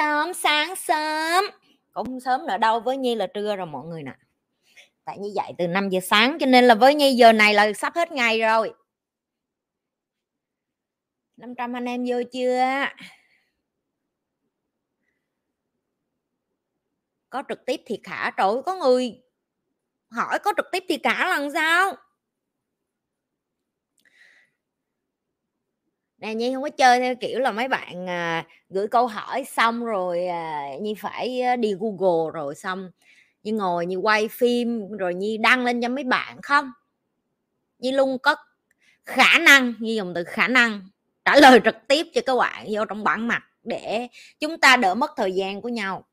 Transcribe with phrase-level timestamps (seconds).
[0.00, 1.44] sớm, sáng sớm.
[1.92, 4.12] Cũng sớm nữa đâu, với nhi là trưa rồi mọi người nè.
[5.04, 7.72] Tại như dậy từ 5 giờ sáng cho nên là với nhi giờ này là
[7.72, 8.74] sắp hết ngày rồi.
[11.36, 12.86] 500 anh em vô chưa?
[17.30, 19.22] Có trực tiếp thì khả, trời có người
[20.10, 21.96] hỏi có trực tiếp thì cả lần sao?
[26.20, 29.84] Nè nhi không có chơi theo kiểu là mấy bạn à, gửi câu hỏi xong
[29.84, 32.90] rồi à, nhi phải à, đi google rồi xong
[33.42, 36.70] như ngồi như quay phim rồi nhi đăng lên cho mấy bạn không?
[37.78, 38.36] Nhi luôn có
[39.04, 40.88] khả năng như dùng từ khả năng
[41.24, 44.08] trả lời trực tiếp cho các bạn vô trong bản mặt để
[44.40, 46.04] chúng ta đỡ mất thời gian của nhau.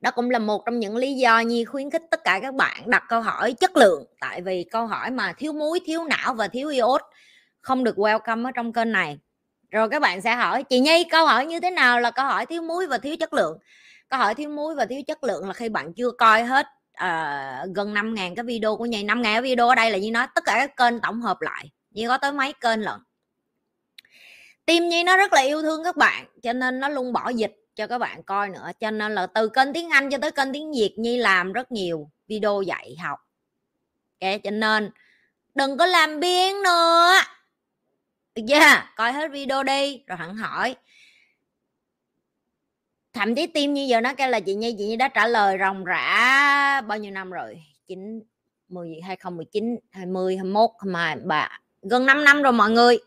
[0.00, 2.90] Đó cũng là một trong những lý do nhi khuyến khích tất cả các bạn
[2.90, 6.48] đặt câu hỏi chất lượng tại vì câu hỏi mà thiếu muối thiếu não và
[6.48, 7.02] thiếu iốt
[7.66, 9.18] không được welcome ở trong kênh này.
[9.70, 12.00] Rồi các bạn sẽ hỏi chị nhi câu hỏi như thế nào?
[12.00, 13.58] Là câu hỏi thiếu muối và thiếu chất lượng.
[14.08, 16.66] Câu hỏi thiếu muối và thiếu chất lượng là khi bạn chưa coi hết
[17.04, 19.02] uh, gần 5 ngàn cái video của nhi.
[19.02, 21.40] 5 ngàn cái video ở đây là như nói tất cả các kênh tổng hợp
[21.40, 21.70] lại.
[21.90, 23.00] Như có tới mấy kênh lận?
[24.66, 27.56] Tim nhi nó rất là yêu thương các bạn cho nên nó luôn bỏ dịch
[27.74, 28.70] cho các bạn coi nữa.
[28.80, 31.72] Cho nên là từ kênh tiếng anh cho tới kênh tiếng việt nhi làm rất
[31.72, 33.18] nhiều video dạy học.
[34.20, 34.90] Ok cho nên
[35.54, 37.12] đừng có làm biếng nữa
[38.36, 40.76] được chưa coi hết video đi, rồi hẳn hỏi.
[43.12, 45.56] Thậm chí tim như giờ nó kêu là chị nhi chị nhi đã trả lời
[45.60, 47.62] ròng rã bao nhiêu năm rồi?
[47.86, 48.22] Chín,
[48.68, 52.52] mười hai không mười chín, hai mươi, hai mốt mà bà gần 5 năm rồi
[52.52, 52.98] mọi người.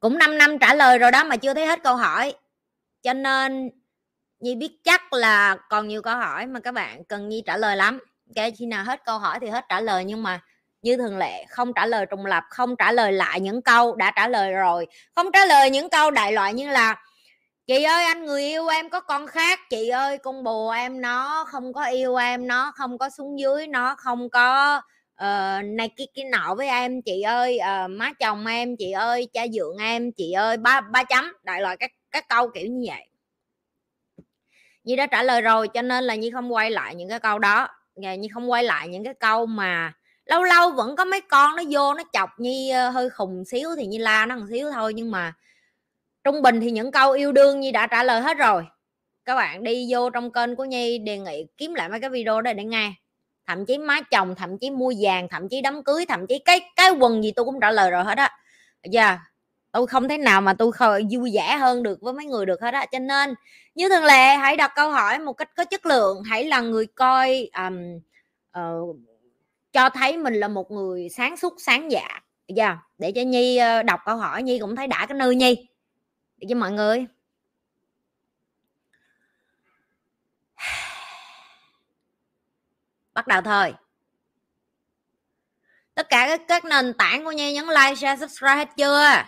[0.00, 2.34] Cũng 5 năm trả lời rồi đó mà chưa thấy hết câu hỏi.
[3.02, 3.70] Cho nên
[4.40, 7.76] nhi biết chắc là còn nhiều câu hỏi mà các bạn cần nhi trả lời
[7.76, 7.98] lắm.
[8.34, 10.40] Cái khi nào hết câu hỏi thì hết trả lời, nhưng mà
[10.82, 14.10] như thường lệ không trả lời trùng lập không trả lời lại những câu đã
[14.10, 14.86] trả lời rồi.
[15.14, 16.96] Không trả lời những câu đại loại như là
[17.66, 21.44] chị ơi anh người yêu em có con khác chị ơi con bồ em nó
[21.48, 24.76] không có yêu em nó không có xuống dưới nó không có
[25.22, 29.28] uh, này kia kia nọ với em chị ơi uh, má chồng em chị ơi
[29.32, 31.32] cha dượng em chị ơi ba ba chấm.
[31.42, 33.08] Đại loại các các câu kiểu như vậy.
[34.84, 37.38] Như đã trả lời rồi cho nên là như không quay lại những cái câu
[37.38, 37.68] đó.
[37.94, 39.92] Như không quay lại những cái câu mà
[40.28, 43.68] lâu lâu vẫn có mấy con nó vô nó chọc Nhi ờ, hơi khùng xíu
[43.76, 45.32] thì Nhi la nó một xíu thôi nhưng mà
[46.24, 48.66] trung bình thì những câu yêu đương Nhi đã trả lời hết rồi.
[49.24, 52.40] Các bạn đi vô trong kênh của Nhi đề nghị kiếm lại mấy cái video
[52.40, 52.92] đây để nghe.
[53.46, 56.60] Thậm chí má chồng thậm chí mua vàng thậm chí đám cưới thậm chí cái
[56.76, 58.30] cái quần gì tôi cũng trả lời rồi hết á.
[58.84, 59.18] Giờ yeah
[59.72, 60.72] tôi không thể nào mà tôi
[61.10, 62.86] vui vẻ hơn được với mấy người được hết á.
[62.92, 63.34] Cho nên
[63.74, 66.22] như thường lệ hãy đặt câu hỏi một cách có chất lượng.
[66.22, 68.00] Hãy là người coi um,
[68.60, 68.96] uh,
[69.72, 72.20] cho thấy mình là một người sáng suốt sáng dạ
[72.56, 72.78] yeah.
[72.98, 75.68] để cho nhi ờ, đọc câu hỏi nhi cũng thấy đã cái nơi nhi.
[76.36, 77.06] Để cho mọi người.
[83.14, 83.74] Bắt đầu thôi.
[85.94, 89.22] Tất cả các, các nền tảng của nhi nhấn like share subscribe hết chưa?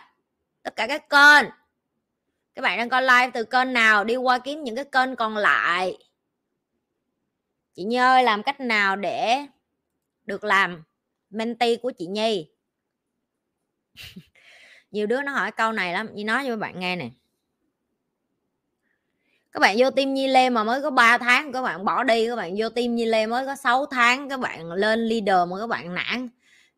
[0.63, 1.51] Tất cả các kênh.
[2.55, 4.05] Các bạn đang coi live từ kênh nào?
[4.05, 5.99] Đi qua kiếm những cái kênh còn lại.
[7.75, 9.47] Chị Nhi ơi làm cách nào để
[10.31, 10.83] được làm.
[11.31, 12.51] Mentee của chị Nhi.
[14.91, 17.11] Nhiều đứa nó hỏi câu này lắm như nói cho các bạn nghe nè.
[19.53, 22.27] Các bạn vô tim Nhi Lê mà mới có 3 tháng, các bạn bỏ đi,
[22.29, 25.59] các bạn vô tim Nhi Lê mới có 6 tháng, các bạn lên leader mà
[25.61, 26.29] các bạn nản.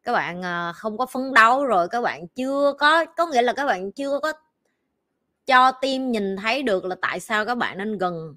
[0.03, 3.53] Các bạn ờ, không có phấn đấu rồi, các bạn chưa có có nghĩa là
[3.53, 4.33] các bạn chưa có
[5.47, 8.37] cho tim nhìn thấy được là tại sao các bạn nên gần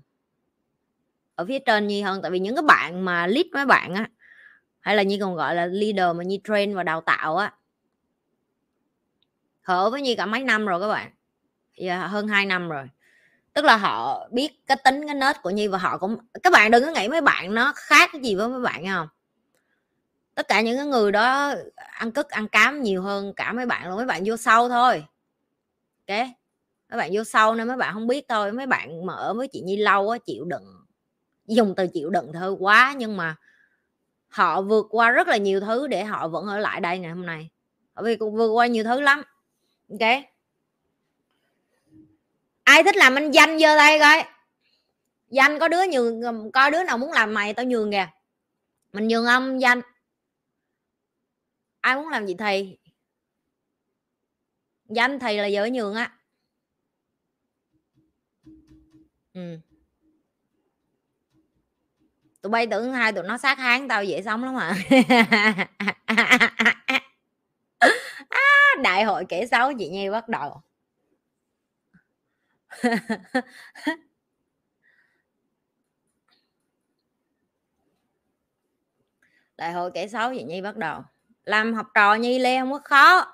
[1.36, 2.22] ở phía trên nhi hơn.
[2.22, 4.10] Tại vì những cái bạn mà lead mấy bạn á
[4.86, 7.54] hay là như còn gọi là leader mà nhi train và đào tạo á.
[9.62, 11.12] Họ với nhi cả mấy năm rồi các bạn.
[11.76, 12.90] Yeah, hơn 2 năm rồi.
[13.54, 16.72] Tức là họ biết cái tính cái nết của nhi và họ cũng các bạn
[16.72, 19.08] đừng có nghĩ mấy bạn nó khác cái gì với mấy bạn không?
[20.36, 21.54] Tất cả những cái người đó
[21.92, 25.06] ăn cất ăn cám nhiều hơn cả mấy bạn luôn mấy bạn vô sâu thôi.
[26.08, 26.20] Ok?
[26.90, 28.52] Mấy bạn vô sâu nên mấy bạn không biết thôi.
[28.52, 30.86] Mấy bạn mở với chị nhi lâu á chịu đựng
[31.48, 32.96] dùng từ chịu đựng thôi quá.
[32.98, 33.36] Nhưng mà
[34.36, 37.26] họ vượt qua rất là nhiều thứ để họ vẫn ở lại đây ngày hôm
[37.26, 37.50] nay.
[37.96, 39.24] Bởi vì cũng vượt qua nhiều thứ lắm,
[39.90, 40.10] ok?
[42.64, 44.24] Ai thích làm anh danh giơ tay coi.
[45.30, 48.08] Danh có đứa nhường có đứa nào muốn làm mày tao nhường kìa.
[48.94, 49.82] Mình nhường ông danh.
[51.82, 52.78] Ai muốn làm gì thầy
[54.90, 56.18] danh thầy là vợ nhường á.
[59.34, 59.60] Ừ
[62.46, 64.74] tụi bay tưởng hai tụi nó sát háng tao dễ sống lắm mà
[68.30, 70.62] à, hội kể xấu chị nhi bắt đầu.
[79.58, 81.02] Đại hội kể xấu chị nhi bắt đầu.
[81.44, 83.34] Làm học trò nhi lê không có khó.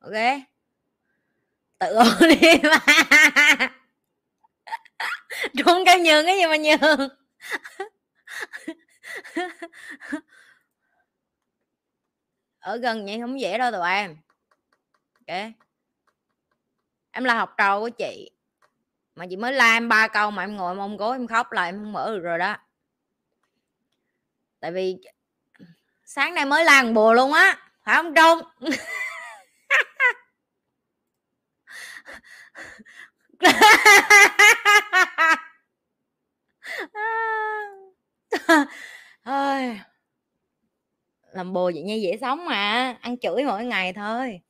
[0.00, 0.14] Ok?
[1.78, 2.78] Tự đi mà.
[5.64, 7.19] Trốn cái nhường cái gì mà nhường?
[12.58, 14.16] ở gần vậy không dễ đâu tụi em.
[15.26, 15.36] Ok
[17.12, 18.30] em là học trò của chị.
[19.14, 21.64] Mà chị mới la em ba câu mà em ngồi mông gối em khóc là
[21.64, 22.56] em không mở được rồi đó.
[24.60, 24.96] Tại vì
[26.04, 28.40] sáng nay mới làm bùa luôn á, phải không trung?
[39.24, 39.80] thôi,
[41.32, 44.40] làm bồ vậy như dễ sống mà, ăn chửi mỗi ngày thôi.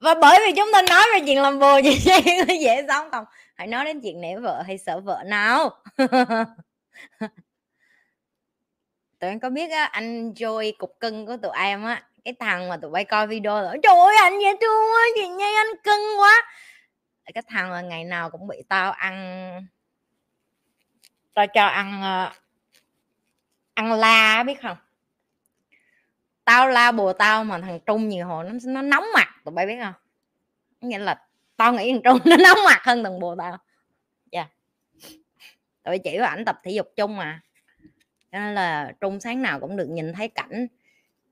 [0.00, 2.18] Và bởi vì chúng ta nói về chuyện làm bồ vậy nha
[2.60, 3.24] dễ sống không
[3.54, 5.70] hãy nói đến chuyện nể vợ hay sợ vợ nào.
[9.18, 12.68] Tụi em có biết á, anh Joy cục cưng của tụi em á, cái thằng
[12.68, 15.76] mà tụi bay coi video rồi trời ơi, anh dễ thương quá, chị nhi anh
[15.84, 16.44] cưng quá
[17.32, 19.66] cái thằng là ngày nào cũng bị tao ăn,
[21.34, 22.32] tao cho ăn ờ,
[23.74, 24.76] ăn la biết không?
[26.44, 29.66] Tao la bùa tao mà thằng trung nhiều hồi nó nó nóng mặt, tụi bay
[29.66, 29.94] biết không?
[30.80, 31.26] Nghĩa là
[31.56, 33.58] tao nghĩ thằng trung nó nóng mặt hơn thằng bùa tao.
[34.32, 34.40] Dạ.
[34.40, 34.50] Yeah.
[35.82, 37.40] tụi chỉ ảnh tập thể dục chung mà.
[38.32, 40.66] Cho nên là trung sáng nào cũng được nhìn thấy cảnh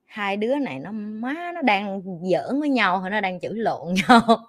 [0.07, 2.01] hai đứa này nó má nó đang
[2.31, 4.47] giỡn với nhau hay nó đang chửi lộn nhau.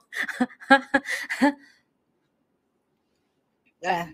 [3.83, 4.09] À.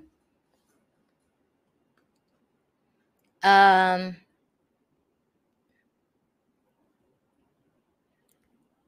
[3.45, 4.15] uh,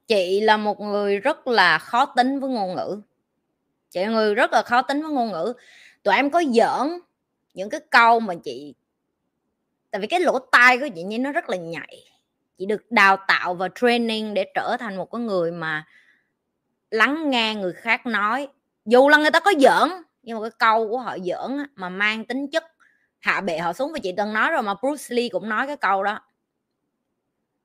[0.07, 3.03] chị là một người rất là khó tính với ngôn ngữ.
[3.91, 5.53] Chị là người rất là khó tính với ngôn ngữ.
[6.03, 7.01] Tụi em có giỡn
[7.55, 8.75] những cái câu mà chị
[9.91, 12.16] tại vì cái lỗ tai của chị như nó rất là nhạy
[12.59, 15.85] chị được đào tạo và training để trở thành một cái người mà
[16.91, 18.49] lắng nghe người khác nói.
[18.85, 19.91] Dù là người ta có giỡn,
[20.23, 22.65] nhưng mà cái câu của họ giỡn mà mang tính chất
[23.19, 25.77] hạ bệ họ xuống, và chị từng nói rồi mà Bruce Lee cũng nói cái
[25.77, 26.21] câu đó.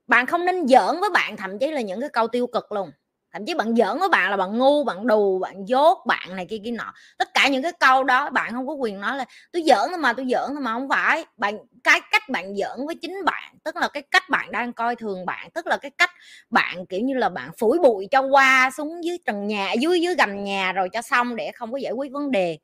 [0.07, 2.91] Bạn không nên giỡn với bạn, thậm chí là những cái câu tiêu cực luôn
[3.33, 6.45] thậm chí bạn giỡn với bạn là bạn ngu bạn đù bạn dốt bạn này
[6.49, 6.93] kia kia nọ.
[7.17, 9.97] Tất cả những cái câu đó bạn không có quyền nói là tôi giỡn thôi
[9.97, 10.73] mà tôi giỡn thôi mà.
[10.73, 11.25] Không phải.
[11.37, 14.95] Bạn cái cách bạn giỡn với chính bạn tức là cái cách bạn đang coi
[14.95, 16.11] thường bạn tức là cái cách
[16.49, 20.15] bạn kiểu như là bạn phủi bụi cho qua xuống dưới trần nhà dưới dưới
[20.15, 22.57] gầm nhà rồi cho xong để không có giải quyết vấn đề.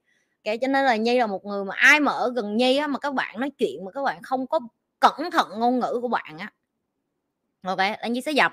[0.45, 2.87] Okay, cho nên là nhi là một người mà ai mà ở gần nhi á
[2.87, 4.59] mà các bạn nói chuyện mà các bạn không có
[4.99, 6.51] cẩn thận ngôn ngữ của bạn á.
[7.63, 8.51] Ok là nhi sẽ dập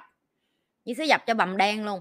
[0.85, 2.00] nhi sẽ dập cho bầm đen luôn.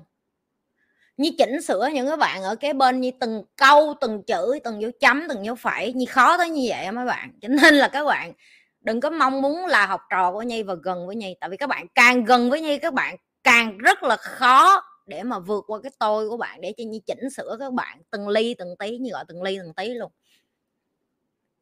[1.17, 4.81] Như chỉnh sửa những cái bạn ở cái bên như từng câu, từng chữ, từng
[4.81, 5.93] dấu chấm, từng dấu phẩy.
[5.93, 7.31] Như khó tới như vậy mấy bạn.
[7.41, 8.33] Cho nên là các bạn
[8.81, 11.35] đừng có mong muốn là học trò của nhi và gần với nhi.
[11.39, 15.23] Tại vì các bạn càng gần với nhi, các bạn càng rất là khó để
[15.23, 18.27] mà vượt qua cái tôi của bạn để cho nhi chỉnh sửa các bạn từng
[18.27, 20.11] ly, từng tí như gọi từng ly, từng tí luôn.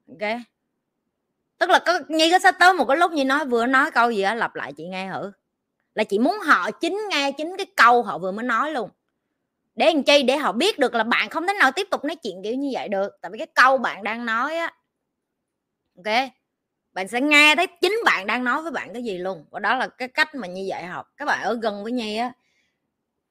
[0.08, 0.32] Ok?
[1.58, 4.12] Tức là có, nhi có sắp tới một cái lúc như nói, vừa nói câu
[4.12, 5.32] gì á, lặp lại chị nghe thử
[5.96, 8.90] là chị muốn họ chính nghe chính cái câu họ vừa mới nói luôn.
[9.76, 10.24] Để làm chi?
[10.24, 12.70] Để họ biết được là bạn không thể nào tiếp tục nói chuyện kiểu như
[12.74, 13.18] vậy được.
[13.22, 14.74] Tại vì cái câu bạn đang nói á,
[15.98, 16.30] ok,
[16.94, 19.46] bạn sẽ nghe thấy chính bạn đang nói với bạn cái gì luôn.
[19.52, 21.08] Và đó là cái cách mà như vậy học.
[21.18, 22.32] Các bạn ở gần với nhi á,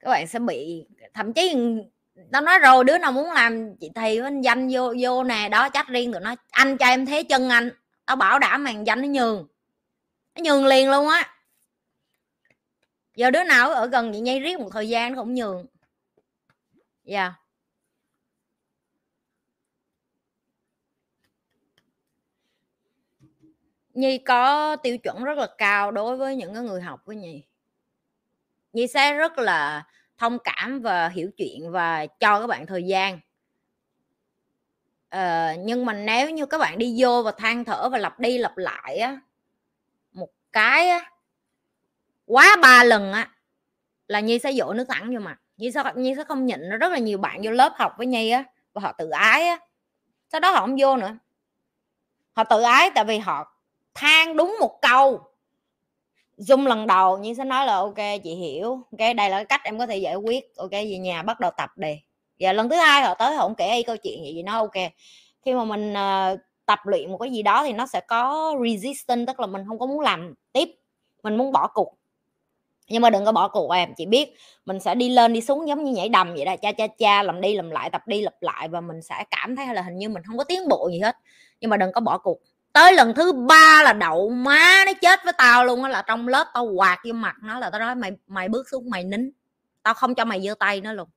[0.00, 1.54] các bạn sẽ bị, thậm chí
[2.32, 5.68] tao nói rồi, đứa nào muốn làm chị thầy anh danh vô vô nè, đó
[5.68, 6.34] chắc riêng tụi nó.
[6.50, 7.70] Anh cho em thế chân anh,
[8.06, 9.46] tao bảo đảm màn danh nó nhường.
[10.34, 11.34] Nó nhường liền luôn á
[13.16, 15.66] giờ đứa nào ở gần chị nhi riết một thời gian nó cũng nhường.
[17.04, 17.22] Dạ.
[17.22, 17.34] Yeah.
[23.94, 27.44] nhi có tiêu chuẩn rất là cao đối với những cái người học với nhi.
[28.72, 29.86] Nhi sẽ rất là
[30.18, 33.20] thông cảm và hiểu chuyện và cho các bạn thời gian.
[35.08, 38.38] Ờ, nhưng mà nếu như các bạn đi vô và than thở và lặp đi
[38.38, 39.20] lặp lại á
[40.12, 41.10] một cái á
[42.30, 43.30] quá ba lần á
[44.08, 45.40] là nhi sẽ dỗ nước thẳng vô mặt.
[45.56, 48.30] Nhi sẽ nhi sẽ không nhịn rất là nhiều bạn vô lớp học với nhi
[48.30, 49.58] á và họ tự ái á.
[50.32, 51.16] Sau đó họ không vô nữa.
[52.32, 53.56] Họ tự ái tại vì họ
[53.94, 55.20] than đúng một câu.
[56.38, 58.70] Zoom lần đầu nhi sẽ nói là ok chị hiểu.
[58.70, 60.56] Ok đây là cái cách em có thể giải quyết.
[60.56, 62.02] Ok về nhà bắt đầu tập đi.
[62.40, 64.58] Và lần thứ hai họ tới họ không kể y câu chuyện gì gì nó
[64.58, 64.92] ok.
[65.44, 69.26] Khi mà mình uh, tập luyện một cái gì đó thì nó sẽ có resistance
[69.26, 70.68] tức là mình không có muốn làm tiếp.
[71.22, 72.00] Mình muốn bỏ cuộc
[72.90, 74.35] nhưng mà đừng có bỏ cuộc em, chị biết.
[74.66, 77.23] Mình sẽ đi lên, đi xuống giống như nhảy đầm vậy đó, cha cha cha,
[77.23, 79.97] làm đi làm lại, tập đi lặp lại và mình sẽ cảm thấy là hình
[79.97, 81.16] như mình không có tiến bộ gì hết.
[81.61, 82.38] Nhưng mà đừng có bỏ cuộc.
[82.73, 86.28] Tới lần thứ ba là đậu má nó chết với tao luôn á, là trong
[86.28, 89.30] lớp tao quạt vô mặt nó là tao nói, mày mày bước xuống, mày nín.
[89.82, 91.09] Tao không cho mày giơ tay nữa luôn.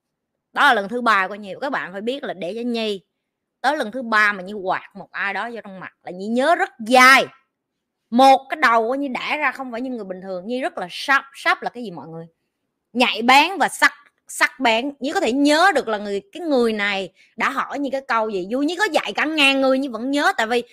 [0.53, 3.01] Đó là lần thứ ba của nhiều các bạn phải biết là để cho nhi.
[3.62, 6.27] Tới lần thứ ba mà như quạt một ai đó vô trong mặt là nhi
[6.27, 7.25] nhớ rất dài
[8.13, 10.48] một cái đầu như đã ra không phải như người bình thường.
[10.48, 12.25] Như rất là sắp sắp là cái gì mọi người?
[12.93, 13.93] Nhạy bén và sắc
[14.27, 14.91] sắc bén.
[15.00, 18.29] Như có thể nhớ được là người, cái người này đã hỏi như cái câu
[18.29, 18.48] gì.
[18.50, 20.34] Dù như có dạy cả ngàn người nhưng vẫn nhớ.
[20.38, 20.63] Tại vì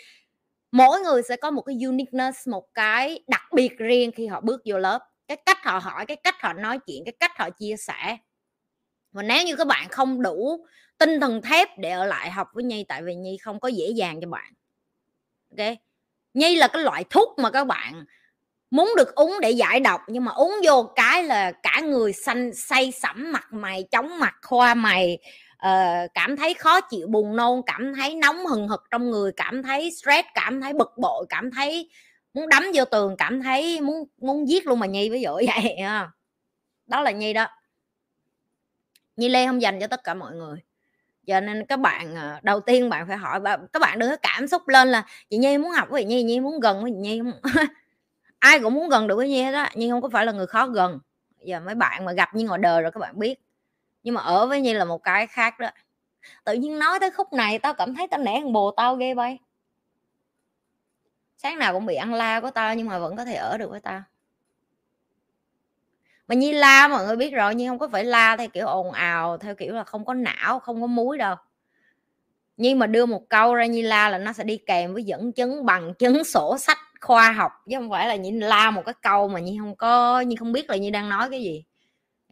[0.73, 4.63] mỗi người sẽ có một cái uniqueness, một cái đặc biệt riêng khi họ bước
[4.65, 4.99] vô lớp.
[5.29, 8.17] Cái cách họ hỏi, cái cách họ nói chuyện, cái cách họ chia sẻ.
[9.13, 10.67] Và nếu như các bạn không đủ
[10.99, 13.87] tinh thần thép để ở lại học với nhi, tại vì nhi không có dễ
[13.89, 14.53] dàng cho bạn.
[15.59, 15.90] Ok?
[16.35, 18.05] Nhi là cái loại thuốc mà các bạn
[18.71, 22.55] muốn được uống để giải độc nhưng mà uống vô cái là cả người xanh
[22.55, 25.19] say sẩm mặt mày chóng mặt khoa mày
[25.67, 29.63] uh, cảm thấy khó chịu buồn nôn cảm thấy nóng hừng hực trong người cảm
[29.63, 31.91] thấy stress cảm thấy bực bội cảm thấy
[32.35, 35.77] muốn đấm vô tường cảm thấy muốn muốn giết luôn mà nhi ví dụ vậy
[36.91, 37.47] đó là nhi đó.
[39.17, 40.59] Nhi lê không dành cho tất cả mọi người
[41.27, 44.17] cho nên các bạn ờ, đầu tiên bạn phải hỏi và các bạn đừng có
[44.23, 46.91] cảm xúc lên là chị nhi muốn học với chị nhi nhi muốn gần với
[46.91, 47.21] chị nhi
[48.41, 50.47] ai cũng muốn gần được với nhi hết á nhưng không có phải là người
[50.47, 50.99] khó gần.
[51.45, 53.41] Giờ mấy bạn mà gặp như ngoài đời rồi các bạn biết.
[54.03, 55.71] Nhưng mà ở với nhi là một cái khác đó.
[56.45, 59.15] Tự nhiên nói tới khúc này tao cảm thấy tao nể thằng bồ tao ghê
[59.15, 59.39] bay.
[61.37, 63.71] Sáng nào cũng bị ăn la của tao nhưng mà vẫn có thể ở được
[63.71, 64.03] với tao
[66.31, 68.93] mà nhi la mọi người biết rồi nhưng không có phải la theo kiểu ồn
[68.93, 71.37] ào, theo kiểu là không có não, không có muối đâu
[72.57, 75.33] nhưng mà đưa một câu ra, nhi la là nó sẽ đi kèm với dẫn
[75.33, 78.95] chứng bằng chứng sổ sách khoa học, chứ không phải là nhi la một cái
[79.03, 81.65] câu mà nhi không có, nhi không biết là nhi đang nói cái gì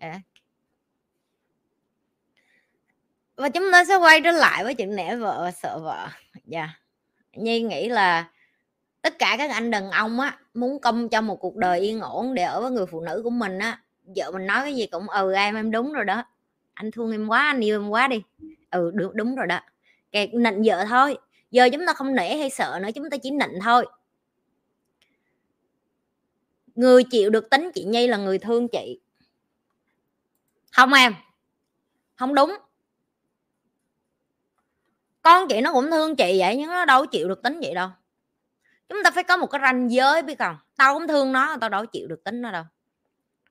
[0.00, 0.16] yeah.
[3.36, 6.08] Và chúng ta sẽ quay trở lại với chuyện nể vợ và sợ vợ
[6.44, 6.70] dạ yeah.
[7.32, 8.30] nhi nghĩ là
[9.02, 12.34] tất cả các anh đàn ông á, muốn công cho một cuộc đời yên ổn
[12.34, 13.78] để ở với người phụ nữ của mình á
[14.16, 16.24] vợ mình nói cái gì cũng ừ em em đúng rồi đó.
[16.74, 18.22] Anh thương em quá, anh yêu em quá đi.
[18.70, 19.60] Ừ đúng đúng rồi đó.
[20.12, 21.18] Kệ nịnh vợ thôi.
[21.50, 23.86] Giờ chúng ta không nể hay sợ nữa, chúng ta chỉ nịnh thôi.
[26.74, 29.00] Người chịu được tính chị nhi là người thương chị.
[30.72, 31.14] Không em.
[32.16, 32.56] Không đúng.
[35.22, 37.88] Con chị nó cũng thương chị vậy, nhưng nó đâu chịu được tính vậy đâu.
[38.88, 40.56] Chúng ta phải có một cái ranh giới biết không?
[40.76, 42.64] Tao cũng thương nó, tao đâu chịu được tính nó đâu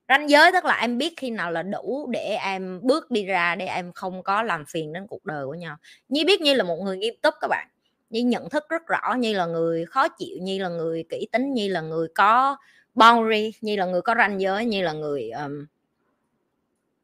[0.08, 3.54] ranh giới tức là em biết khi nào là đủ để em bước đi ra
[3.54, 5.76] để em không có làm phiền đến cuộc đời của nhau.
[6.08, 7.68] Như biết như là một người nghiêm túc các bạn
[8.10, 11.54] như nhận thức rất rõ như là người khó chịu như là người kỹ tính
[11.54, 12.56] như là người có
[12.94, 15.66] boundary như là người có ranh giới như là người um,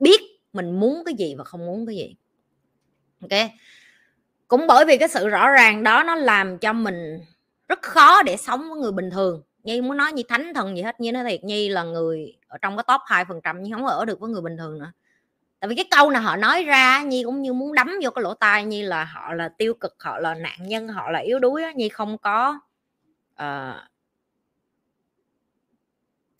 [0.00, 0.20] biết
[0.52, 2.16] mình muốn cái gì và không muốn cái gì.
[3.20, 3.50] Ok?
[4.48, 7.20] Cũng bởi vì cái sự rõ ràng đó nó làm cho mình
[7.68, 10.82] rất khó để sống với người bình thường nhi muốn nói như thánh thần gì
[10.82, 13.72] hết như nói thiệt nhi là người ở trong cái top hai phần trăm nhưng
[13.72, 14.92] không ở được với người bình thường nữa.
[15.60, 18.22] Tại vì cái câu nào họ nói ra nhi cũng như muốn đấm vô cái
[18.22, 21.38] lỗ tai nhi là họ là tiêu cực họ là nạn nhân họ là yếu
[21.38, 22.58] đuối nhi không có
[23.42, 23.76] uh,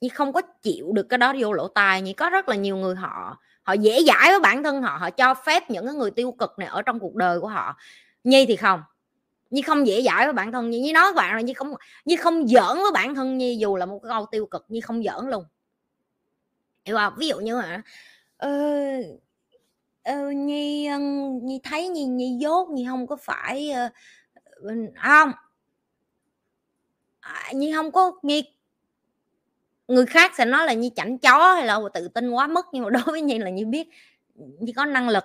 [0.00, 2.02] nhi không có chịu được cái đó vô lỗ tai.
[2.02, 5.10] Nhi có rất là nhiều người họ họ dễ dãi với bản thân họ họ
[5.10, 7.76] cho phép những cái người tiêu cực này ở trong cuộc đời của họ.
[8.24, 8.82] Nhi thì không
[9.54, 12.48] như không dễ dãi với bản thân như nói bạn là như không như không
[12.48, 15.30] giỡn với bản thân như dù là một cái câu tiêu cực như không giỡn
[15.30, 15.44] luôn.
[16.84, 17.14] Hiểu không?
[17.18, 17.82] Ví dụ như hả
[18.36, 18.50] ờ,
[20.02, 20.98] ờ, nhi ờ,
[21.42, 25.32] nhi thấy nhi nhi dốt nhi không có phải uh, không.
[27.20, 28.44] À, nhi không có nhi
[29.88, 32.84] người khác sẽ nói là như chảnh chó hay là tự tin quá mức nhưng
[32.84, 33.88] mà đối với nhi là như biết
[34.34, 35.24] như có năng lực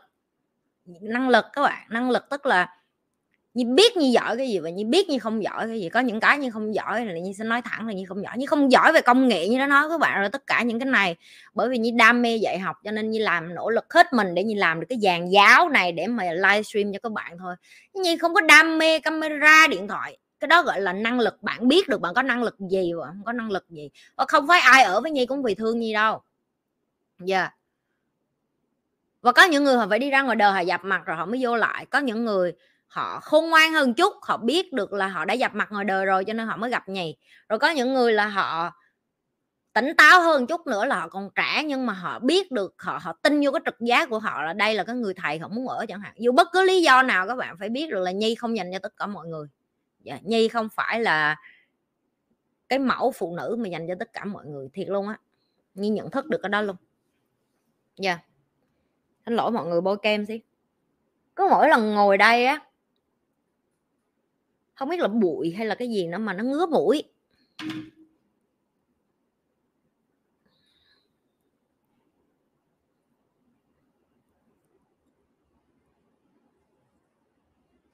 [0.85, 2.78] năng lực các bạn năng lực tức là
[3.59, 5.89] như biết như giỏi cái gì và như biết như không giỏi cái gì.
[5.89, 8.37] Có những cái như không giỏi là như sẽ nói thẳng là như không giỏi.
[8.37, 10.79] Như không giỏi về công nghệ như nó nói các bạn rồi, tất cả những
[10.79, 11.15] cái này.
[11.53, 14.35] Bởi vì như đam mê dạy học cho nên như làm nỗ lực hết mình
[14.35, 17.55] để như làm được cái dàn giáo này để mà livestream cho các bạn thôi.
[17.93, 20.17] Như không có đam mê camera, điện thoại.
[20.39, 21.43] Cái đó gọi là năng lực.
[21.43, 23.89] Bạn biết được bạn có năng lực gì và không có năng lực gì.
[24.15, 26.21] Và không phải ai ở với nhi cũng vì thương nhi đâu.
[27.19, 27.53] Dạ yeah.
[29.21, 31.25] và có những người họ phải đi ra ngoài đời họ dập mặt rồi họ
[31.25, 31.85] mới vô lại.
[31.85, 32.53] Có những người
[32.89, 36.05] họ khôn ngoan hơn chút họ biết được là họ đã gặp mặt ngoài đời
[36.05, 37.15] rồi cho nên họ mới gặp nhì.
[37.49, 38.71] Rồi có những người là họ
[39.73, 42.99] tỉnh táo hơn chút nữa là họ còn trẻ nhưng mà họ biết được họ
[43.01, 45.47] họ tin vô cái trực giác của họ là đây là cái người thầy họ
[45.47, 46.13] muốn ở chẳng hạn.
[46.17, 48.71] Dù bất cứ lý do nào các bạn phải biết được là nhi không dành
[48.73, 49.47] cho tất cả mọi người.
[49.99, 51.35] Dạ, nhi không phải là
[52.69, 55.19] cái mẫu phụ nữ mà dành cho tất cả mọi người thiệt luôn á.
[55.73, 56.75] Nhi nhận thức được cái đó luôn.
[57.97, 58.11] Dạ.
[58.11, 58.25] Yeah.
[59.25, 60.41] xin lỗi mọi người bôi kem xí.
[61.35, 62.59] Cứ mỗi lần ngồi đây á
[64.79, 67.03] không biết là bụi hay là cái gì nữa mà nó ngứa mũi.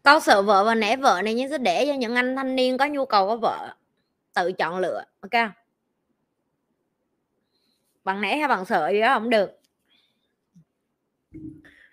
[0.04, 2.78] Câu sợ vợ và nể vợ này nhưng sẽ để cho những anh thanh niên
[2.78, 3.76] có nhu cầu có vợ
[4.34, 5.52] tự chọn lựa, ok
[8.04, 9.60] bằng nể hay bằng sợ gì đó không được.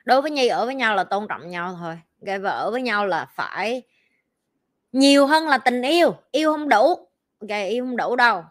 [0.05, 1.99] Đối với nhi ở với nhau là tôn trọng nhau thôi.
[2.21, 3.83] Gây vợ ở với nhau là phải
[4.93, 7.09] nhiều hơn là tình yêu yêu không đủ.
[7.41, 8.45] Gây yêu không đủ đâu.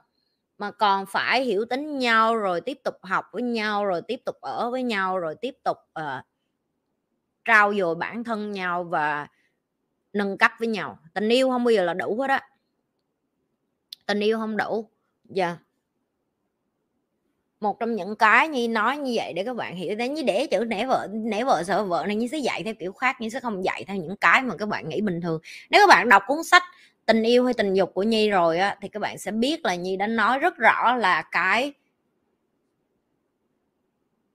[0.58, 4.36] Mà còn phải hiểu tính nhau rồi tiếp tục học với nhau rồi tiếp tục
[4.42, 6.26] ở với nhau rồi tiếp tục ờ, uh,
[7.46, 9.28] trao dồi bản thân nhau và
[10.14, 11.00] nâng cấp với nhau.
[11.14, 12.50] Tình yêu không bao giờ là đủ hết á.
[14.06, 14.90] Tình yêu không đủ.
[15.24, 15.48] Dạ.
[15.48, 15.58] yeah
[17.62, 20.48] một trong những cái như nói như vậy để các bạn hiểu đấy như để
[20.52, 23.30] chữ nể vợ nể vợ sợ vợ này như sẽ dạy theo kiểu khác nhưng
[23.30, 25.42] sẽ không dạy theo những cái mà các bạn nghĩ bình thường.
[25.70, 26.64] Nếu các bạn đọc cuốn sách
[27.06, 29.76] tình yêu hay tình dục của nhi rồi á, thì các bạn sẽ biết là
[29.76, 31.74] nhi đã nói rất rõ là cái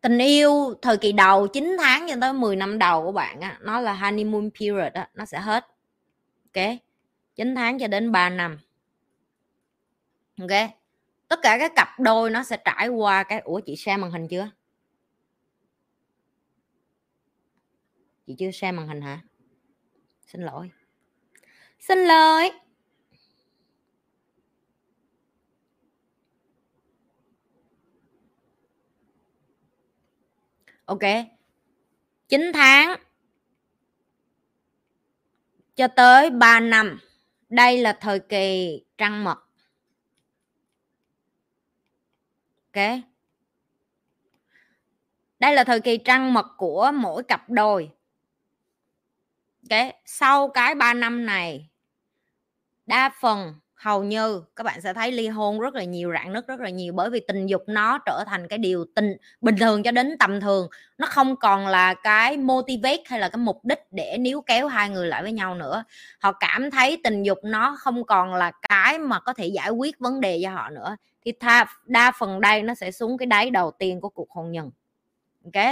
[0.00, 3.59] tình yêu thời kỳ đầu 9 tháng cho tới 10 năm đầu của bạn á,
[3.61, 5.66] nó là honeymoon period á, nó sẽ hết.
[6.54, 6.64] Ok?
[7.37, 8.59] 9 tháng cho đến 3 năm.
[10.40, 10.71] Ok?
[11.28, 14.28] Tất cả các cặp đôi nó sẽ trải qua cái, ủa, chị share màn hình
[14.28, 14.50] chưa?
[18.27, 19.20] Chị chưa share màn hình hả?
[20.27, 20.70] Xin lỗi.
[21.79, 22.50] Xin lỗi.
[30.85, 31.00] Ok.
[32.29, 32.96] 9 tháng.
[35.77, 37.00] Cho tới 3 năm.
[37.48, 39.45] Đây là thời kỳ trăng mật.
[42.76, 43.00] Ok.
[45.38, 47.90] Đây là thời kỳ trăng mật của mỗi cặp đôi.
[49.70, 51.68] Ok, sau cái 3 năm này,
[52.86, 56.46] đa phần hầu như các bạn sẽ thấy ly hôn rất là nhiều rạn nứt
[56.46, 59.82] rất là nhiều bởi vì tình dục nó trở thành cái điều tình bình thường
[59.82, 60.68] cho đến tầm thường.
[60.98, 64.90] Nó không còn là cái motivate hay là cái mục đích để níu kéo hai
[64.90, 65.84] người lại với nhau nữa.
[66.20, 69.98] Họ cảm thấy tình dục nó không còn là cái mà có thể giải quyết
[69.98, 70.96] vấn đề cho họ nữa.
[71.24, 74.52] Thì tha, đa phần đây nó sẽ xuống cái đáy đầu tiên của cuộc hôn
[74.52, 74.70] nhân.
[75.44, 75.64] Ok?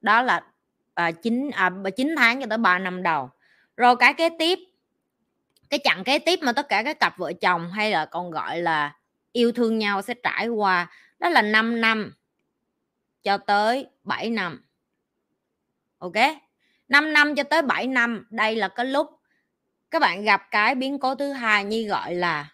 [0.00, 0.42] Đó là
[0.94, 3.30] à, 9 à, 9 tháng cho tới 3 năm đầu.
[3.76, 4.58] Rồi cái kế tiếp
[5.70, 8.62] cái chặng kế tiếp mà tất cả các cặp vợ chồng hay là còn gọi
[8.62, 8.96] là
[9.32, 12.14] yêu thương nhau sẽ trải qua đó là 5 năm
[13.22, 14.64] cho tới 7 năm.
[15.98, 16.14] Ok?
[16.88, 19.20] 5 năm cho tới 7 năm, đây là cái lúc
[19.90, 22.48] các bạn gặp cái biến cố thứ hai như gọi là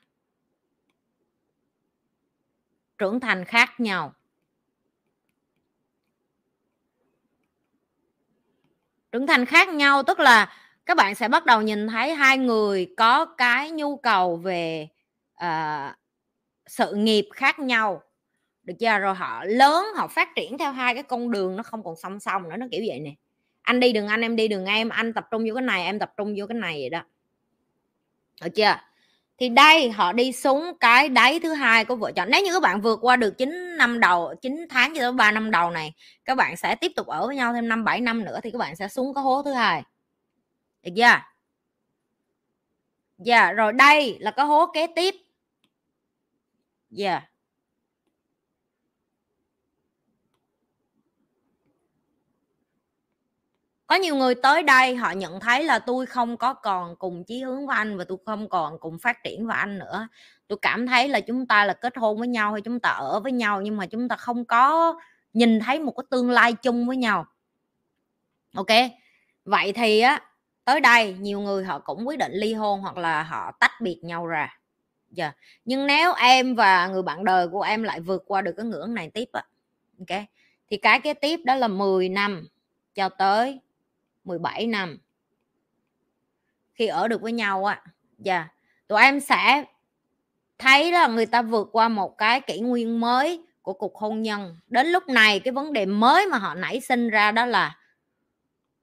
[2.99, 4.15] trưởng thành khác nhau.
[9.13, 12.95] Trưởng thành khác nhau tức là các bạn sẽ bắt đầu nhìn thấy hai người
[12.97, 14.89] có cái nhu cầu về
[15.45, 15.95] uh,
[16.67, 18.03] sự nghiệp khác nhau.
[18.63, 18.99] Được chưa?
[18.99, 22.21] Rồi họ lớn họ phát triển theo hai cái con đường nó không còn song
[22.21, 23.11] song nữa nó kiểu vậy nè.
[23.63, 25.99] Anh đi đường anh em đi đường em anh tập trung vô cái này em
[25.99, 27.03] tập trung vô cái này vậy đó.
[28.43, 28.77] Được chưa?
[29.39, 32.29] Thì đây họ đi xuống cái đáy thứ hai của vợ chồng.
[32.31, 35.31] Nếu như các bạn vượt qua được 9 năm đầu 9 tháng cho tới 3
[35.31, 35.93] năm đầu này
[36.25, 38.59] các bạn sẽ tiếp tục ở với nhau thêm năm 7 năm nữa thì các
[38.59, 39.83] bạn sẽ xuống cái hố thứ hai
[40.85, 41.03] được chưa?
[43.19, 45.15] Dạ yeah, rồi đây là cái hố kế tiếp.
[46.91, 47.11] Dạ.
[47.11, 47.31] Yeah.
[53.95, 57.43] có nhiều người tới đây họ nhận thấy là tôi không có còn cùng chí
[57.43, 60.09] hướng với anh và tôi không còn cùng phát triển với anh nữa.
[60.49, 63.21] Tôi cảm thấy là chúng ta là kết hôn với nhau hay chúng ta ở
[63.21, 64.95] với nhau nhưng mà chúng ta không có
[65.33, 67.27] nhìn thấy một cái tương lai chung với nhau.
[68.55, 68.67] Ok?
[69.45, 70.21] Vậy thì á
[70.65, 73.99] tới đây nhiều người họ cũng quyết định ly hôn hoặc là họ tách biệt
[74.03, 74.51] nhau ra yeah.
[75.11, 75.33] Dạ.
[75.65, 78.95] nhưng nếu em và người bạn đời của em lại vượt qua được cái ngưỡng
[78.95, 79.45] này tiếp á
[79.99, 80.23] ok
[80.71, 82.49] thì cái kế tiếp đó là 10 năm
[82.95, 83.61] cho tới
[84.25, 84.99] 17 năm
[86.75, 87.83] khi ở được với nhau á
[88.19, 88.53] dạ yeah,
[88.89, 89.65] tụi em sẽ
[90.59, 94.57] thấy là người ta vượt qua một cái kỷ nguyên mới của cuộc hôn nhân
[94.67, 97.77] đến lúc này cái vấn đề mới mà họ nảy sinh ra đó là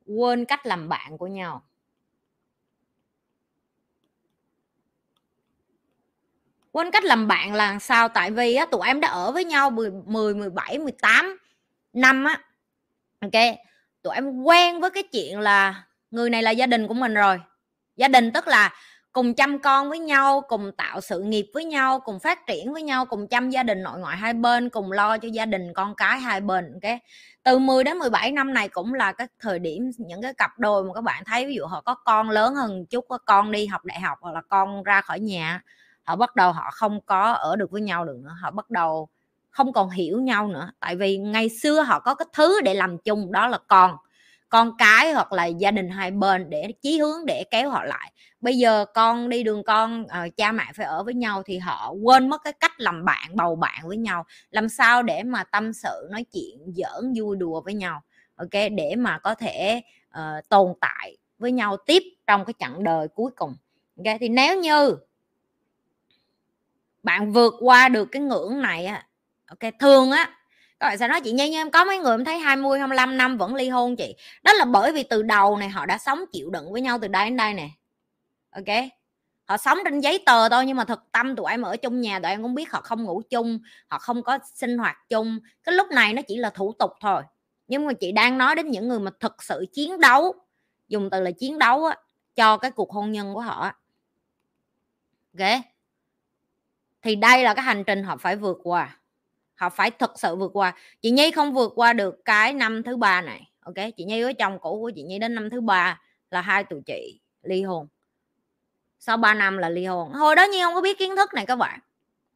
[0.05, 1.63] quên cách làm bạn của nhau
[6.71, 8.07] quên cách làm bạn là sao?
[8.07, 11.37] Tại vì á tụi em đã ở với nhau 10, 10 17 18
[11.93, 12.41] năm á.
[13.21, 13.57] Ok
[14.03, 17.39] tụi em quen với cái chuyện là người này là gia đình của mình rồi.
[17.95, 18.73] Gia đình tức là
[19.13, 22.83] cùng chăm con với nhau cùng tạo sự nghiệp với nhau cùng phát triển với
[22.83, 25.95] nhau cùng chăm gia đình nội ngoại hai bên cùng lo cho gia đình con
[25.95, 26.99] cái hai bên cái
[27.43, 30.83] từ 10 đến 17 năm này cũng là cái thời điểm những cái cặp đôi
[30.83, 33.65] mà các bạn thấy ví dụ họ có con lớn hơn chút có con đi
[33.65, 35.61] học đại học hoặc là con ra khỏi nhà
[36.11, 39.09] họ bắt đầu họ không có ở được với nhau được nữa họ bắt đầu
[39.49, 40.71] không còn hiểu nhau nữa.
[40.79, 43.97] Tại vì ngày xưa họ có cái thứ để làm chung đó là con
[44.49, 48.11] con cái hoặc là gia đình hai bên để chí hướng để kéo họ lại.
[48.41, 51.91] Bây giờ con đi đường con uh, cha mẹ phải ở với nhau thì họ
[52.03, 54.25] quên mất cái cách làm bạn bầu bạn với nhau.
[54.49, 58.01] Làm sao để mà tâm sự nói chuyện giỡn vui đùa với nhau
[58.35, 58.61] ok?
[58.71, 59.81] Để mà có thể
[60.19, 63.55] uh, tồn tại với nhau tiếp trong cái chặng đời cuối cùng
[63.97, 64.17] ok?
[64.19, 64.95] Thì nếu như
[67.03, 69.05] bạn vượt qua được cái ngưỡng này á.
[69.47, 70.37] Ok thường á
[70.81, 73.17] các bạn sẽ nói chị Nhi như em có mấy người em thấy 20 25
[73.17, 74.15] năm vẫn ly hôn chị?
[74.43, 77.07] Đó là bởi vì từ đầu này họ đã sống chịu đựng với nhau từ
[77.07, 77.69] đây đến đây nè.
[78.51, 78.77] Ok?
[79.45, 82.19] Họ sống trên giấy tờ thôi nhưng mà thực tâm tụi em ở chung nhà
[82.19, 85.39] tụi em cũng biết họ không ngủ chung họ không có sinh hoạt chung.
[85.63, 87.23] Cái lúc này nó chỉ là thủ tục thôi.
[87.67, 90.35] Nhưng mà chị đang nói đến những người mà thực sự chiến đấu
[90.87, 91.95] dùng từ là chiến đấu á,
[92.35, 93.71] cho cái cuộc hôn nhân của họ
[95.39, 95.61] ok?
[97.01, 98.97] Thì đây là cái hành trình họ phải vượt qua,
[99.55, 100.73] họ phải thực sự vượt qua.
[101.01, 103.75] Chị nhi không vượt qua được cái năm thứ ba này, ok?
[103.97, 106.81] Chị nhi với chồng cũ của chị nhi đến năm thứ ba là hai tụi
[106.85, 107.87] chị ly hôn.
[108.99, 110.13] Sau 3 năm là ly hôn.
[110.13, 111.79] Hồi đó nhi không có biết kiến thức này các bạn,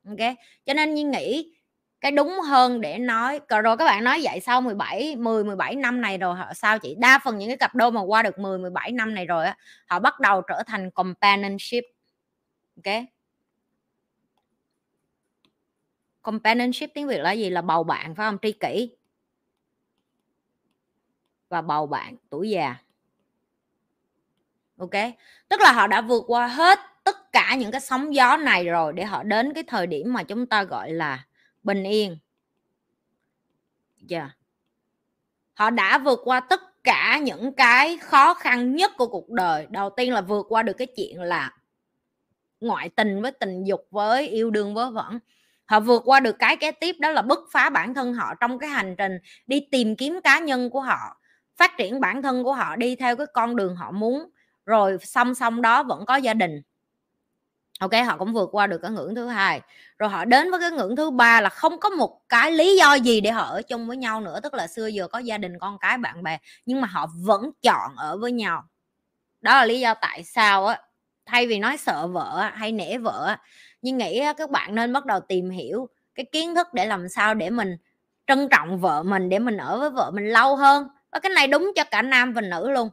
[0.08, 0.36] ok?
[0.66, 1.56] Cho nên nhi nghĩ
[2.02, 3.40] cái đúng hơn để nói.
[3.50, 6.96] Rồi các bạn nói vậy sau 17 10 17 năm này rồi họ sao chị?
[7.00, 9.58] Đa phần những cái cặp đôi mà qua được 10 17 năm này rồi á,
[9.88, 11.84] họ bắt đầu trở thành companionship,
[12.76, 12.94] ok?
[16.26, 17.50] Companionship tiếng việt là gì?
[17.50, 18.38] Là bầu bạn, phải không?
[18.42, 18.90] Tri kỷ.
[21.50, 22.76] Và bầu bạn, tuổi già.
[24.78, 24.92] Ok?
[25.50, 28.94] Tức là họ đã vượt qua hết tất cả những cái sóng gió này rồi
[28.94, 31.26] để họ đến cái thời điểm mà chúng ta gọi là
[31.64, 32.18] bình yên.
[34.10, 34.30] Yeah.
[35.54, 39.68] họ đã vượt qua tất cả những cái khó khăn nhất của cuộc đời.
[39.70, 41.58] Đầu tiên là vượt qua được cái chuyện là
[42.60, 45.20] ngoại tình với tình dục, với yêu đương với vẩn
[45.66, 48.60] họ vượt qua được cái kế tiếp đó là bứt phá bản thân họ trong
[48.60, 51.18] cái hành trình đi tìm kiếm cá nhân của họ,
[51.58, 54.30] phát triển bản thân của họ đi theo cái con đường họ muốn,
[54.66, 56.62] rồi song song đó vẫn có gia đình.
[57.80, 59.62] Ok, họ cũng vượt qua được cái ngưỡng thứ hai.
[60.00, 62.94] Rồi họ đến với cái ngưỡng thứ ba là không có một cái lý do
[62.94, 65.60] gì để họ ở chung với nhau nữa, tức là xưa giờ có gia đình,
[65.60, 68.64] con cái, bạn bè, nhưng mà họ vẫn chọn ở với nhau.
[69.42, 70.82] Đó là lý do tại sao á,
[71.26, 73.36] thay vì nói sợ vợ hay nể vợ
[73.86, 77.34] nhưng nghĩ các bạn nên bắt đầu tìm hiểu cái kiến thức để làm sao
[77.34, 77.78] để mình
[78.28, 80.88] trân trọng vợ mình để mình ở với vợ mình lâu hơn.
[81.12, 82.90] Và cái này đúng cho cả nam và nữ luôn.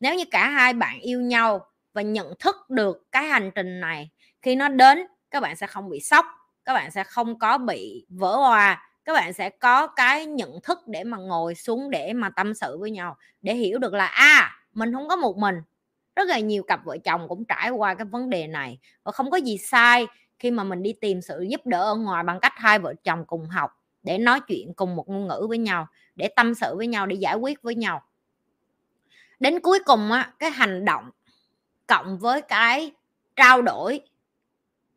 [0.00, 4.10] Nếu như cả hai bạn yêu nhau và nhận thức được cái hành trình này
[4.42, 6.26] khi nó đến các bạn sẽ không bị sốc
[6.64, 10.78] các bạn sẽ không có bị vỡ hòa các bạn sẽ có cái nhận thức
[10.86, 14.24] để mà ngồi xuống để mà tâm sự với nhau để hiểu được là a
[14.24, 15.56] à, mình không có một mình.
[16.16, 19.30] Rất là nhiều cặp vợ chồng cũng trải qua cái vấn đề này và không
[19.30, 20.06] có gì sai
[20.38, 23.24] khi mà mình đi tìm sự giúp đỡ ở ngoài bằng cách hai vợ chồng
[23.26, 23.70] cùng học
[24.02, 27.16] để nói chuyện cùng một ngôn ngữ với nhau, để tâm sự với nhau, để
[27.16, 28.02] giải quyết với nhau
[29.40, 31.10] đến cuối cùng á, cái hành động
[31.86, 32.92] cộng với cái
[33.36, 34.00] trao đổi,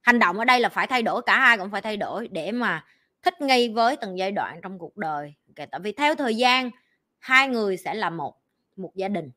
[0.02, 2.52] hành động ở đây là phải thay đổi, cả hai cũng phải thay đổi để
[2.52, 2.86] mà
[3.22, 5.68] thích nghi với từng giai đoạn trong cuộc đời okay.
[5.68, 6.72] tại vì theo thời gian,
[7.20, 8.36] hai người sẽ là một
[8.76, 9.32] một gia đình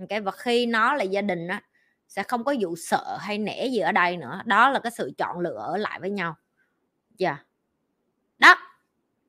[0.00, 0.20] okay.
[0.20, 1.62] và khi nó là gia đình á
[2.08, 4.42] sẽ không có vụ sợ hay nể gì ở đây nữa.
[4.44, 6.36] Đó là cái sự chọn lựa ở lại với nhau.
[7.18, 7.28] Dạ.
[7.28, 7.46] Yeah.
[8.38, 8.56] đó.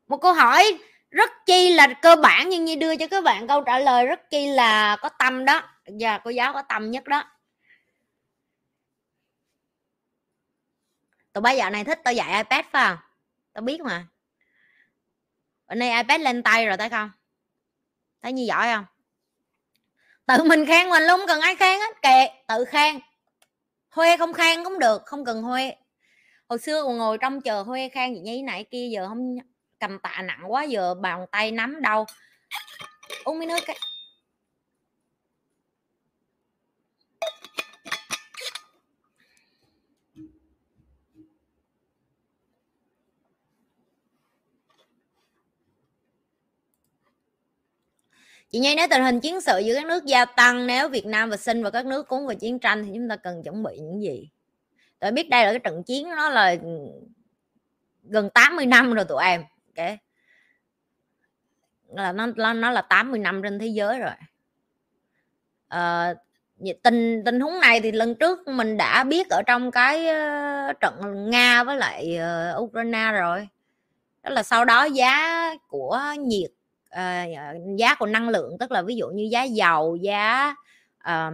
[0.08, 0.80] Một câu hỏi
[1.12, 4.30] rất chi là cơ bản nhưng như đưa cho các bạn câu trả lời rất
[4.30, 5.62] chi là có tâm đó.
[5.86, 7.24] Dạ yeah, cô giáo có tâm nhất đó.
[11.34, 12.98] Tụi bây giờ này thích tôi dạy ipad phải không?
[13.54, 14.08] Tao biết mà.
[15.68, 17.12] Bữa nay ipad lên tay rồi thấy không?
[18.22, 18.86] Thấy như giỏi không?
[20.28, 23.00] Tự mình khen mình luôn, cần ai khen hết kệ, tự khen.
[23.90, 25.76] Huê không khen cũng được, không cần huê.
[26.50, 29.36] Hồi xưa còn ngồi trong chờ huê khen gì như này kia, giờ không,
[29.80, 32.06] cầm tạ nặng quá, giờ bàn tay nắm đâu
[33.24, 33.78] uống miếng nước cái
[48.52, 51.30] chị nhi nếu tình hình chiến sự giữa các nước gia tăng nếu việt nam
[51.30, 53.80] và sinh và các nước cuốn vào chiến tranh thì chúng ta cần chuẩn bị
[53.80, 54.30] những gì?
[55.00, 56.56] Tôi biết đây là cái trận chiến nó là
[58.04, 59.44] gần 80 năm rồi tụi em
[59.78, 59.88] ok?
[61.88, 64.12] Là nó nó, nó là 80 năm trên thế giới rồi.
[65.68, 66.14] À,
[66.84, 71.30] tình tình huống này thì lần trước mình đã biết ở trong cái ờ, trận
[71.30, 72.20] nga với lại
[72.56, 73.48] uh, ukraine rồi.
[74.24, 76.52] Đó là sau đó giá của nhiệt
[76.98, 80.56] uh, giá của năng lượng tức là ví dụ như giá dầu giá
[81.06, 81.34] um,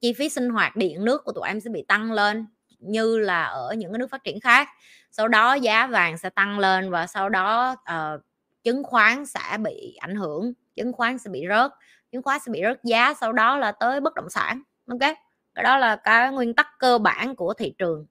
[0.00, 2.46] chi phí sinh hoạt điện nước của tụi em sẽ bị tăng lên
[2.78, 4.68] như là ở những cái nước phát triển khác.
[5.10, 8.20] Sau đó giá vàng sẽ tăng lên và sau đó uh,
[8.62, 11.70] chứng khoán sẽ bị ảnh hưởng chứng khoán sẽ bị rớt
[12.12, 14.62] chứng khoán sẽ bị rớt giá sau đó là tới bất động sản.
[14.86, 15.14] Ok
[15.54, 18.06] cái đó là cái nguyên tắc cơ bản của thị trường.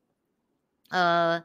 [0.96, 1.44] Uh,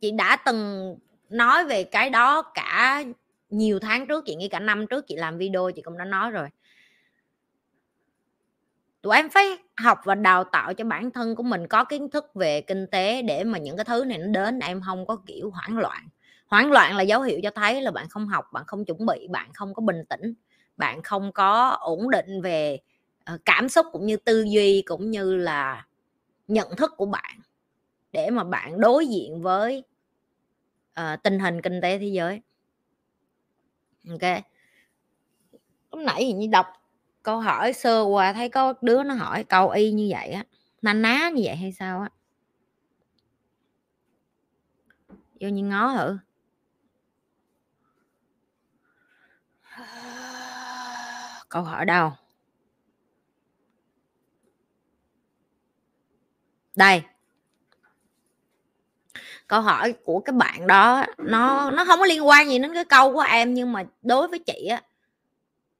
[0.00, 0.94] chị đã từng
[1.28, 3.04] nói về cái đó cả
[3.50, 6.30] nhiều tháng trước, chị nghĩ cả năm trước chị làm video chị cũng đã nói
[6.30, 6.48] rồi.
[9.02, 9.44] Tụi em phải
[9.76, 13.22] học và đào tạo cho bản thân của mình có kiến thức về kinh tế
[13.22, 16.08] để mà những cái thứ này nó đến, em không có, kiểu, hoảng loạn.
[16.46, 19.28] Hoảng loạn là dấu hiệu cho thấy là bạn không học, bạn không chuẩn bị,
[19.30, 20.34] bạn không có bình tĩnh,
[20.76, 22.78] bạn không có ổn định về
[23.24, 25.86] ờ, cảm xúc cũng như tư duy cũng như là
[26.48, 27.40] nhận thức của bạn
[28.12, 29.84] để mà bạn đối diện với
[31.00, 32.42] uh, tình hình kinh tế thế giới.
[34.10, 34.44] Ok
[35.94, 36.66] lúc nãy hình như đọc
[37.22, 40.44] câu hỏi sơ qua thấy có đứa nó hỏi câu y như vậy á
[40.82, 42.08] na ná như vậy hay sao á?
[45.40, 46.18] Vô như ngó thử.
[51.48, 52.12] Câu hỏi đâu?
[56.76, 57.02] Đây
[59.46, 62.84] câu hỏi của các bạn đó, nó nó không có liên quan gì đến cái
[62.84, 64.82] câu của em, nhưng mà đối với chị á,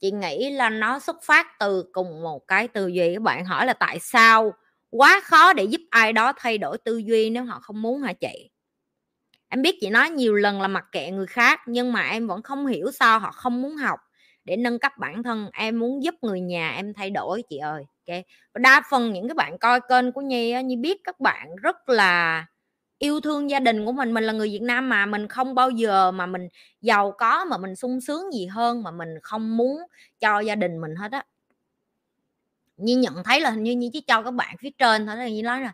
[0.01, 3.15] chị nghĩ là nó xuất phát từ cùng một cái tư duy.
[3.15, 4.53] Các bạn hỏi là tại sao
[4.91, 8.13] quá khó để giúp ai đó thay đổi tư duy nếu họ không muốn hả
[8.13, 8.51] chị?
[9.49, 12.43] Em biết chị nói nhiều lần là mặc kệ người khác, nhưng mà em vẫn
[12.43, 14.01] không hiểu sao họ không muốn học.
[14.45, 17.85] Để nâng cấp bản thân, em muốn giúp người nhà em thay đổi, chị ơi.
[18.09, 18.19] Ok.
[18.55, 22.47] Đa phần những cái bạn coi kênh của nhi nhi biết các bạn rất là
[23.05, 25.71] yêu thương gia đình của mình mình là người Việt Nam mà, mình không bao
[25.71, 26.49] giờ mà mình
[26.81, 29.79] giàu có, mà mình sung sướng gì hơn, mà mình không muốn
[30.21, 31.25] cho gia đình mình hết á.
[32.77, 35.29] Như nhận thấy là hình như như chỉ cho các bạn phía trên thôi, là
[35.29, 35.73] như nói là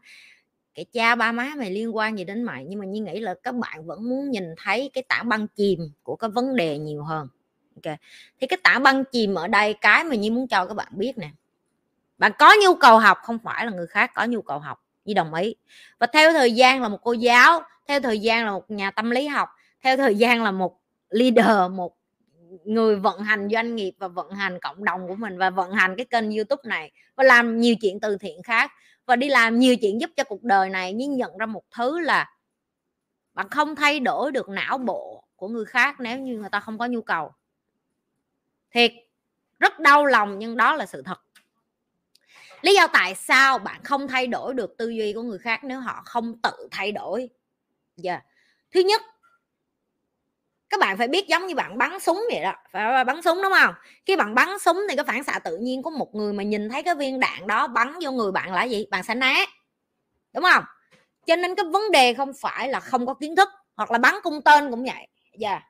[0.74, 2.64] cái cha ba má mày liên quan gì đến mày?
[2.68, 5.80] Nhưng mà như nghĩ là các bạn vẫn muốn nhìn thấy cái tảng băng chìm
[6.02, 7.28] của cái vấn đề nhiều hơn.
[7.84, 7.96] Ok.
[8.40, 11.18] Thì cái tảng băng chìm ở đây, cái mà như muốn cho các bạn biết
[11.18, 11.30] nè,
[12.18, 14.82] bạn có nhu cầu học không phải là người khác có nhu cầu học.
[15.04, 15.54] Nhi đồng ý.
[15.98, 19.10] Và theo thời gian là một cô giáo, theo thời gian là một nhà tâm
[19.10, 19.48] lý học,
[19.82, 21.96] theo thời gian là một leader, một
[22.64, 25.96] người vận hành doanh nghiệp và vận hành cộng đồng của mình và vận hành
[25.96, 28.72] cái kênh youtube này và làm nhiều chuyện từ thiện khác
[29.06, 32.00] và đi làm nhiều chuyện giúp cho cuộc đời này nhưng nhận ra một thứ
[32.00, 32.30] là
[33.34, 36.78] bạn không thay đổi được não bộ của người khác nếu như người ta không
[36.78, 37.32] có nhu cầu.
[38.70, 38.92] Thiệt,
[39.58, 41.20] rất đau lòng nhưng đó là sự thật
[42.62, 45.80] lý do tại sao bạn không thay đổi được tư duy của người khác nếu
[45.80, 47.28] họ không tự thay đổi?
[47.96, 48.12] Dạ.
[48.12, 48.24] Yeah.
[48.74, 49.02] thứ nhất,
[50.70, 53.52] các bạn phải biết giống như bạn bắn súng vậy đó, phải bắn súng, đúng
[53.60, 53.74] không?
[54.06, 56.68] Khi bạn bắn súng thì cái phản xạ tự nhiên của một người mà nhìn
[56.68, 58.86] thấy cái viên đạn đó bắn vô người bạn là gì?
[58.90, 59.44] Bạn sẽ né,
[60.34, 60.64] đúng không?
[61.26, 64.14] Cho nên cái vấn đề không phải là không có kiến thức hoặc là bắn
[64.22, 65.08] cung tên cũng vậy.
[65.38, 65.50] Dạ.
[65.50, 65.62] Yeah.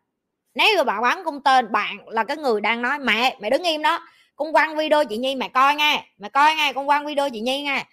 [0.54, 3.62] nếu như bạn bắn cung tên, bạn là cái người đang nói, mẹ mẹ đứng
[3.62, 4.00] im đó
[4.40, 7.40] con quăng video chị nhi mẹ coi nghe mẹ coi nghe con quăng video chị
[7.40, 7.86] nhi nghe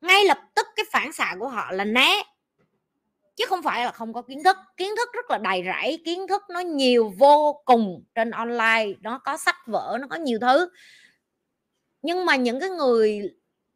[0.00, 2.22] ngay lập tức cái phản xạ của họ là né.
[3.36, 4.56] Chứ không phải là không có kiến thức.
[4.76, 9.18] Kiến thức rất là đầy rẫy, kiến thức nó nhiều vô cùng trên online, nó
[9.18, 10.68] có sách vở, nó có nhiều thứ.
[12.02, 13.22] Nhưng mà những cái người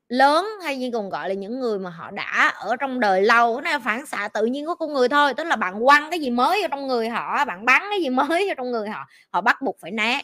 [0.08, 3.60] lớn hay như còn gọi là những người mà họ đã ở trong đời lâu,
[3.60, 5.34] nó phản xạ tự nhiên của con người thôi.
[5.34, 8.10] Tức là bạn quăng cái gì mới vào trong người họ, bạn bắn cái gì
[8.10, 10.22] mới vào trong người họ họ bắt buộc phải né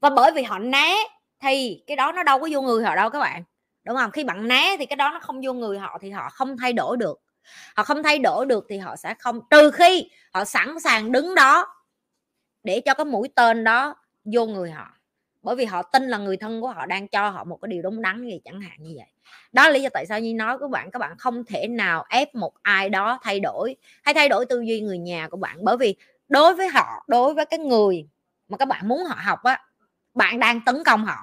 [0.00, 0.94] và bởi vì họ né
[1.40, 3.42] thì cái đó nó đâu có vô người họ đâu các bạn.
[3.84, 4.10] Đúng không?
[4.10, 6.72] Khi bạn né thì cái đó nó không vô người họ thì họ không thay
[6.72, 7.20] đổi được.
[7.76, 11.34] Họ không thay đổi được thì họ sẽ không, trừ khi họ sẵn sàng đứng
[11.34, 11.66] đó
[12.64, 14.90] để cho cái mũi tên đó vô người họ.
[15.42, 17.82] Bởi vì họ tin là người thân của họ đang cho họ một cái điều
[17.82, 19.06] đúng đắn gì chẳng hạn như vậy.
[19.52, 22.04] Đó là lý do tại sao như nói các bạn các bạn không thể nào
[22.08, 25.64] ép một ai đó thay đổi, hay thay đổi tư duy người nhà của bạn.
[25.64, 25.96] Bởi vì
[26.28, 28.08] đối với họ, đối với cái người
[28.48, 29.64] mà các bạn muốn họ học á
[30.14, 31.16] bạn đang tấn công họ.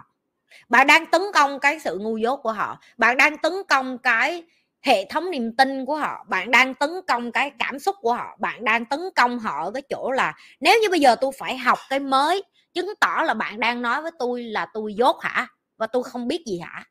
[0.69, 2.79] Bạn đang tấn công cái sự ngu dốt của họ.
[2.97, 4.43] Bạn đang tấn công cái
[4.81, 6.25] hệ thống niềm tin của họ.
[6.27, 8.37] Bạn đang tấn công cái cảm xúc của họ.
[8.39, 11.57] Bạn đang tấn công họ ở cái chỗ là nếu như bây giờ tôi phải
[11.57, 15.47] học cái mới, chứng tỏ là bạn đang nói với tôi là tôi dốt hả?
[15.77, 16.83] Và tôi không biết gì hả?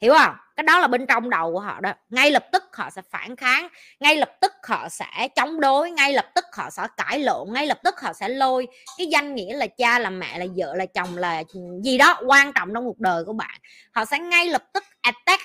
[0.00, 0.34] Hiểu không?
[0.62, 1.92] Cái đó là bên trong đầu của họ đó.
[2.08, 3.68] Ngay lập tức họ sẽ phản kháng,
[4.00, 7.66] ngay lập tức họ sẽ chống đối, ngay lập tức họ sẽ cãi lộn, ngay
[7.66, 10.86] lập tức họ sẽ lôi cái danh nghĩa là cha, là mẹ, là vợ, là
[10.86, 11.42] chồng, là
[11.82, 13.60] gì đó quan trọng trong cuộc đời của bạn.
[13.94, 15.42] Họ sẽ ngay lập tức attack,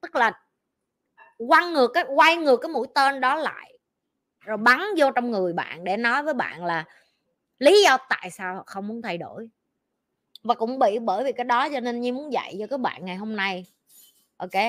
[0.00, 0.32] tức là
[1.48, 3.78] quăng ngược cái, quay ngược cái mũi tên đó lại,
[4.44, 6.84] rồi bắn vô trong người bạn để nói với bạn là
[7.58, 9.48] lý do tại sao họ không muốn thay đổi.
[10.42, 13.04] Và cũng bị, bởi vì cái đó cho nên như muốn dạy cho các bạn
[13.04, 13.66] ngày hôm nay
[14.42, 14.62] ok.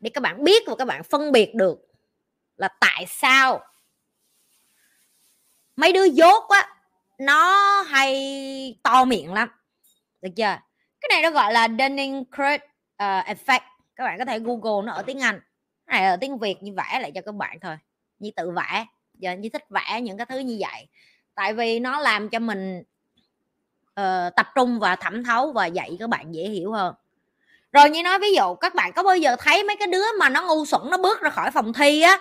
[0.00, 1.78] Để các bạn biết và các bạn phân biệt được
[2.56, 3.60] là tại sao
[5.76, 6.68] mấy đứa dốt á
[7.18, 9.48] nó hay to miệng lắm.
[10.22, 10.58] Được chưa?
[11.00, 13.60] Cái này nó gọi là Dunning Kruger uh, ờ, effect.
[13.96, 15.40] Các bạn có thể google nó ở tiếng Anh.
[15.86, 17.76] Cái này ở tiếng Việt như vẽ lại cho các bạn thôi.
[18.18, 18.86] Như tự vẽ.
[19.14, 20.88] Giờ như thích vẽ những cái thứ như vậy.
[21.34, 22.82] Tại vì nó làm cho mình
[24.00, 26.94] uh, tập trung và thẩm thấu và dạy các bạn dễ hiểu hơn.
[27.72, 30.28] Rồi như nói ví dụ các bạn có bao giờ thấy mấy cái đứa mà
[30.28, 32.18] nó ngu xuẩn nó bước ra khỏi phòng thi á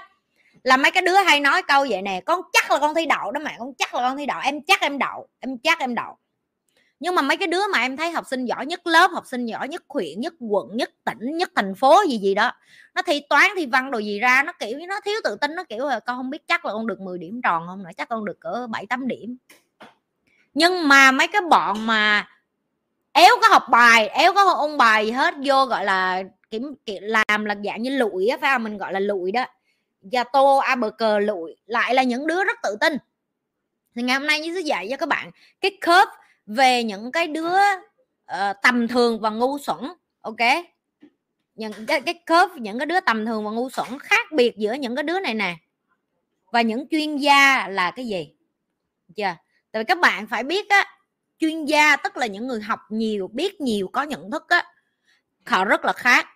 [0.64, 3.32] là mấy cái đứa hay nói câu vậy nè con chắc là con thi đậu
[3.32, 5.96] đó mẹ con chắc là con thi đậu em chắc em đậu em chắc em
[5.96, 6.18] đậu.
[7.00, 9.46] Nhưng mà mấy cái đứa mà em thấy học sinh giỏi nhất lớp học sinh
[9.46, 12.52] giỏi nhất huyện nhất quận nhất tỉnh nhất thành phố gì gì đó
[12.96, 15.64] nó thi toán thi văn đồ gì ra nó kiểu nó thiếu tự tin nó
[15.64, 18.10] kiểu là con không biết chắc là con được 10 điểm tròn không nữa chắc
[18.10, 19.38] con được cỡ bảy tám điểm
[20.56, 22.28] nhưng mà mấy cái bọn mà
[23.12, 27.04] éo có học bài éo có ôn bài gì hết vô gọi là kiểm, kiểm
[27.04, 28.64] làm là dạng như lụi á phải không?
[28.64, 29.46] Mình gọi là lụi đó.
[30.02, 32.98] Và tô a bờ cờ lụi lại là những đứa rất tự tin.
[33.96, 36.08] Thì ngày hôm nay như sẽ dạy cho các bạn cái khớp
[36.46, 37.58] về những cái đứa
[38.32, 39.78] uh, tầm thường và ngu xuẩn
[40.22, 40.36] ok?
[41.56, 44.74] Những cái cái khớp những cái đứa tầm thường và ngu xuẩn khác biệt giữa
[44.74, 45.56] những cái đứa này nè.
[46.52, 48.34] Và những chuyên gia là cái gì?
[49.16, 49.36] Chưa?
[49.76, 50.86] Tại vì các bạn phải biết á,
[51.40, 54.66] chuyên gia, tức là những người học nhiều, biết nhiều, có nhận thức á,
[55.46, 56.28] họ rất là khác.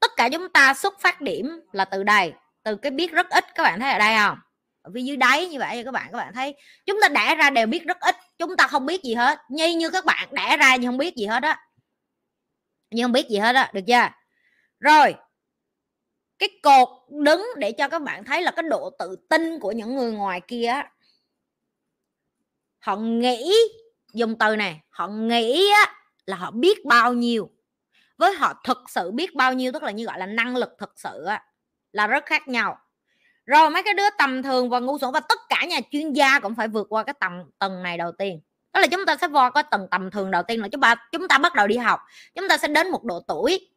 [0.00, 3.44] Tất cả chúng ta xuất phát điểm là từ đây, từ cái biết rất ít,
[3.54, 4.38] các bạn thấy ở đây không?
[4.82, 6.54] Ở phía dưới đáy như vậy các bạn các bạn thấy,
[6.86, 9.38] chúng ta đẻ ra đều biết rất ít, chúng ta không biết gì hết.
[9.50, 11.60] Như như các bạn đẻ ra nhưng không biết gì hết á.
[12.90, 14.08] Nhưng không biết gì hết á, được chưa?
[14.80, 15.14] Rồi,
[16.38, 19.96] cái cột đứng để cho các bạn thấy là cái độ tự tin của những
[19.96, 20.93] người ngoài kia á
[22.84, 23.52] họ nghĩ
[24.12, 25.94] dùng từ này họ nghĩ á,
[26.26, 27.50] là họ biết bao nhiêu.
[28.18, 30.92] Với họ thực sự biết bao nhiêu tức là như gọi là năng lực thực
[30.96, 31.42] sự á,
[31.92, 32.78] là rất khác nhau.
[33.46, 36.40] Rồi mấy cái đứa tầm thường và ngu xuẩn và tất cả nhà chuyên gia
[36.40, 38.40] cũng phải vượt qua cái tầng tầng này đầu tiên.
[38.72, 40.94] Đó là chúng ta sẽ qua cái tầng tầm thường đầu tiên là chúng ta
[41.12, 42.00] chúng ta bắt đầu đi học.
[42.34, 43.68] Chúng ta sẽ đến một độ tuổi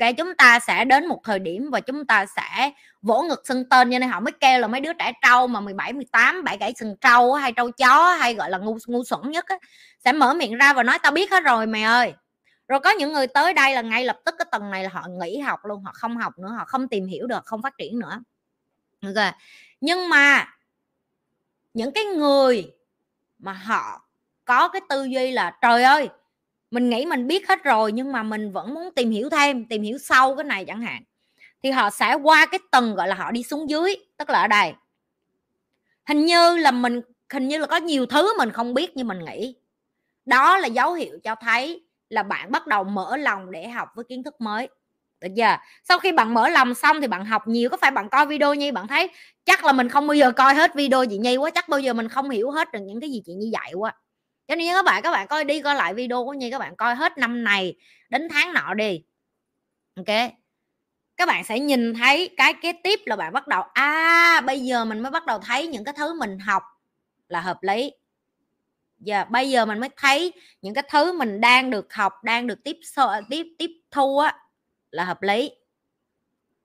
[0.00, 2.72] cái chúng ta sẽ đến một thời điểm và chúng ta sẽ
[3.02, 5.60] vỗ ngực xưng tên cho nên họ mới kêu là mấy đứa trẻ trâu mà
[5.60, 9.30] 17 18 bảy gãy sừng trâu hay trâu chó hay gọi là ngu ngu xuẩn
[9.30, 9.56] nhất á,
[10.04, 12.14] sẽ mở miệng ra và nói tao biết hết rồi mày ơi.
[12.68, 15.06] Rồi có những người tới đây là ngay lập tức cái tầng này là họ
[15.08, 17.98] nghỉ học luôn họ không học nữa họ không tìm hiểu được không phát triển
[17.98, 18.20] nữa.
[19.02, 19.34] Ok.
[19.80, 20.48] Nhưng mà
[21.74, 22.72] những cái người
[23.38, 24.08] mà họ
[24.44, 26.08] có cái tư duy là trời ơi
[26.70, 29.82] mình nghĩ mình biết hết rồi, nhưng mà mình vẫn muốn tìm hiểu thêm, tìm
[29.82, 31.02] hiểu sâu cái này chẳng hạn.
[31.62, 34.48] Thì họ sẽ qua cái tầng, gọi là, họ đi xuống dưới, tức là ở
[34.48, 34.72] đây.
[36.08, 37.00] Hình như là mình,
[37.32, 39.54] hình như là có nhiều thứ mình không biết như mình nghĩ.
[40.24, 44.04] Đó là dấu hiệu cho thấy là bạn bắt đầu mở lòng để học với
[44.08, 44.68] kiến thức mới.
[45.20, 45.56] Được chưa?
[45.84, 48.54] Sau khi bạn mở lòng xong thì bạn học nhiều, có phải bạn coi video
[48.54, 49.10] nhi, bạn thấy
[49.44, 51.92] chắc là mình không bao giờ coi hết video chị nhi quá, chắc bao giờ
[51.92, 53.94] mình không hiểu hết được những cái gì chị nhi dạy quá
[54.48, 56.76] cho nên các bạn các bạn coi đi coi lại video của nhi các bạn
[56.76, 57.74] coi hết năm này
[58.08, 59.02] đến tháng nọ đi.
[59.96, 60.32] Ok?
[61.16, 64.84] Các bạn sẽ nhìn thấy cái kế tiếp là bạn bắt đầu à bây giờ
[64.84, 66.62] mình mới bắt đầu thấy những cái thứ mình học
[67.28, 67.92] là hợp lý.
[68.98, 72.46] Giờ yeah, bây giờ mình mới thấy những cái thứ mình đang được học đang
[72.46, 72.76] được tiếp
[73.30, 74.38] tiếp tiếp thu á
[74.90, 75.50] là hợp lý.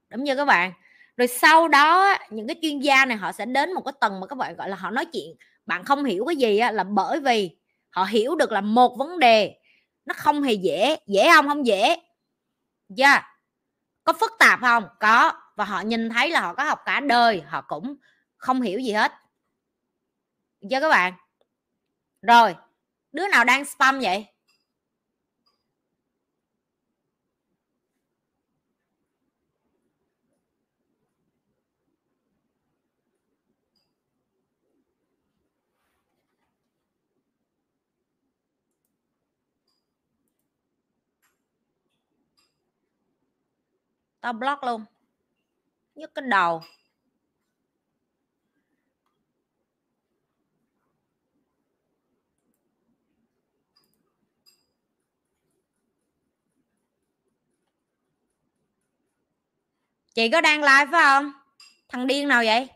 [0.10, 0.74] Đúng chưa các bạn?
[1.18, 4.28] Rồi sau đó những cái chuyên gia này họ sẽ đến một cái tầng mà
[4.28, 5.36] các bạn gọi là họ nói chuyện.
[5.66, 7.57] Bạn không hiểu cái gì á, là bởi vì
[7.94, 9.60] họ hiểu được là một vấn đề,
[10.06, 11.96] nó không hề dễ dễ không không dễ.
[12.89, 13.12] Dạ.
[13.12, 13.24] Yeah.
[14.04, 14.84] có phức tạp không?
[15.00, 15.32] Có.
[15.56, 17.96] Và họ nhìn thấy là họ có học cả đời, họ cũng
[18.38, 19.12] không hiểu gì hết.
[20.70, 21.14] Cho các bạn.
[22.22, 22.56] Rồi,
[23.12, 24.32] đứa nào đang spam vậy?
[44.24, 44.86] tao block luôn.
[45.95, 46.61] Nhức cái đầu.
[60.15, 61.32] Chị có đang live phải không?
[61.89, 62.69] Thằng điên nào vậy?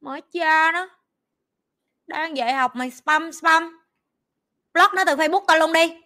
[0.00, 0.88] Mới cha nó.
[2.06, 3.78] Đang dạy học mày spam spam.
[4.72, 6.00] Block nó từ facebook coi luôn đi.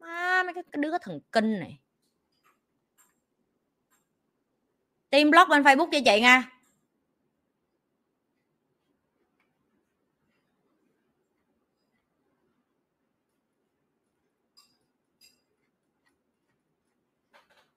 [0.00, 1.80] Má, mấy cái đứa thần kinh này.
[5.10, 6.50] Tìm block bên facebook cho chị nha.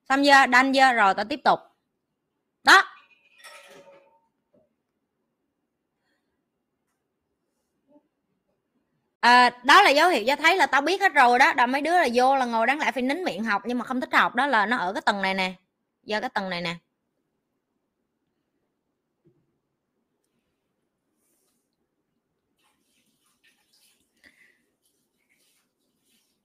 [0.10, 0.46] Xong chưa?
[0.50, 0.94] Đanh chưa?
[0.94, 1.60] Rồi tao tiếp tục.
[2.64, 2.84] Đó.
[9.20, 11.54] À, đó là dấu hiệu cho thấy là tao biết hết rồi đó.
[11.54, 13.86] Đó mấy đứa là vô là ngồi đáng lẽ phải nín miệng học nhưng mà
[13.86, 14.36] không thích học.
[14.36, 15.54] Đó là nó ở cái tầng này nè.
[16.04, 16.76] Do cái tầng này nè.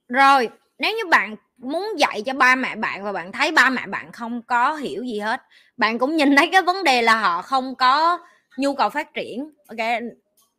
[0.09, 0.49] Rồi,
[0.79, 4.11] nếu như bạn muốn dạy cho ba mẹ bạn và bạn thấy ba mẹ bạn
[4.11, 5.41] không có hiểu gì hết,
[5.77, 8.19] bạn cũng nhìn thấy cái vấn đề là họ không có
[8.57, 10.01] nhu cầu phát triển, ok?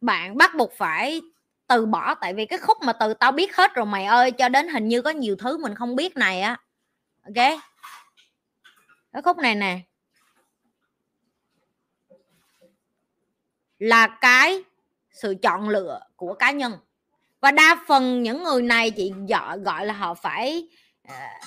[0.00, 1.20] Bạn bắt buộc phải
[1.66, 4.48] từ bỏ, tại vì cái khúc mà từ tao biết hết rồi mày ơi cho
[4.48, 6.56] đến hình như có nhiều thứ mình không biết này á,
[7.24, 7.60] ok?
[9.12, 9.80] Cái khúc này nè.
[13.78, 14.64] Là cái
[15.12, 16.72] sự chọn lựa của cá nhân
[17.40, 20.68] và đa phần những người này chị gọi gọi là họ phải
[21.02, 21.40] à,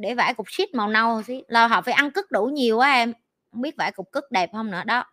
[0.00, 2.92] để vải cục shit màu nâu xí, là họ phải ăn cức đủ nhiều quá
[2.92, 3.12] em.
[3.52, 5.04] Không biết vải cục cức đẹp không nữa đó.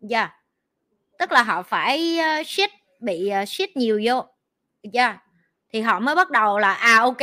[0.00, 0.18] Dạ.
[0.18, 0.32] Yeah.
[1.18, 4.24] tức là họ phải ờ, shit bị ờ, shit nhiều vô.
[4.82, 5.06] Dạ.
[5.06, 5.16] Yeah.
[5.72, 7.22] thì họ mới bắt đầu là à ok.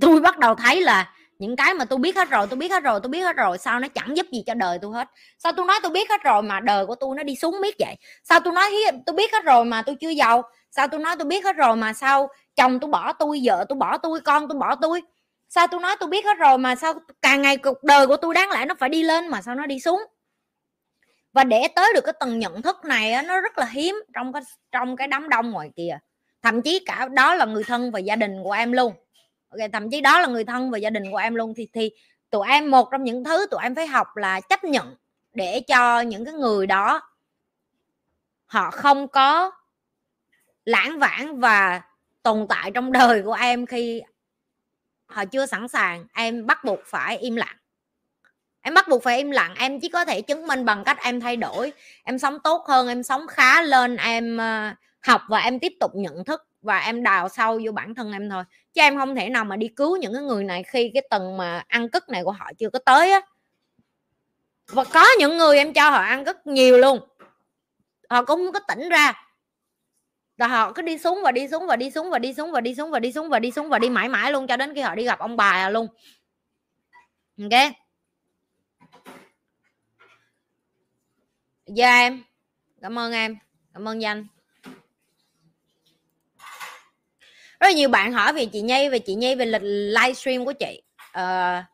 [0.00, 2.82] Tôi bắt đầu thấy là những cái mà tôi biết hết rồi, tôi biết hết
[2.82, 5.08] rồi, tôi biết hết rồi, sao nó chẳng giúp gì cho đời tôi hết?
[5.38, 7.76] Sao tôi nói tôi biết hết rồi mà đời của tôi nó đi xuống biết
[7.78, 7.96] vậy?
[8.24, 8.72] Sao tôi nói
[9.06, 10.42] tôi biết hết rồi mà tôi chưa giàu?
[10.76, 13.76] Sao tôi nói tôi biết hết rồi mà sao chồng tôi bỏ tôi vợ tôi
[13.76, 15.02] bỏ tôi con tôi bỏ tôi
[15.48, 18.34] sao tôi nói tôi biết hết rồi mà sao càng ngày cuộc đời của tôi
[18.34, 20.02] đáng lẽ nó phải đi lên mà sao nó đi xuống?
[21.32, 24.42] Và để tới được cái tầng nhận thức này nó rất là hiếm trong cái
[24.72, 25.98] trong cái đám đông ngoài kia.
[26.42, 28.92] Thậm chí cả đó là người thân và gia đình của em luôn.
[29.50, 31.54] Ok, thậm chí đó là người thân và gia đình của em luôn.
[31.56, 31.90] Thì thì
[32.30, 34.96] tụi em, một trong những thứ tụi em phải học là chấp nhận
[35.34, 37.00] để cho những cái người đó
[38.46, 39.52] họ không có
[40.64, 41.82] lãng vãng và
[42.22, 44.02] tồn tại trong đời của em khi
[45.06, 47.56] họ chưa sẵn sàng, em bắt buộc phải im lặng.
[48.62, 51.20] Em bắt buộc phải im lặng, em chỉ có thể chứng minh bằng cách em
[51.20, 51.72] thay đổi.
[52.04, 55.90] Em sống tốt hơn, em sống khá lên, em ờ, học và em tiếp tục
[55.94, 58.44] nhận thức và em đào sâu vô bản thân em thôi.
[58.74, 61.36] Chứ em không thể nào mà đi cứu những cái người này khi cái tầng
[61.36, 63.20] mà ăn cất này của họ chưa có tới á.
[64.68, 67.00] Và có những người em cho họ ăn rất nhiều luôn.
[68.10, 69.12] Họ cũng không có tỉnh ra
[70.42, 72.60] là họ cứ đi xuống và đi xuống và đi xuống và đi xuống và
[72.60, 74.74] đi xuống và đi xuống và đi xuống và đi mãi mãi luôn cho đến
[74.74, 75.88] khi họ đi gặp ông bà luôn.
[77.42, 77.72] Ok?
[81.66, 82.22] Dạ em.
[82.82, 83.36] Cảm ơn em.
[83.74, 84.26] Cảm ơn danh.
[87.60, 90.52] Rất là nhiều bạn hỏi về chị nhi về chị nhi về lịch livestream của
[90.52, 90.82] chị.
[91.12, 91.64] À,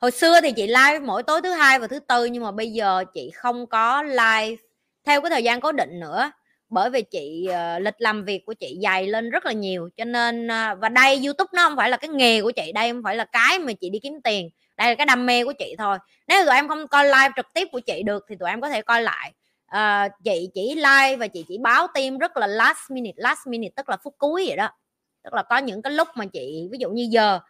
[0.00, 2.72] hồi xưa thì chị live mỗi tối thứ hai và thứ tư nhưng mà bây
[2.72, 4.56] giờ chị không có live
[5.04, 6.30] theo cái thời gian cố định nữa
[6.68, 10.04] bởi vì chị uh, lịch làm việc của chị dày lên rất là nhiều cho
[10.04, 13.02] nên uh, và đây youtube nó không phải là cái nghề của chị đây không
[13.04, 15.74] phải là cái mà chị đi kiếm tiền đây là cái đam mê của chị
[15.78, 15.98] thôi.
[16.28, 18.68] Nếu tụi em không coi live trực tiếp của chị được thì tụi em có
[18.68, 19.32] thể coi lại.
[19.76, 23.72] Uh, chị chỉ like và chị chỉ báo tim rất là last minute last minute
[23.76, 24.68] tức là phút cuối vậy đó.
[25.24, 27.40] Tức là có những cái lúc mà chị ví dụ như giờ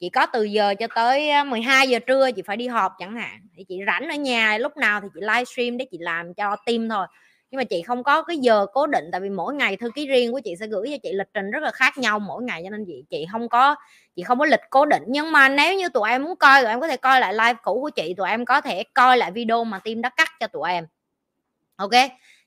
[0.00, 3.40] chị có từ giờ cho tới 12 giờ trưa chị phải đi họp chẳng hạn
[3.56, 6.88] thì chị rảnh ở nhà lúc nào thì chị livestream để chị làm cho tim
[6.88, 7.06] thôi
[7.54, 10.06] nhưng mà chị không có cái giờ cố định tại vì mỗi ngày thư ký
[10.06, 12.60] riêng của chị sẽ gửi cho chị lịch trình rất là khác nhau mỗi ngày
[12.64, 13.74] cho nên chị chị không có
[14.16, 15.02] chị không có lịch cố định.
[15.06, 17.54] Nhưng mà nếu như tụi em muốn coi tụi em có thể coi lại live
[17.62, 20.46] cũ của chị tụi em có thể coi lại video mà team đã cắt cho
[20.46, 20.86] tụi em.
[21.76, 21.90] Ok?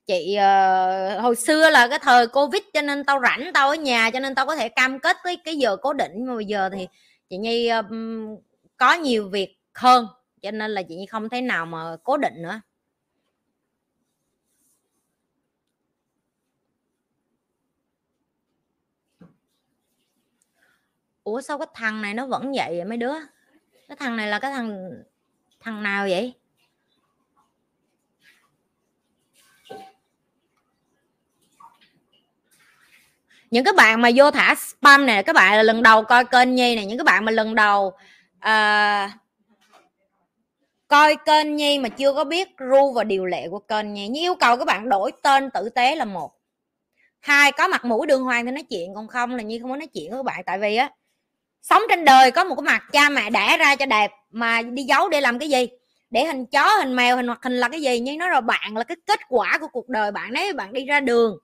[0.06, 4.10] Chị uh, hồi xưa là cái thời covid cho nên tao rảnh tao ở nhà
[4.10, 6.12] cho nên tao có thể cam kết với cái giờ cố định.
[6.16, 6.88] Nhưng mà bây giờ thì
[7.30, 8.36] chị nhi um,
[8.78, 10.08] có nhiều việc hơn
[10.42, 12.62] cho nên là chị nhi không thấy nào mà cố định nữa.
[21.28, 23.14] Ủa sao cái thằng này nó vẫn vậy vậy mấy đứa?
[23.88, 24.92] Cái thằng này là cái thằng
[25.60, 26.34] thằng nào vậy?
[33.52, 36.56] Những cái bạn mà vô thả spam này các bạn là lần đầu coi kênh
[36.56, 37.88] nhi này những cái bạn mà lần đầu
[38.38, 39.12] uh,
[40.88, 44.08] coi kênh nhi mà chưa có biết ru và điều lệ của kênh nhi.
[44.08, 46.32] Như yêu cầu các bạn đổi tên tử tế là một.
[47.20, 49.78] Hai có mặt mũi đường hoàng thì nói chuyện còn không là nhi không có
[49.78, 50.44] nói chuyện với các bạn.
[50.46, 50.92] Tại vì á
[51.70, 54.84] sống trên đời có một cái mặt cha mẹ đẻ ra cho đẹp mà đi
[54.84, 55.68] giấu để làm cái gì?
[56.10, 58.00] Để hình chó, hình mèo, hình hoạt hình là cái gì?
[58.00, 60.30] Nhưng nó rồi bạn là cái kết quả của cuộc đời bạn.
[60.34, 61.38] Nếu bạn đi ra đường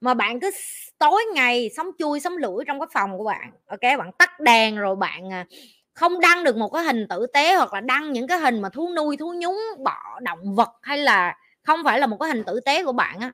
[0.00, 0.50] mà bạn cứ
[0.98, 3.80] tối ngày sống chui, sống lủi trong cái phòng của bạn, ok?
[3.80, 5.46] Bạn tắt đèn rồi bạn à,
[5.94, 8.68] không đăng được một cái hình tử tế hoặc là đăng những cái hình mà
[8.68, 12.44] thú nuôi, thú nhúng, bọ, động vật hay là không phải là một cái hình
[12.44, 13.32] tử tế của bạn á,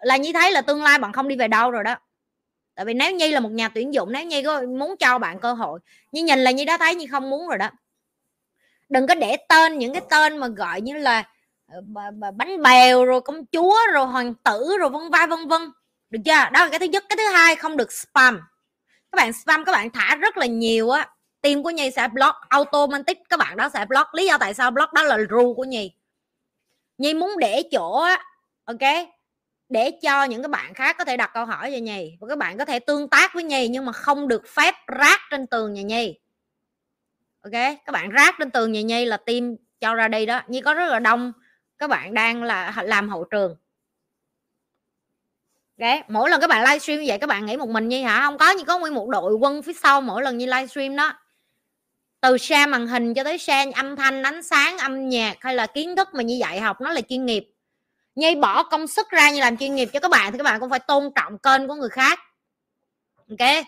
[0.00, 1.96] là như thấy là tương lai bạn không đi về đâu rồi đó
[2.76, 5.40] tại vì nếu nhi là một nhà tuyển dụng, nếu nhi có muốn cho bạn
[5.40, 5.80] cơ hội
[6.12, 7.70] như nhìn là như đã thấy như không muốn rồi đó.
[8.88, 11.22] Đừng có để tên, những cái tên mà gọi như là
[11.72, 11.80] ờ,
[12.36, 15.62] bánh bèo rồi công chúa rồi hoàng tử rồi vân vai, vân vân.
[16.10, 16.50] Được chưa?
[16.52, 17.04] Đó là cái thứ nhất.
[17.08, 18.40] Cái thứ hai, không được spam.
[19.12, 21.08] Các bạn spam, các bạn thả rất là nhiều á.
[21.40, 24.14] Team của nhi sẽ block, automatic, các bạn đó sẽ block.
[24.14, 25.92] Lý do tại sao block đó là rule của nhi.
[26.98, 28.24] Nhi muốn để chỗ á,
[28.64, 29.08] ok?
[29.68, 32.38] Để cho những cái bạn khác có thể đặt câu hỏi cho nhi và các
[32.38, 35.74] bạn có thể tương tác với nhi nhưng mà không được phép rác trên tường
[35.74, 36.18] nhà nhi
[37.52, 37.76] ok?
[37.84, 40.40] Các bạn rác trên tường nhà nhi là tim cho ra đây đó.
[40.48, 41.32] Nhi có rất là đông.
[41.78, 43.56] Các bạn đang là làm hậu trường.
[45.76, 48.20] Đấy, mỗi lần các bạn livestream như vậy các bạn nghĩ một mình như hả?
[48.24, 51.12] Không có như có nguyên một đội quân phía sau mỗi lần như livestream đó.
[52.20, 55.66] Từ share màn hình cho tới share âm thanh ánh sáng âm nhạc hay là
[55.66, 57.48] kiến thức mà như vậy học nó là chuyên nghiệp
[58.16, 60.60] nhi bỏ công sức ra như làm chuyên nghiệp cho các bạn thì các bạn
[60.60, 62.18] cũng phải tôn trọng kênh của người khác.
[63.16, 63.64] Ok?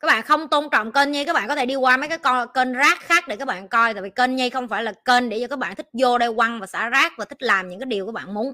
[0.00, 2.18] Các bạn không tôn trọng kênh nhi các bạn có thể đi qua mấy cái
[2.18, 4.92] con kênh rác khác để các bạn coi, tại vì kênh nhi không phải là
[5.04, 7.68] kênh để cho các bạn thích vô đây quăng và xả rác và thích làm
[7.68, 8.52] những cái điều các bạn muốn.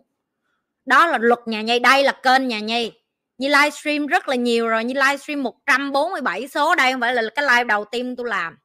[0.85, 2.93] Đó là luật nhà nhi đây là kênh nhà nhi
[3.39, 7.45] như livestream rất là nhiều rồi, như livestream 147 số đây không phải là cái
[7.45, 8.59] live đầu tiên tôi làm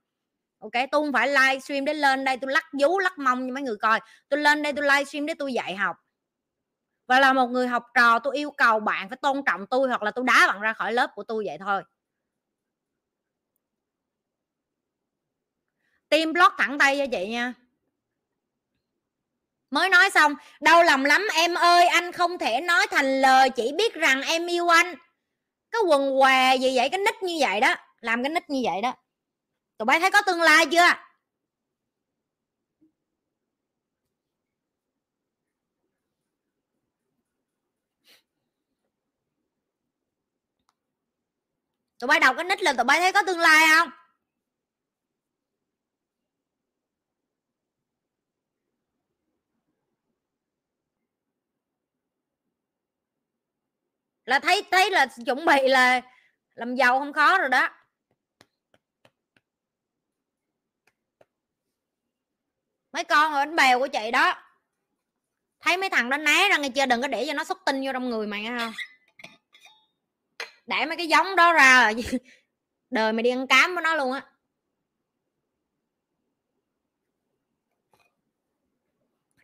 [0.63, 3.63] ok tôi không phải livestream để lên đây tôi lắc vú, lắc mông cho mấy
[3.63, 3.99] người coi.
[4.29, 5.95] Tôi lên đây tôi livestream để tôi dạy học.
[7.07, 10.03] Và là một người học trò, tôi yêu cầu bạn phải tôn trọng tôi hoặc
[10.03, 11.83] là tôi đá bạn ra khỏi lớp của tôi vậy thôi.
[16.09, 17.53] Tim block thẳng tay cho chị nha.
[19.71, 23.71] Mới nói xong, đau lòng lắm em ơi, anh không thể nói thành lời, chỉ
[23.77, 24.95] biết rằng em yêu anh.
[25.71, 26.89] Cái quần què gì vậy?
[26.89, 28.95] Cái nít như vậy đó, làm cái nít như vậy đó
[29.83, 30.93] tụi bay thấy có tương lai chưa?
[41.99, 43.89] Tụi bay đọc cái nít lên tụi bay thấy có tương lai không?
[54.25, 56.01] Là thấy thấy là chuẩn bị là
[56.55, 57.69] làm giàu không khó rồi đó.
[62.93, 64.35] Mấy con ở bánh bèo của chị đó.
[65.59, 66.85] Thấy mấy thằng đó né ra nghe chưa?
[66.85, 68.73] Đừng có để cho nó xuất tinh vô trong người mày nghe không?
[70.65, 71.91] Để mấy cái giống đó ra
[72.89, 74.21] đời mày đi ăn cám với nó luôn á.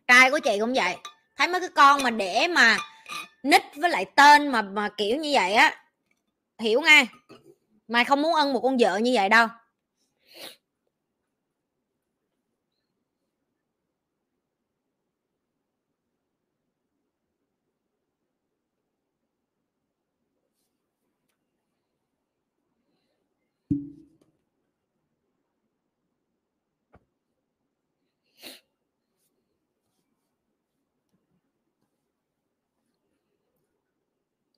[0.08, 0.96] Trai của chị cũng vậy.
[1.36, 2.76] Thấy mấy cái con mà để mà
[3.42, 5.84] nít với lại tên mà mà kiểu như vậy á.
[6.58, 7.06] Hiểu nghe.
[7.88, 9.48] Mày không muốn ân một con vợ như vậy đâu.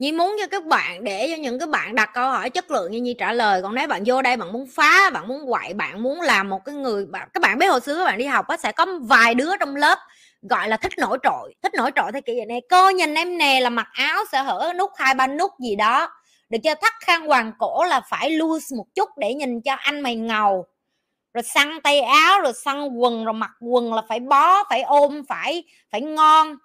[0.03, 2.93] Nhi muốn cho các bạn, để cho những cái bạn đặt câu hỏi chất lượng
[2.93, 3.63] như Nhi trả lời.
[3.63, 6.65] Còn nếu bạn vô đây bạn muốn phá, bạn muốn quậy, bạn muốn làm một
[6.65, 8.87] cái người bạn, các bạn biết hồi xưa các bạn đi học á, sẽ có
[9.03, 9.99] vài đứa trong lớp
[10.43, 13.39] gọi là thích nổi trội, thích nổi trội theo kiểu vậy này cô nhìn em
[13.39, 16.09] nè là mặc áo sẽ hở, nút hai, ba nút gì đó.
[16.49, 20.01] Được cho thắt khăn hoàng cổ là phải loose một chút để nhìn cho anh
[20.01, 20.67] mày ngầu.
[21.35, 25.23] Rồi săn tay áo, rồi săn quần, rồi mặc quần là phải bó, phải ôm,
[25.29, 26.57] phải phải ngon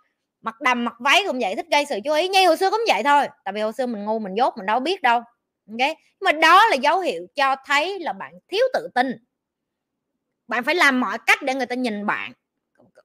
[0.48, 2.28] mặc đầm, mặc váy cũng vậy, thích gây sự chú ý.
[2.28, 4.66] Như hồi xưa cũng vậy thôi, tại vì hồi xưa mình ngu, mình dốt, mình
[4.66, 5.22] đâu biết đâu,
[5.70, 5.98] ok?
[6.22, 9.12] Mà đó là dấu hiệu cho thấy là bạn thiếu tự tin.
[10.48, 12.32] Bạn phải làm mọi cách để người ta nhìn bạn.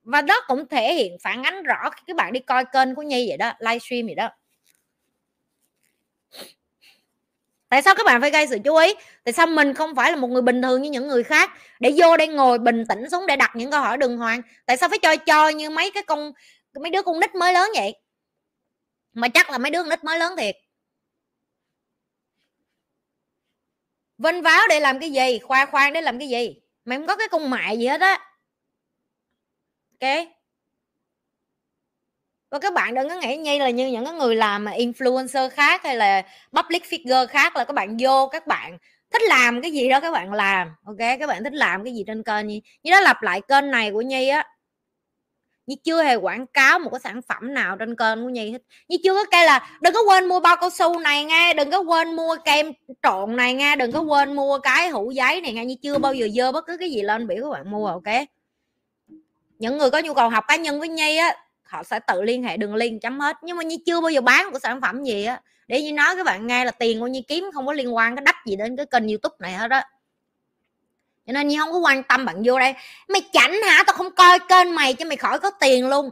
[0.03, 3.03] Và đó cũng thể hiện phản ánh rõ khi các bạn đi coi kênh của
[3.03, 4.29] nhi vậy đó, livestream vậy đó.
[7.69, 8.95] Tại sao các bạn phải gây sự chú ý?
[9.25, 11.51] Tại sao mình không phải là một người bình thường như những người khác?
[11.81, 14.43] Để vô đây ngồi bình tĩnh xuống để đặt những câu hỏi đường hoàng.
[14.67, 16.33] Tại sao phải chơi cho như mấy cái con
[16.81, 17.95] mấy đứa con nít mới lớn vậy?
[19.13, 20.57] Mà chắc là mấy đứa con nít mới lớn thiệt.
[24.19, 25.39] Vinh váo để làm cái gì?
[25.39, 26.55] Khoa khoan để làm cái gì?
[26.85, 28.19] Mày không có cái con mại gì hết á.
[30.01, 30.27] Ok.
[32.51, 35.51] Và các bạn đừng có nghĩ như là như những cái người làm mà influencer
[35.51, 38.79] khác hay là public figure khác là các bạn vô các bạn
[39.11, 40.69] thích làm cái gì đó các bạn làm.
[40.87, 43.71] Ok, các bạn thích làm cái gì trên kênh như như đó lặp lại kênh
[43.71, 44.52] này của nhi á
[45.67, 48.59] như chưa hề quảng cáo một cái sản phẩm nào trên kênh của nhi hết.
[48.89, 51.71] Như chưa có cây là đừng có quên mua bao cao su này nghe đừng
[51.71, 55.53] có quên mua kem trộn này nghe đừng có quên mua cái hũ giấy này
[55.53, 57.87] nghe như chưa bao giờ dơ bất cứ cái gì lên biểu các bạn mua,
[57.87, 58.03] ok?
[59.59, 62.43] Những người có nhu cầu học cá nhân với nhi á, họ sẽ tự liên
[62.43, 63.37] hệ đường link chấm hết.
[63.43, 65.41] Nhưng mà như chưa bao giờ bán một sản phẩm gì á.
[65.69, 68.17] Để như nói các bạn nghe là tiền của như kiếm không có liên quan
[68.17, 69.81] cái đắp gì đến cái kênh youtube này hết đó
[71.27, 72.75] cho nên như không có quan tâm bạn vô đây,
[73.09, 73.85] mày chảnh hả?
[73.87, 76.11] Tao không coi kênh mày cho mày khỏi có tiền luôn.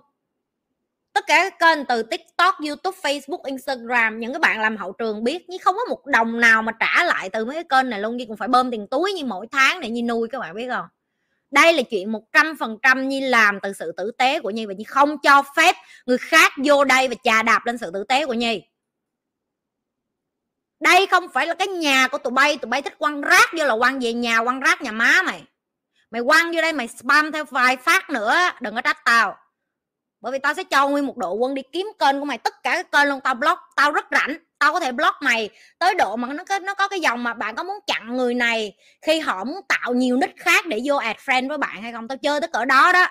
[1.12, 5.24] Tất cả các kênh từ tiktok, youtube, facebook, instagram, những cái bạn làm hậu trường
[5.24, 8.00] biết, nhưng không có một đồng nào mà trả lại từ mấy cái kênh này
[8.00, 8.16] luôn.
[8.16, 10.68] Như cũng phải bơm tiền túi như mỗi tháng để như nuôi, các bạn biết
[10.68, 10.86] không?
[11.50, 14.66] Đây là chuyện một trăm phần trăm như làm từ sự tử tế của nhi
[14.66, 18.04] và nhi không cho phép người khác vô đây và chà đạp lên sự tử
[18.08, 18.62] tế của nhi
[20.80, 22.56] đây không phải là cái nhà của tụi bay.
[22.56, 25.44] Tụi bay thích quăng rác vô là quăng về nhà, quăng rác nhà má mày.
[26.10, 29.36] Mày quăng vô đây mày spam theo vài phát nữa, đừng có trách tao.
[30.20, 32.38] Bởi vì tao sẽ cho nguyên một đội quân đi kiếm kênh của mày.
[32.38, 33.60] Tất cả các kênh luôn tao block.
[33.76, 34.36] Tao rất rảnh.
[34.58, 37.34] Tao có thể block mày tới độ mà nó có nó có cái dòng mà
[37.34, 40.96] bạn có muốn chặn người này khi họ muốn tạo nhiều nick khác để vô
[40.96, 42.08] add friend với bạn hay không.
[42.08, 43.06] Tao chơi tới cỡ đó đó.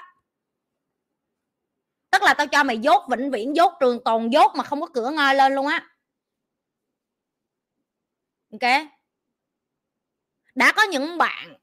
[2.12, 4.88] Tức là tao cho mày dốt vĩnh viễn, dốt trường tồn, dốt mà không có
[4.94, 5.89] cửa ngơi lên luôn á
[8.52, 8.90] ok
[10.56, 11.54] đã có những bạn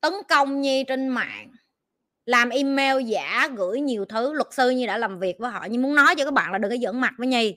[0.00, 1.50] tấn công nhi trên mạng,
[2.26, 5.66] làm email giả, gửi nhiều thứ, luật sư nhi đã làm việc với họ.
[5.70, 7.56] Nhưng muốn nói cho các bạn là đừng có giỡn mặt với nhi.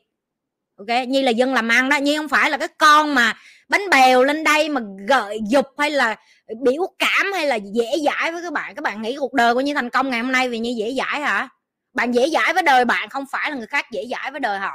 [0.77, 1.97] Ok nhi là dân làm ăn đó.
[1.97, 3.33] Nhi không phải là cái con mà
[3.69, 6.15] bánh bèo lên đây mà gợi dục hay là
[6.63, 8.75] biểu cảm hay là dễ dãi với các bạn.
[8.75, 10.93] Các bạn nghĩ cuộc đời của nhi thành công ngày hôm nay vì nhi dễ
[10.97, 11.49] dãi hả?
[11.93, 14.59] Bạn dễ dãi với đời bạn không phải là người khác dễ dãi với đời
[14.59, 14.73] họ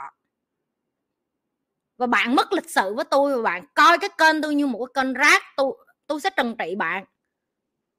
[2.02, 4.86] và bạn mất lịch sự với tôi và bạn coi cái kênh tôi như một
[4.86, 7.04] cái kênh rác, tôi tôi sẽ trừng trị bạn.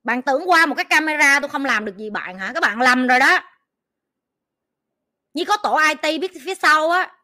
[0.03, 2.51] Bạn tưởng qua một cái camera tôi không làm được gì bạn hả?
[2.53, 3.39] Các bạn lầm rồi đó.
[5.33, 7.15] Như có tổ IT biết phía sau á.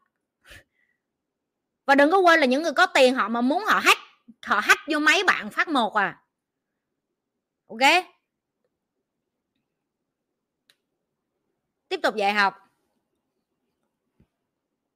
[1.86, 4.00] Và đừng có quên là những người có tiền họ mà muốn họ hack
[4.42, 6.22] họ hack vô máy bạn phát một à.
[7.66, 8.04] Ok?
[11.88, 12.69] Tiếp tục dạy học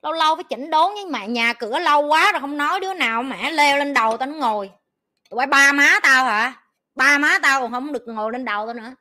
[0.04, 2.94] lâu lâu phải chỉnh đốn với mẹ, nhà cửa lâu quá rồi không nói đứa
[2.94, 4.70] nào, mẹ leo lên đầu tao nó ngồi.
[5.30, 6.52] Tụi bay ba má tao hả?
[6.94, 8.94] Ba má tao còn không được ngồi lên đầu tao nữa.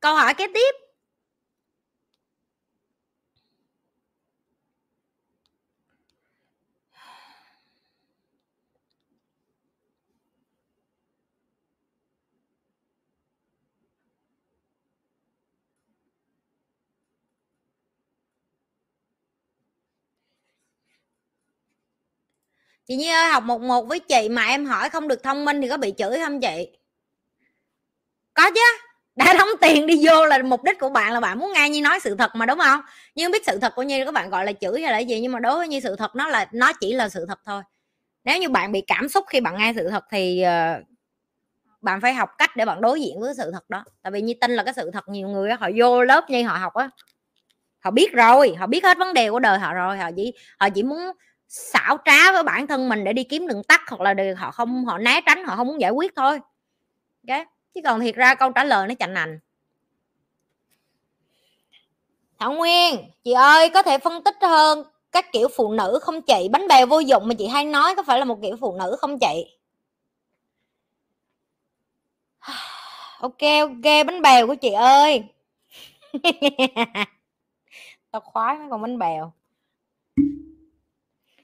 [0.00, 0.83] Câu hỏi kế tiếp.
[22.86, 25.60] Chị Nhi ơi học một một với chị mà em hỏi không được thông minh
[25.62, 26.68] thì có bị chửi không chị?
[28.34, 28.60] Có chứ.
[29.16, 31.80] Đã đóng tiền đi vô là mục đích của bạn là bạn muốn nghe Nhi
[31.80, 32.80] nói sự thật mà đúng không?
[33.14, 35.32] Nhưng biết sự thật của Nhi các bạn gọi là chửi hay là gì nhưng
[35.32, 37.62] mà đối với Nhi sự thật nó là nó chỉ là sự thật thôi.
[38.24, 40.86] Nếu như bạn bị cảm xúc khi bạn nghe sự thật thì uh,
[41.80, 43.84] bạn phải học cách để bạn đối diện với sự thật đó.
[44.02, 46.56] Tại vì như tin là cái sự thật nhiều người họ vô lớp như họ
[46.56, 46.88] học á
[47.80, 50.68] họ biết rồi họ biết hết vấn đề của đời họ rồi họ chỉ họ
[50.70, 51.00] chỉ muốn
[51.48, 54.84] xảo trá với bản thân mình để đi kiếm đường tắt hoặc là họ không,
[54.84, 56.40] họ né tránh, họ không muốn giải quyết thôi.
[57.28, 57.44] Okay?
[57.74, 59.38] chứ còn thiệt ra câu trả lời nó chạnh nành.
[62.38, 66.48] Thảo nguyên, chị ơi, có thể phân tích hơn các kiểu phụ nữ không chị?
[66.52, 68.96] Bánh bèo vô dụng mà chị hay nói có phải là một kiểu phụ nữ
[68.98, 69.58] không chị?
[73.20, 75.24] Ok ok bánh bèo của chị ơi.
[78.10, 79.32] Tao khoái mấy con bánh bèo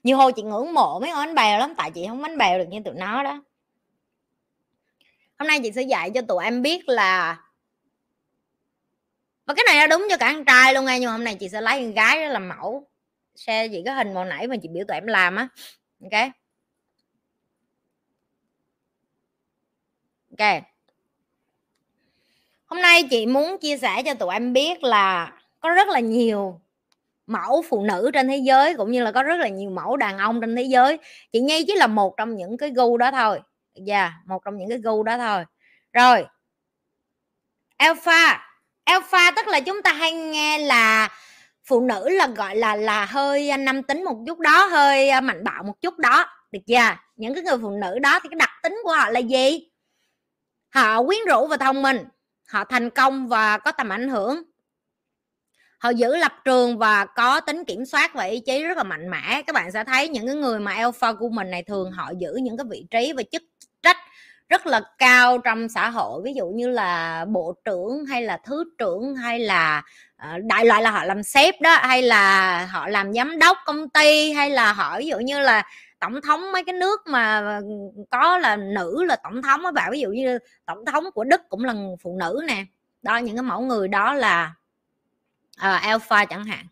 [0.02, 2.58] như hồi chị ngưỡng mộ mấy con bánh bèo lắm, tại chị không bánh bèo
[2.58, 3.42] được như tụi nó đó.
[5.38, 7.40] Hôm nay chị sẽ dạy cho tụi em biết là
[9.46, 11.36] và cái này nó đúng cho cả anh trai luôn nghe, nhưng mà hôm nay
[11.40, 12.86] chị sẽ lấy con gái đó làm mẫu.
[13.34, 15.48] Xe chị cái hình hồi nãy mà chị biểu tụi em làm á.
[16.02, 16.30] Ok.
[20.38, 20.62] Ok.
[22.66, 26.60] Hôm nay chị muốn chia sẻ cho tụi em biết là có rất là nhiều
[27.30, 30.18] mẫu phụ nữ trên thế giới cũng như là có rất là nhiều mẫu đàn
[30.18, 30.98] ông trên thế giới.
[31.32, 33.40] Chị nhi chỉ là một trong những cái gu đó thôi.
[33.74, 35.44] Dạ yeah, một trong những cái gu đó thôi.
[35.92, 36.26] Rồi.
[37.76, 38.46] Alpha.
[38.84, 41.08] Alpha tức là chúng ta hay nghe là
[41.64, 45.20] phụ nữ là gọi là là hơi à, nam tính một chút đó hơi à,
[45.20, 46.26] mạnh bạo một chút đó.
[46.52, 46.96] Được chưa?
[47.16, 49.70] Những cái người phụ nữ đó thì cái đặc tính của họ là gì?
[50.74, 51.98] Họ quyến rũ và thông minh.
[52.48, 54.42] Họ thành công và có tầm ảnh hưởng
[55.80, 59.10] họ giữ lập trường và có tính kiểm soát và ý chí rất là mạnh
[59.10, 59.42] mẽ.
[59.46, 62.56] Các bạn sẽ thấy những cái người mà alpha woman này thường họ giữ những
[62.56, 63.42] cái vị trí và chức
[63.82, 63.96] trách
[64.48, 66.22] rất là cao trong xã hội.
[66.24, 69.82] Ví dụ như là bộ trưởng hay là thứ trưởng hay là
[70.16, 73.88] ờ, đại loại là họ làm sếp đó, hay là họ làm giám đốc công
[73.88, 75.62] ty, hay là họ, ví dụ như là
[76.00, 77.60] tổng thống mấy cái nước mà ờ,
[78.10, 79.90] có là nữ là tổng thống á bạn.
[79.92, 82.64] Ví dụ như tổng thống của đức cũng là phụ nữ nè.
[83.02, 84.54] Đó, những cái mẫu người đó là
[85.60, 86.66] uh, alpha chẳng hạn.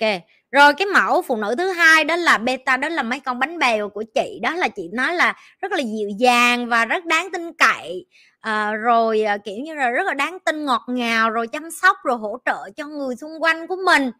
[0.00, 3.38] Ok rồi cái mẫu phụ nữ thứ hai đó là beta đó là mấy con
[3.38, 4.38] bánh bèo của chị.
[4.42, 8.06] Đó là chị nói là rất là dịu dàng và rất đáng tin cậy.
[8.40, 11.96] À, rồi à, kiểu như là rất là đáng tin ngọt ngào rồi chăm sóc
[12.04, 14.10] rồi hỗ trợ cho người xung quanh của mình.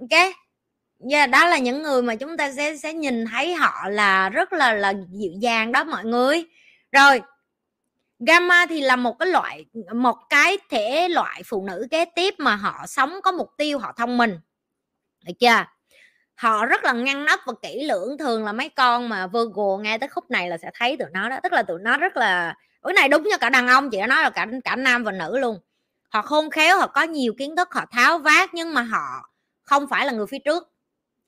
[0.00, 0.34] Ok?
[1.10, 4.52] Yeah, đó là những người mà chúng ta sẽ sẽ nhìn thấy họ là rất
[4.52, 6.44] là là dịu dàng đó mọi người.
[6.92, 7.20] Rồi
[8.20, 12.56] gamma thì là một cái loại, một cái thể loại phụ nữ kế tiếp mà
[12.56, 14.40] họ sống có mục tiêu họ thông minh.
[15.24, 15.64] Được chưa?
[16.34, 19.98] Họ rất là ngăn nắp và kỹ lưỡng, thường là mấy con mà Virgo nghe
[19.98, 22.54] tới khúc này là sẽ thấy tụi nó đó, tức là tụi nó rất là,
[22.82, 25.12] cái này đúng cho cả đàn ông, chị đã nói là cả cả nam và
[25.12, 25.58] nữ luôn.
[26.08, 29.30] Họ khôn khéo, họ có nhiều kiến thức, họ tháo vát, nhưng mà họ
[29.62, 30.72] không phải là người phía trước.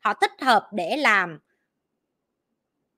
[0.00, 1.38] Họ thích hợp để làm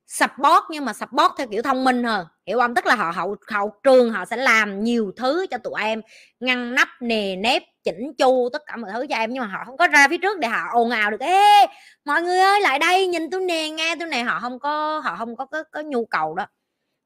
[0.07, 2.27] support nhưng mà support theo kiểu thông minh hơn.
[2.47, 2.75] Hiểu không?
[2.75, 6.03] Tức là họ hậu hậu trường họ sẽ làm nhiều thứ cho tụi em.
[6.41, 9.33] Ngăn nắp nề nếp chỉnh chu tất cả mọi thứ cho em.
[9.33, 11.21] Nhưng mà họ không có ra phía trước để họ ồn ào được.
[11.21, 11.67] Ê
[12.05, 14.23] mọi người ơi lại đây nhìn tôi nè nghe tôi nè.
[14.23, 16.47] Họ không có họ không có có, có nhu cầu đó.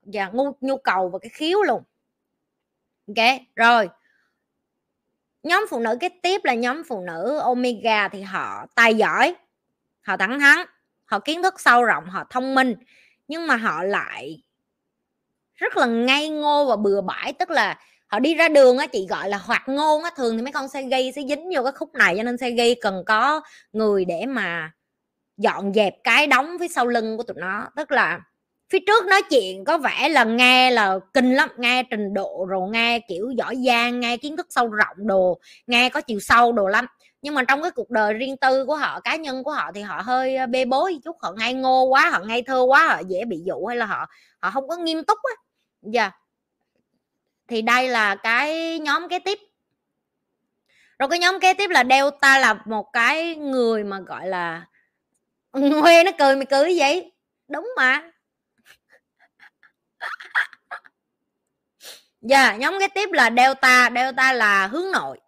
[0.02, 1.82] Dạ, và nhu, nhu cầu và cái khiếu luôn.
[3.08, 3.26] Ok
[3.56, 3.88] rồi.
[5.42, 9.34] Nhóm phụ nữ kế tiếp là nhóm phụ nữ omega thì họ tài giỏi
[10.00, 10.58] họ thẳng thắn
[11.08, 12.74] họ kiến thức sâu rộng, họ thông minh,
[13.28, 14.42] nhưng mà họ lại
[15.54, 17.32] rất là ngây ngô và bừa bãi.
[17.32, 20.42] Tức là họ đi ra đường á, chị gọi là hoạt ngôn á, thường thì
[20.42, 23.02] mấy con xe gây sẽ dính vô cái khúc này, cho nên xe gây cần
[23.06, 23.40] có
[23.72, 24.70] người để mà
[25.36, 27.68] dọn dẹp cái đóng phía sau lưng của tụi nó.
[27.76, 28.20] Tức là
[28.70, 32.68] phía trước nói chuyện có vẻ là nghe là kinh lắm, nghe trình độ rồi
[32.70, 36.66] nghe kiểu giỏi giang, nghe kiến thức sâu rộng đồ, nghe có chiều sâu đồ
[36.66, 36.86] lắm
[37.22, 39.80] nhưng mà trong cái cuộc đời riêng tư của họ cá nhân của họ thì
[39.80, 43.24] họ hơi bê bối chút họ ngây ngô quá họ ngây thơ quá họ dễ
[43.24, 44.06] bị dụ hay là họ
[44.40, 45.34] họ không có nghiêm túc á.
[45.82, 46.02] Dạ.
[46.02, 46.14] Yeah.
[47.48, 49.38] thì đây là cái nhóm kế tiếp.
[50.98, 54.66] Rồi cái nhóm kế tiếp là delta là một cái người mà gọi là
[55.52, 57.12] huê nó cười mày cười vậy
[57.48, 58.10] đúng mà.
[62.20, 63.90] Dạ yeah, nhóm kế tiếp là delta.
[63.94, 65.20] Delta là hướng nội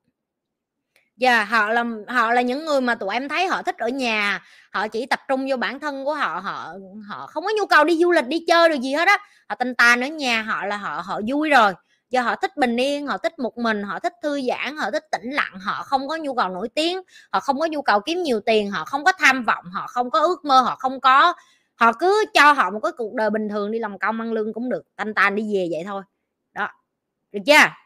[1.21, 3.89] dạ yeah, họ là họ là những người mà tụi em thấy họ thích ở
[3.89, 4.43] nhà.
[4.73, 6.73] Họ chỉ tập trung vô bản thân của họ họ
[7.09, 9.19] họ không có nhu cầu đi du lịch đi chơi được gì hết á.
[9.49, 11.73] Họ tinh tàn ở nhà họ là họ họ vui rồi.
[12.11, 15.05] Do họ thích bình yên họ thích một mình họ thích thư giãn họ thích
[15.13, 17.01] tĩnh lặng họ không có nhu cầu nổi tiếng
[17.33, 20.11] họ không có nhu cầu kiếm nhiều tiền họ không có tham vọng họ không
[20.11, 21.35] có ước mơ họ không có
[21.75, 24.53] họ cứ cho họ một cái cuộc đời bình thường đi làm công ăn lương
[24.53, 26.03] cũng được tanh tan đi về vậy thôi.
[26.53, 26.69] Đó
[27.33, 27.80] được chưa?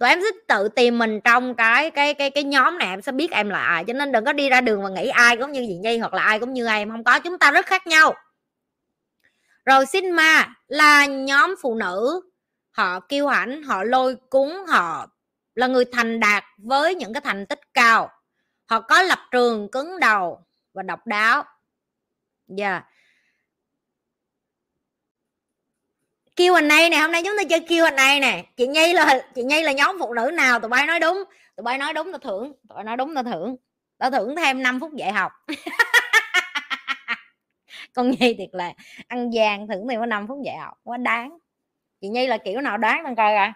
[0.00, 3.12] Tụi em sẽ tự tìm mình trong cái cái cái cái nhóm này, em sẽ
[3.12, 5.52] biết em là ai, cho nên đừng có đi ra đường và nghĩ ai cũng
[5.52, 7.20] như chị nhi hoặc là ai cũng như em, không có.
[7.20, 8.14] Chúng ta rất khác nhau.
[9.64, 12.20] Rồi Sigma là nhóm phụ nữ,
[12.70, 15.06] họ kiêu hãnh, họ lôi cúng họ
[15.54, 18.10] là người thành đạt với những cái thành tích cao.
[18.66, 21.44] Họ có lập trường cứng đầu và độc đáo.
[22.46, 22.84] Dạ yeah.
[26.36, 28.44] Kêu anh này nè, hôm nay chúng ta chơi kêu anh này nè.
[28.56, 30.60] Chị nhi là, chị nhi là nhóm phụ nữ nào?
[30.60, 31.24] Tụi bay nói đúng.
[31.56, 32.52] Tụi bay nói đúng, tao thưởng.
[32.68, 33.56] Tụi bay nói đúng, tao thưởng.
[33.98, 35.32] Tao thưởng thêm 5 phút dạy học.
[37.94, 38.72] Con nhi thiệt là
[39.08, 40.74] ăn vàng thưởng thêm có 5 phút dạy học.
[40.82, 41.38] Quá đáng.
[42.00, 43.52] Chị nhi là kiểu nào đáng đang coi coi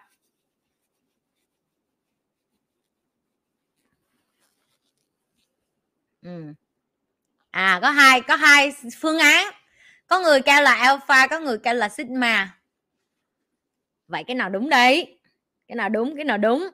[6.23, 6.55] ừ.
[7.51, 9.47] à có hai có hai phương án.
[10.07, 12.58] Có người kêu là alpha, có người kêu là sigma
[14.09, 15.19] vậy cái nào đúng đấy?
[15.69, 16.69] Cái nào đúng, cái nào đúng?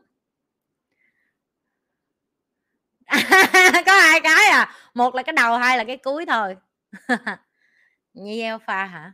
[3.06, 3.16] À,
[3.86, 4.70] có hai cái à.
[4.94, 6.56] Một là cái đầu, hai là cái cuối thôi.
[8.14, 9.12] Như alpha hả?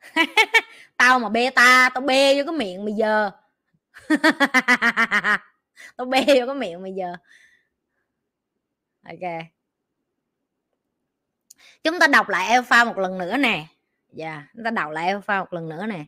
[0.96, 3.30] Tao mà beta tao bê vô cái miệng bây giờ.
[5.96, 7.12] Tao bê vô cái miệng bây giờ.
[9.04, 9.57] Ok
[11.84, 13.66] chúng ta đọc lại alpha một lần nữa nè.
[14.12, 16.04] Dạ yeah, chúng ta đọc lại alpha một lần nữa nè.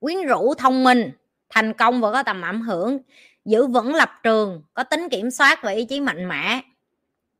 [0.00, 1.10] Quyến rũ thông minh
[1.48, 2.98] thành công và có tầm ảnh hưởng.
[3.44, 6.60] Giữ vững lập trường có tính kiểm soát và ý chí mạnh mẽ.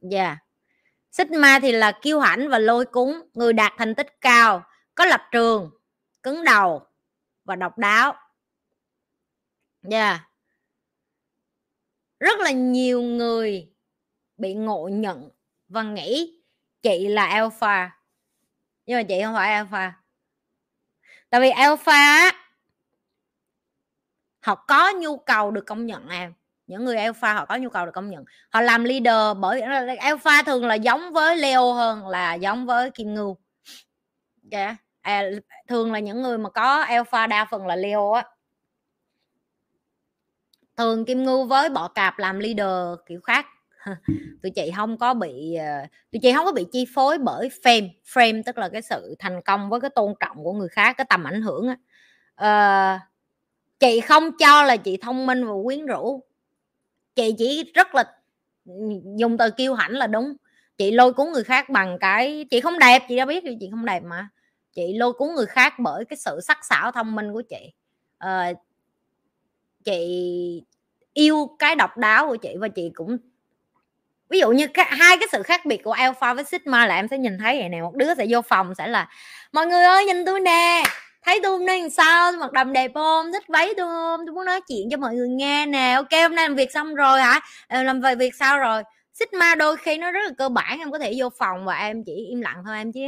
[0.01, 0.25] Dạ.
[0.25, 0.39] Yeah.
[1.11, 4.63] Sigma thì là kiêu hãnh và lôi cúng người đạt thành tích cao
[4.95, 5.71] có lập trường
[6.23, 6.87] cứng đầu
[7.45, 8.15] và độc đáo.
[9.91, 10.29] Yeah
[12.21, 13.73] rất là nhiều người
[14.37, 15.31] bị ngộ nhận
[15.69, 16.38] và nghĩ
[16.83, 17.91] chị là alpha.
[18.87, 19.93] Nhưng mà chị không phải alpha.
[21.31, 22.33] Tại vì alpha
[24.41, 26.35] họ có nhu cầu được công nhận em.
[26.67, 28.25] Những người alpha họ có nhu cầu được công nhận.
[28.51, 29.61] Họ làm leader bởi
[29.99, 33.37] alpha thường là giống với leo hơn là giống với kim ngưu.
[34.51, 34.77] Yeah.
[35.01, 35.23] à,
[35.69, 38.25] thường là những người mà có alpha đa phần là leo á.
[40.77, 43.47] Thường kim ngưu với bọ cạp làm leader kiểu khác.
[44.43, 45.81] tụi chị không có bị ờ,
[46.13, 49.43] tụi chị không có bị chi phối bởi frame frame tức là cái sự thành
[49.43, 51.77] công với cái tôn trọng của người khác cái tầm ảnh hưởng á.
[52.35, 53.01] À,
[53.81, 56.23] chị không cho là chị thông minh và quyến rũ.
[57.15, 58.05] Chị chỉ rất là
[58.67, 58.73] ừ,
[59.17, 60.37] dùng từ kiêu hãnh là đúng.
[60.79, 63.85] Chị lôi cuốn người khác bằng cái chị không đẹp chị đã biết chị không
[63.85, 64.29] đẹp mà.
[64.73, 67.73] Chị lôi cuốn người khác bởi cái sự sắc sảo thông minh của chị.
[68.19, 68.53] À,
[69.85, 70.63] chị
[71.13, 73.17] yêu cái độc đáo của chị và chị cũng
[74.31, 77.19] ví dụ như hai cái sự khác biệt của alpha với sigma là em sẽ
[77.19, 79.09] nhìn thấy vậy nè, một đứa sẽ vô phòng sẽ là,
[79.53, 80.83] mọi người ơi, nhìn tôi nè,
[81.23, 82.33] thấy tôi hôm nay sao?
[82.33, 83.33] Mặc đầm đẹp không?
[83.33, 84.21] Thích váy tôi không?
[84.27, 85.93] Tôi muốn nói chuyện cho mọi người nghe nè.
[85.93, 87.41] Ok, hôm nay làm việc xong rồi hả?
[87.69, 88.83] Ờ, làm về việc sao rồi?
[89.13, 92.05] Sigma đôi khi nó rất là cơ bản, em có thể vô phòng và em
[92.05, 93.01] chỉ im lặng thôi em chứ.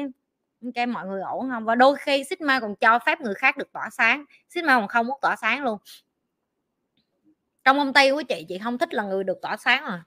[0.64, 1.64] Ok, mọi người ổn không?
[1.64, 5.06] Và đôi khi sigma còn cho phép người khác được tỏa sáng, sigma còn không
[5.06, 5.78] muốn tỏa sáng luôn.
[7.64, 10.02] Trong công ty của chị chị không thích là người được tỏa sáng à?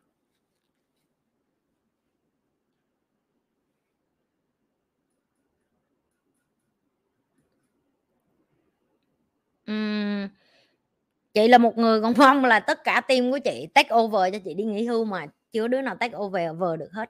[11.34, 14.40] Chị là một người còn mong là tất cả team của chị take over cho
[14.46, 17.10] chị đi nghỉ hưu mà chưa đứa nào take over over được hết.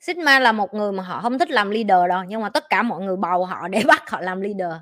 [0.00, 2.82] Sigma là một người mà họ không thích làm leader đâu, nhưng mà tất cả
[2.82, 4.72] mọi người bầu họ để bắt họ làm leader.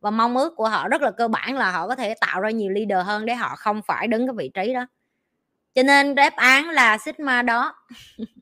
[0.00, 2.50] Và mong ước của họ rất là cơ bản là họ có thể tạo ra
[2.50, 4.86] nhiều leader hơn để họ không phải đứng cái vị trí đó.
[5.74, 7.74] Cho nên đáp án là Sigma đó.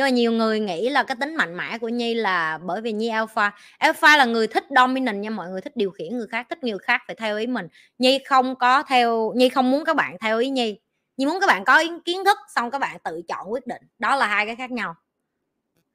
[0.00, 2.92] nhưng mà nhiều người nghĩ là cái tính mạnh mẽ của nhi là bởi vì
[2.92, 3.52] nhi alpha.
[3.78, 6.78] Alpha là người thích dominant nha mọi người, thích điều khiển người khác, thích người
[6.78, 7.68] khác phải theo ý mình.
[7.98, 10.80] Nhi không có theo, nhi không muốn các bạn theo ý nhi.
[11.16, 13.82] Nhi muốn các bạn có kiến thức, xong các bạn tự chọn quyết định.
[13.98, 14.94] Đó là hai cái khác nhau.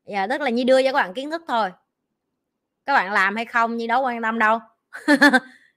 [0.06, 1.72] Dạ tức là nhi đưa cho các bạn kiến thức thôi.
[2.86, 4.60] Các bạn làm hay không, nhi đâu quan tâm đâu.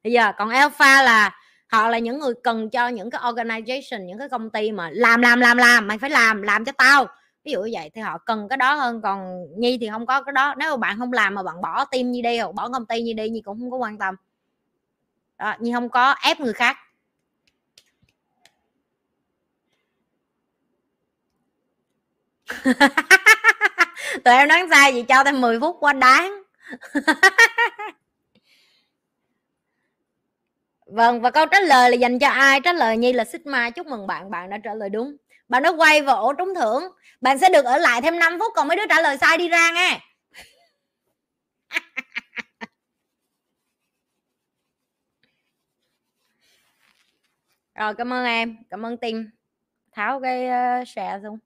[0.05, 1.37] Bây giờ, còn alpha là
[1.69, 5.23] họ là những người cần cho những cái organization, những cái công ty mà làm
[5.23, 7.07] làm làm làm, mày phải làm làm cho tao
[7.49, 10.23] ví dụ như vậy thì họ cần cái đó hơn, còn nhi thì không có
[10.23, 10.55] cái đó.
[10.59, 13.03] Nếu mà bạn không làm mà bạn bỏ tim như đi hoặc bỏ công ty
[13.03, 14.15] như đi, nhi cũng không có quan tâm.
[15.39, 16.77] Đó, nhi không có ép người khác.
[24.25, 26.43] Tụi em nói sai gì, cho thêm 10 phút quá đáng.
[30.87, 32.61] Vâng và câu trả lời là dành cho ai?
[32.61, 33.71] Trả lời nhi là sigma.
[33.71, 35.17] Chúc mừng bạn bạn đã trả lời đúng
[35.49, 36.83] bạn nó quay vào ổ trúng thưởng.
[37.21, 39.49] Bạn sẽ được ở lại thêm 5 phút còn mấy đứa trả lời sai đi
[39.49, 40.01] ra nghe.
[47.75, 49.31] Rồi cảm ơn em cảm ơn tim
[49.93, 51.39] tháo cái ờ, uh, share xuống.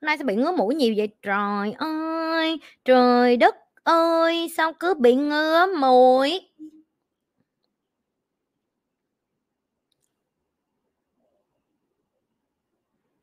[0.00, 1.08] Hôm nay sẽ bị ngứa mũi nhiều vậy?
[1.22, 6.40] Trời ơi trời đất ơi sao cứ bị ngứa mũi?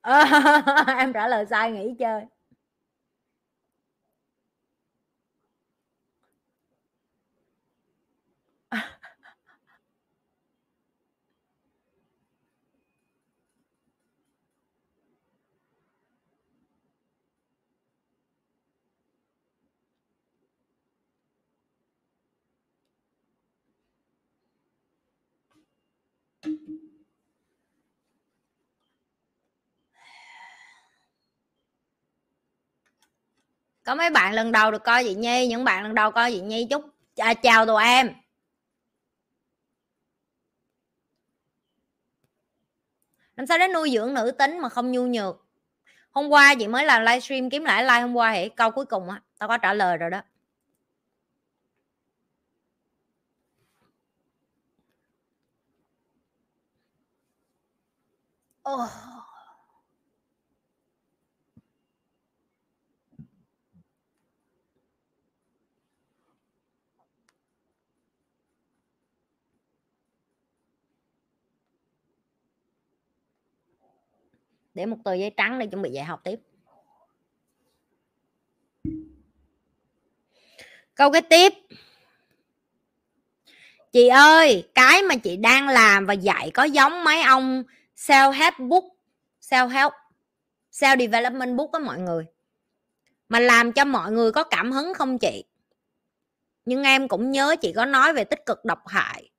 [0.98, 2.22] em trả lời sai nghỉ chơi.
[33.84, 36.42] Có mấy bạn lần đầu được coi chị nhi những bạn lần đầu coi chị
[36.42, 36.86] nhi chúc
[37.18, 38.14] à, chào tụi em.
[43.36, 45.46] Làm sao để nuôi dưỡng nữ tính mà không nhu nhược?
[46.12, 49.10] Hôm qua chị mới làm livestream kiếm lại like hôm qua thì câu cuối cùng
[49.10, 50.22] á tao có trả lời rồi đó.
[58.64, 59.21] Oh.
[74.74, 76.40] Để một tờ giấy trắng để chuẩn bị dạy học tiếp.
[80.96, 81.54] Câu kế tiếp.
[83.92, 87.64] Chị ơi, cái mà chị đang làm và dạy có giống mấy ông
[87.96, 88.84] self help book
[89.42, 89.92] self help
[90.72, 92.26] self development book á mọi người.
[93.30, 95.44] Mà làm cho mọi người có cảm hứng không chị?
[96.66, 99.30] Nhưng em cũng nhớ chị có nói về tích cực độc hại.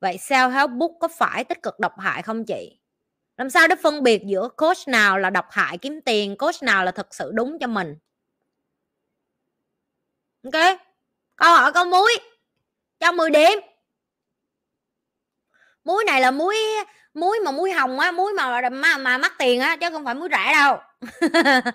[0.00, 2.77] Vậy self help book có phải tích cực độc hại không chị?
[3.38, 6.84] Làm sao để phân biệt giữa coach nào là độc hại kiếm tiền coach nào
[6.84, 7.94] là thật sự đúng cho mình?
[10.44, 10.78] Ok
[11.36, 12.12] câu hỏi câu muối.
[13.00, 13.58] Cho 10 điểm.
[15.84, 16.56] Muối này là muối
[17.14, 20.14] muối mà muối hồng á muối mà mà, mà mắc tiền á chứ không phải
[20.14, 20.78] muối rẻ đâu.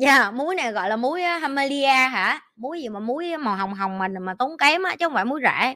[0.00, 2.40] Dạ yeah, muối này gọi là muối ờ, Hamalia hả?
[2.56, 5.24] Muối gì mà muối màu hồng hồng mình mà tốn kém á chứ không phải
[5.24, 5.74] muối rẻ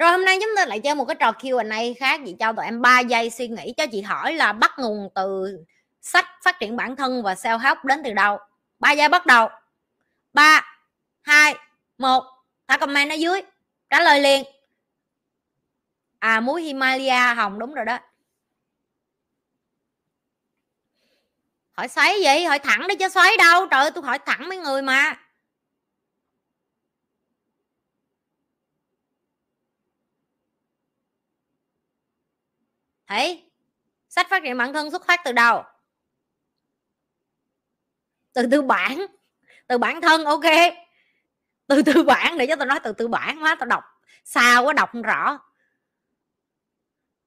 [0.00, 2.20] rồi hôm nay chúng ta lại chơi một cái trò Q&A khác.
[2.26, 5.58] Chị cho tụi em 3 giây suy nghĩ cho chị hỏi là bắt nguồn từ
[6.00, 8.38] sách phát triển bản thân và self help đến từ đâu?
[8.78, 9.48] 3 giây bắt đầu.
[10.32, 10.62] 3
[11.22, 11.54] 2
[11.98, 12.24] 1
[12.68, 13.40] thả comment ở dưới.
[13.90, 14.44] Trả lời liền.
[16.18, 17.98] À muối Himalaya hồng đúng rồi đó.
[21.72, 22.44] Hỏi xoáy gì?
[22.44, 23.66] Hỏi thẳng đi chứ, xoáy đâu?
[23.66, 25.16] Trời ơi, tôi hỏi thẳng mấy người mà.
[33.10, 33.50] Thấy
[34.08, 35.64] sách phát triển bản thân xuất phát từ đâu?
[38.32, 39.06] Từ tư bản,
[39.66, 40.44] từ bản thân, ok.
[41.66, 43.84] Từ tư bản, để cho tôi nói từ tư bản má tao đọc,
[44.24, 45.38] sao quá đọc không rõ.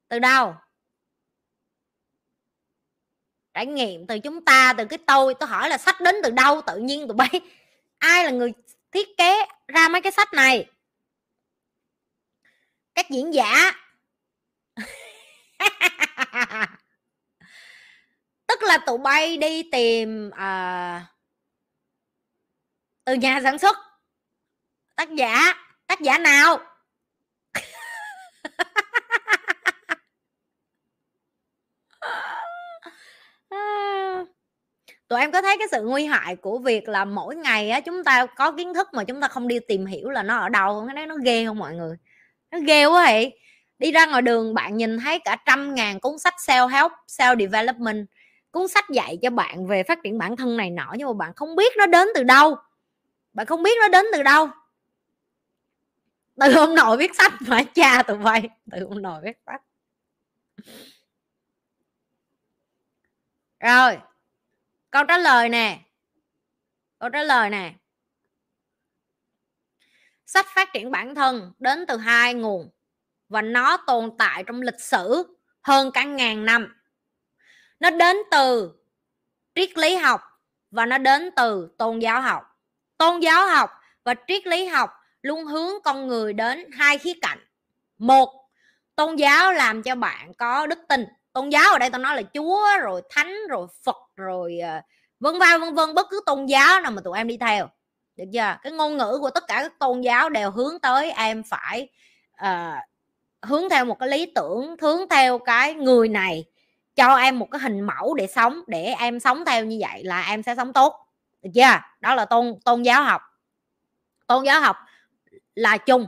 [0.07, 0.55] Từ đâu?
[3.53, 6.61] Trải nghiệm từ chúng ta, từ cái tôi tôi hỏi là sách đến từ đâu,
[6.67, 7.41] tự nhiên tụi bay.
[7.97, 8.53] Ai là người
[8.91, 10.71] thiết kế ra mấy cái sách này?
[12.95, 13.71] Các diễn giả.
[18.47, 21.05] tức là tụi bay đi tìm à,
[23.05, 23.77] từ nhà sản xuất
[24.95, 25.53] tác giả
[25.87, 26.59] tác giả nào?
[35.07, 38.03] Tụi em có thấy cái sự nguy hại của việc là mỗi ngày á chúng
[38.03, 40.83] ta có kiến thức mà chúng ta không đi tìm hiểu là nó ở đâu
[40.87, 41.95] cái đấy nó ghê không mọi người?
[42.51, 43.39] Nó ghê quá vậy
[43.79, 47.39] đi ra ngoài đường bạn nhìn thấy cả trăm ngàn cuốn sách self help self
[47.39, 48.07] development
[48.51, 51.33] cuốn sách dạy cho bạn về phát triển bản thân này nọ, nhưng mà bạn
[51.35, 52.57] không biết nó đến từ đâu.
[53.33, 54.49] Bạn không biết nó đến từ đâu.
[56.39, 59.61] Từ ông nội viết sách, mà cha tụi bay, từ ông nội viết sách.
[63.59, 63.97] Rồi,
[64.91, 65.79] câu trả lời nè.
[66.99, 67.73] Câu trả lời nè.
[70.25, 72.69] Sách phát triển bản thân đến từ hai nguồn
[73.33, 76.75] và nó tồn tại trong lịch sử hơn cả ngàn năm.
[77.79, 78.71] Nó đến từ
[79.55, 80.21] triết lý học
[80.71, 82.43] và nó đến từ tôn giáo học.
[82.97, 83.69] Tôn giáo học
[84.03, 84.89] và triết lý học
[85.21, 87.39] luôn hướng con người đến hai khía cạnh.
[87.97, 88.49] Một
[88.95, 91.05] tôn giáo làm cho bạn có đức tin.
[91.33, 94.81] Tôn giáo ở đây tôi nói là chúa rồi thánh rồi phật rồi ờ,
[95.19, 97.69] vân vân vân vân bất cứ tôn giáo nào mà tụi em đi theo.
[98.15, 98.57] Được chưa?
[98.63, 101.89] Cái ngôn ngữ của tất cả các tôn giáo đều hướng tới em phải
[102.43, 102.92] uh,
[103.43, 106.45] hướng theo một cái lý tưởng, hướng theo cái người này,
[106.95, 110.25] cho em một cái hình mẫu để sống, để em sống theo như vậy là
[110.27, 111.07] em sẽ sống tốt.
[111.41, 111.79] Được chưa?
[111.99, 113.21] Đó là tôn tôn giáo học.
[114.27, 114.75] Tôn giáo học
[115.55, 116.05] là chung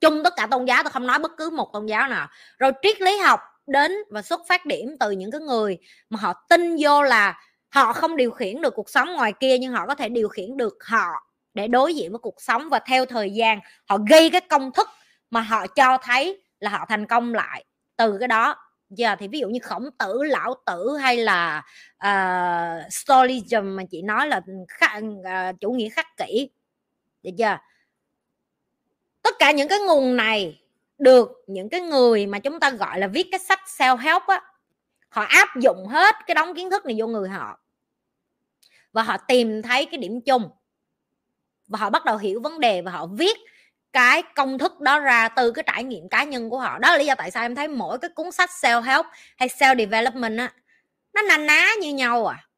[0.00, 2.28] chung tất cả tôn giáo, tôi không nói bất cứ một tôn giáo nào.
[2.58, 5.78] Rồi triết lý học đến và xuất phát điểm từ những cái người
[6.10, 9.72] mà họ tin vô là họ không điều khiển được cuộc sống ngoài kia, nhưng
[9.72, 11.08] họ có thể điều khiển được họ
[11.54, 14.88] để đối diện với cuộc sống và theo thời gian họ gây cái công thức
[15.30, 17.64] mà họ cho thấy là họ thành công lại
[17.96, 18.56] từ cái đó.
[18.90, 21.62] Giờ yeah, thì ví dụ như khổng tử lão tử hay là
[21.96, 26.50] ờ, uh, stoicism mà chị nói là khắc, uh, ờ, chủ nghĩa khắc kỷ.
[27.22, 27.58] Được chưa?
[29.22, 30.62] Tất cả những cái nguồn này
[30.98, 34.42] được những cái người mà chúng ta gọi là viết cái sách self help á
[35.08, 37.60] họ áp dụng hết cái đống kiến thức này vô người họ.
[38.92, 40.50] Và họ tìm thấy cái điểm chung.
[41.68, 43.38] Và họ bắt đầu hiểu vấn đề và họ viết
[43.96, 46.78] cái công thức đó ra từ cái trải nghiệm cá nhân của họ.
[46.78, 49.48] Đó là lý do tại sao em thấy mỗi cái cuốn sách self help hay
[49.48, 50.52] self development á
[51.14, 52.48] nó na ná như nhau à.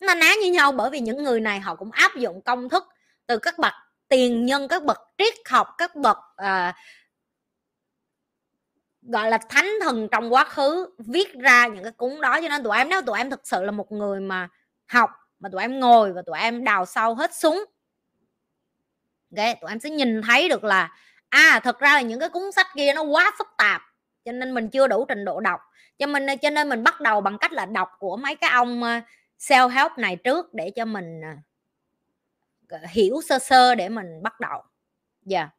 [0.00, 2.84] Na ná như nhau bởi vì những người này họ cũng áp dụng công thức
[3.26, 3.72] từ các bậc
[4.08, 6.74] tiền nhân các bậc triết học các bậc uh,
[9.02, 12.40] gọi là thánh thần trong quá khứ viết ra những cái cuốn đó.
[12.42, 14.48] Cho nên tụi em nếu tụi em thực sự là một người mà
[14.86, 17.64] học mà tụi em ngồi và tụi em đào sâu hết súng
[19.36, 20.90] okay, tụi em sẽ nhìn thấy được là
[21.28, 23.82] à thật ra là những cái cuốn sách kia nó quá phức tạp
[24.28, 25.60] cho nên mình chưa đủ trình độ đọc.
[25.98, 28.82] Cho mình cho nên mình bắt đầu bằng cách là đọc của mấy cái ông
[28.82, 29.00] ờ,
[29.38, 31.20] self help này trước để cho mình
[32.68, 34.62] ờ, hiểu sơ sơ để mình bắt đầu.
[35.22, 35.38] Dạ.
[35.38, 35.50] Yeah.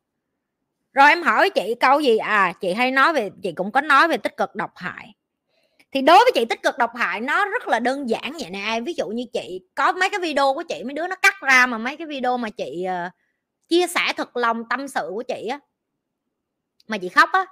[0.94, 2.18] rồi em hỏi chị câu gì?
[2.18, 5.16] À chị hay nói về chị cũng có nói về tích cực độc hại.
[5.92, 8.80] Thì đối với chị tích cực độc hại nó rất là đơn giản vậy nè.
[8.86, 11.66] Ví dụ như chị có mấy cái video của chị mấy đứa nó cắt ra
[11.66, 13.14] mà mấy cái video mà chị uh,
[13.70, 15.60] chia sẻ thật lòng tâm sự của chị á
[16.88, 17.46] mà chị khóc á.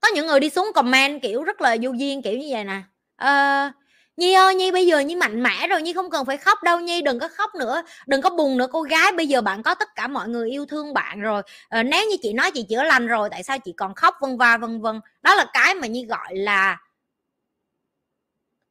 [0.00, 2.82] Có những người đi xuống comment kiểu rất là vô duyên kiểu như vậy nè.
[3.16, 3.70] Ờ,
[4.16, 6.80] Nhi ơi Nhi bây giờ Nhi mạnh mẽ rồi Nhi không cần phải khóc đâu
[6.80, 9.74] Nhi đừng có khóc nữa đừng có buồn nữa cô gái bây giờ bạn có
[9.74, 11.42] tất cả mọi người yêu thương bạn rồi.
[11.68, 14.14] Ờ, nếu như chị nói chị chữa lành rồi tại sao chị còn khóc?
[14.20, 15.00] Vân va vân vân.
[15.22, 16.78] Đó là cái mà Nhi gọi là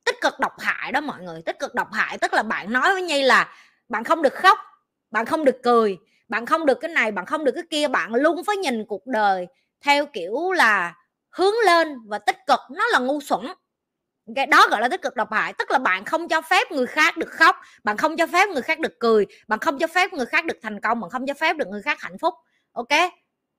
[0.04, 2.18] tích cực độc hại đó mọi người tích cực độc hại.
[2.18, 3.54] Tức là bạn nói với Nhi là
[3.90, 4.58] bạn không được khóc
[5.12, 5.98] bạn không được cười,
[6.30, 9.08] bạn không được cái này, bạn không được cái kia, bạn luôn phải nhìn cuộc
[9.08, 9.48] đời
[9.86, 10.94] theo kiểu là
[11.30, 13.42] hướng lên và tích cực, nó là ngu xuẩn.
[14.36, 16.88] Cái đó gọi là tích cực độc hại, tức là bạn không cho phép người
[16.88, 20.14] khác được khóc, bạn không cho phép người khác được cười, bạn không cho phép
[20.14, 22.34] người khác được thành công, bạn không cho phép được người khác hạnh phúc,
[22.74, 22.90] ok?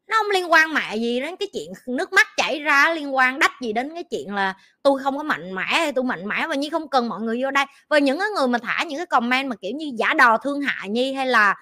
[0.07, 3.39] Nó không liên quan mẹ gì đến cái chuyện nước mắt chảy ra liên quan
[3.39, 6.47] đách gì đến cái chuyện là tôi không có mạnh mẽ hay tôi mạnh mẽ
[6.47, 7.65] và nhi không cần mọi người vô đây.
[7.89, 10.61] Và những cái người mà thả những cái comment mà kiểu như giả đò thương
[10.61, 11.55] hại nhi hay là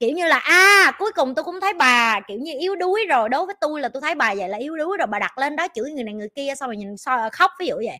[0.00, 3.06] kiểu như là a à, cuối cùng tôi cũng thấy bà kiểu như yếu đuối
[3.08, 5.38] rồi đối với tôi là tôi thấy bà vậy là yếu đuối rồi bà đặt
[5.38, 7.50] lên đó chửi người này người kia xong rồi nhìn so khóc.
[7.60, 7.98] Ví dụ vậy.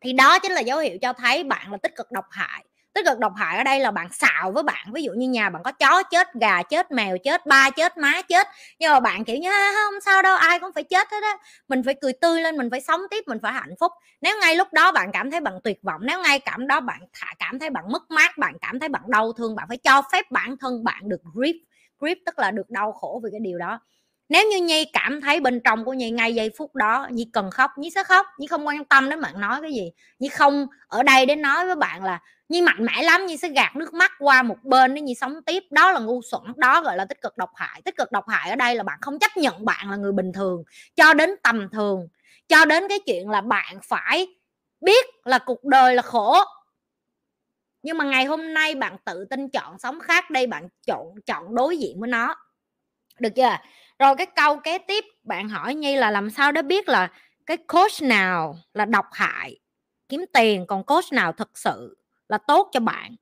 [0.00, 2.64] Thì đó chính là dấu hiệu cho thấy bạn là tích cực độc hại
[2.94, 5.50] tích cực độc hại ở đây là bạn xạo với bạn, ví dụ như nhà
[5.50, 8.46] bạn có chó chết, gà chết, mèo chết, ba chết, má chết,
[8.78, 11.36] nhưng mà bạn, kiểu như không sao đâu, ai cũng phải chết hết á.
[11.68, 13.92] Mình phải cười tươi lên, mình phải sống tiếp, mình phải hạnh phúc.
[14.20, 17.00] Nếu ngay lúc đó bạn cảm thấy bạn tuyệt vọng, nếu ngay cảm đó bạn
[17.12, 20.02] thả, cảm thấy bạn mất mát, bạn cảm thấy bạn đau thương, bạn phải cho
[20.12, 21.56] phép bản thân bạn được grip
[22.00, 23.80] grip tức là được đau khổ vì cái điều đó.
[24.28, 27.50] Nếu như nhi cảm thấy bên trong của nhi ngay giây phút đó, nhi cần
[27.50, 29.92] khóc, nhi sẽ khóc, nhi không quan tâm đến bạn nói cái gì.
[30.18, 32.20] Nhi không ở đây để nói với bạn là
[32.54, 35.42] nhi mạnh mẽ lắm, nhi sẽ gạt nước mắt qua một bên để nhi sống
[35.46, 35.62] tiếp.
[35.70, 37.82] Đó là ngu xuẩn, đó gọi là tích cực độc hại.
[37.84, 40.32] Tích cực độc hại ở đây là bạn không chấp nhận bạn là người bình
[40.32, 40.62] thường,
[40.96, 42.08] cho đến tầm thường,
[42.48, 44.26] cho đến cái chuyện là bạn phải
[44.80, 46.36] biết là cuộc đời là khổ.
[47.82, 51.54] Nhưng mà ngày hôm nay bạn tự tin chọn sống khác đây, bạn chọn chọn
[51.54, 52.36] đối diện với nó.
[53.20, 53.56] Được chưa?
[53.98, 57.10] Rồi cái câu kế tiếp, bạn hỏi nhi là làm sao để biết là
[57.46, 59.60] cái coach nào là độc hại,
[60.08, 62.03] kiếm tiền, còn coach nào thực sự?
[62.28, 63.16] Là tốt cho bạn.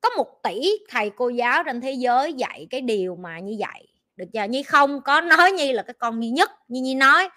[0.00, 3.88] Có một tỷ thầy cô giáo trên thế giới dạy cái điều mà như vậy,
[4.16, 4.44] được chưa?
[4.44, 7.28] Nhi không có nói nhi là cái con duy nhất, như nhi nói.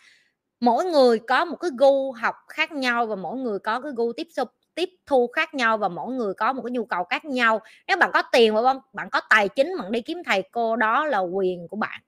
[0.60, 4.14] Mỗi người có một cái gu học khác nhau và mỗi người có cái gu
[4.14, 7.26] tiếp xúc, tiếp thu khác nhau và mỗi người có một cái nhu cầu khác
[7.26, 7.62] nhau.
[7.88, 11.06] Nếu bạn có tiền và bạn có tài chính, bạn đi kiếm thầy cô đó
[11.06, 12.02] là quyền của bạn.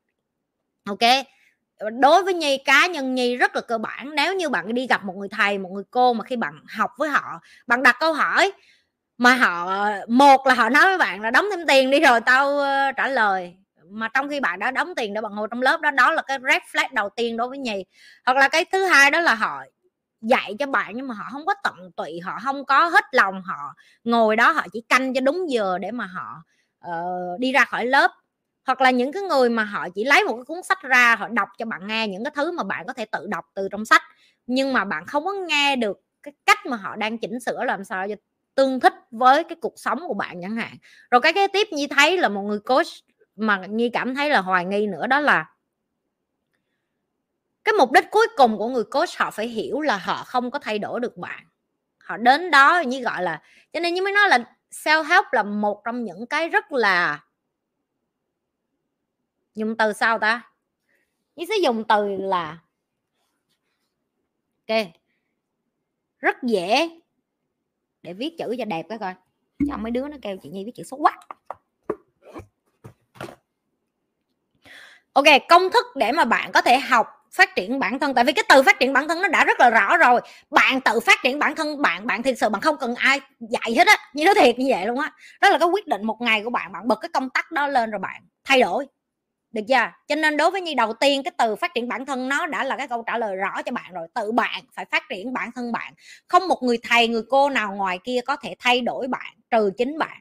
[0.89, 0.99] Ok?
[1.99, 4.15] Đối với nhi cá nhân nhi rất là cơ bản.
[4.15, 6.91] Nếu như bạn đi gặp một người thầy một người cô mà khi bạn học
[6.97, 8.51] với họ bạn đặt câu hỏi
[9.17, 12.60] mà họ một là họ nói với bạn là đóng thêm tiền đi rồi tao
[12.60, 13.56] ờ, trả lời.
[13.89, 16.22] Mà trong khi bạn đã đóng tiền để bạn ngồi trong lớp đó đó là
[16.22, 17.85] cái red flag đầu tiên đối với nhi.
[18.26, 19.64] Hoặc là cái thứ hai đó là họ
[20.22, 23.41] dạy cho bạn nhưng mà họ không có tận tụy họ không có hết lòng
[23.41, 26.43] họ ngồi đó họ chỉ canh cho đúng giờ để mà họ
[26.88, 28.11] uh, đi ra khỏi lớp
[28.68, 31.27] hoặc là những cái người mà họ chỉ lấy một cái cuốn sách ra, họ
[31.27, 33.85] đọc cho bạn nghe những cái thứ mà bạn có thể tự đọc từ trong
[33.85, 34.02] sách,
[34.48, 37.84] nhưng mà bạn không có nghe được cái cách mà họ đang chỉnh sửa làm
[37.84, 38.15] sao cho
[38.56, 40.77] tương thích với cái cuộc sống của bạn chẳng hạn.
[41.11, 42.88] Rồi cái kế tiếp như thấy là một người coach
[43.35, 45.45] mà như cảm thấy là hoài nghi nữa, đó là
[47.64, 50.60] cái mục đích cuối cùng của người coach, họ phải hiểu là họ không có
[50.60, 51.44] thay đổi được bạn.
[52.03, 53.41] Họ đến đó như gọi là,
[53.73, 54.39] cho nên như mới nói là
[54.72, 57.19] self help là một trong những cái rất là
[59.57, 60.41] dùng từ sao ta?
[61.35, 62.57] Như sẽ dùng từ là
[64.67, 64.88] ok.
[66.19, 66.89] Rất dễ
[68.01, 69.13] để viết chữ cho đẹp cái coi.
[69.67, 71.17] Cho mấy đứa nó kêu chị nhi viết chữ xấu quá.
[75.13, 78.13] Ok, công thức để mà bạn có thể học phát triển bản thân.
[78.13, 80.21] Tại vì cái từ phát triển bản thân nó đã rất là rõ rồi.
[80.49, 83.75] Bạn tự phát triển bản thân bạn bạn thiệt sự bạn không cần ai dạy
[83.77, 83.97] hết á.
[84.13, 85.11] Như nó thiệt như vậy luôn á.
[85.41, 86.71] Đó là cái quyết định một ngày của bạn.
[86.71, 88.88] Bạn bật cái công tắc đó lên rồi bạn thay đổi
[89.57, 89.91] được chưa?
[90.07, 92.63] Cho nên đối với nhi đầu tiên cái từ phát triển bản thân nó đã
[92.63, 94.07] là cái câu trả lời rõ cho bạn rồi.
[94.13, 95.93] Tự bạn phải phát triển bản thân bạn.
[96.27, 99.71] Không một người thầy người cô nào ngoài kia có thể thay đổi bạn trừ
[99.77, 100.17] chính bạn.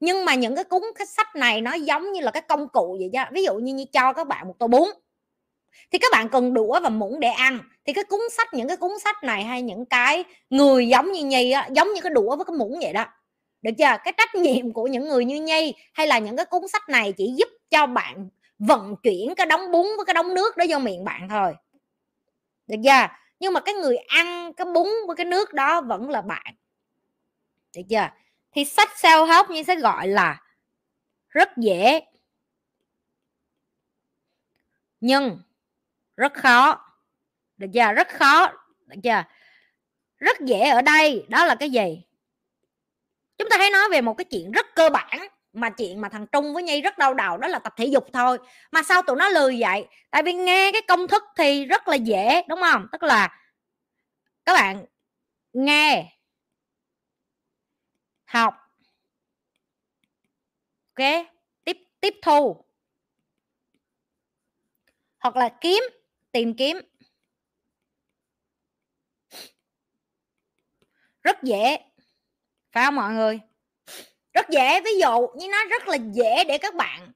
[0.00, 2.96] Nhưng mà những cái cuốn cái sách này nó giống như là cái công cụ
[3.00, 3.24] vậy đó.
[3.32, 4.88] ví dụ như, như cho các bạn một tô bún.
[5.92, 7.58] Thì các bạn cần đũa và muỗng để ăn.
[7.86, 11.24] Thì cái cuốn sách những cái cuốn sách này hay những cái người giống như
[11.24, 13.06] nhi á giống như cái đũa với cái muỗng vậy đó.
[13.62, 13.96] Được chưa?
[14.04, 17.12] Cái trách nhiệm của những người như nhi hay là những cái cuốn sách này
[17.12, 18.28] chỉ giúp cho bạn
[18.58, 21.54] vận chuyển cái đống bún với cái đống nước đó vô miệng bạn thôi.
[22.66, 23.08] Được chưa?
[23.40, 26.54] Nhưng mà cái người ăn cái bún với cái nước đó vẫn là bạn.
[27.76, 28.08] Được chưa?
[28.52, 30.42] Thì sách self help như sẽ gọi là
[31.28, 32.00] rất dễ.
[35.00, 35.42] Nhưng
[36.16, 36.80] rất khó.
[37.56, 37.92] Được chưa?
[37.92, 38.52] Rất khó.
[38.86, 39.24] Được chưa?
[40.16, 41.26] Rất dễ ở đây.
[41.28, 42.02] Đó là cái gì?
[43.38, 46.26] Chúng ta hãy nói về một cái chuyện rất cơ bản mà chuyện mà thằng
[46.26, 48.38] Trung với Nhi rất đau đầu, đó là tập thể dục thôi.
[48.72, 49.86] Mà sao tụi nó lười vậy?
[50.10, 52.86] Tại vì nghe cái công thức thì rất là dễ, đúng không?
[52.92, 53.40] Tức là,
[54.44, 54.86] các bạn
[55.52, 56.18] nghe,
[58.24, 58.54] học,
[60.94, 61.26] ok?
[61.64, 62.64] Tiếp tiếp thu.
[65.18, 65.82] Hoặc là kiếm,
[66.32, 66.80] tìm kiếm.
[71.22, 71.78] Rất dễ.
[72.72, 73.40] Phải không mọi người?
[74.34, 77.12] Rất dễ, ví dụ như nó rất là dễ để các bạn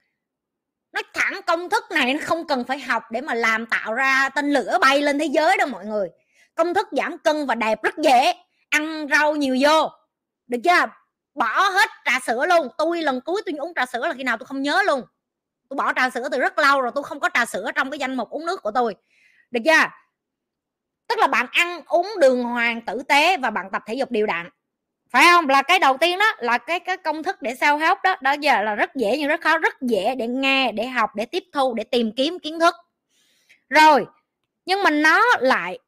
[0.93, 4.29] nó thẳng công thức này nó không cần phải học để mà làm tạo ra
[4.29, 6.09] tên lửa bay lên thế giới đâu mọi người.
[6.55, 8.33] Công thức giảm cân và đẹp rất dễ,
[8.71, 9.91] ăn rau nhiều vô,
[10.47, 10.87] được chưa?
[11.35, 12.69] Bỏ hết trà sữa luôn.
[12.79, 15.03] Tôi lần cuối tôi uống trà sữa là khi nào tôi không nhớ luôn.
[15.69, 17.99] Tôi bỏ trà sữa từ rất lâu rồi tôi không có trà sữa trong cái
[17.99, 18.95] danh mục uống nước của tôi,
[19.51, 19.85] được chưa?
[21.09, 24.27] Tức là bạn ăn uống đường hoàng tử tế và bạn tập thể dục đều
[24.27, 24.51] đặn
[25.11, 25.49] phải không?
[25.49, 28.17] Là cái đầu tiên đó, là cái cái công thức để sao help đó.
[28.21, 31.27] Đó giờ là rất dễ, nhưng rất khó, rất dễ để nghe, để học, để
[31.27, 32.75] tiếp thu, để tìm kiếm kiến thức.
[33.69, 34.07] Rồi,
[34.67, 35.79] nhưng mà nó lại,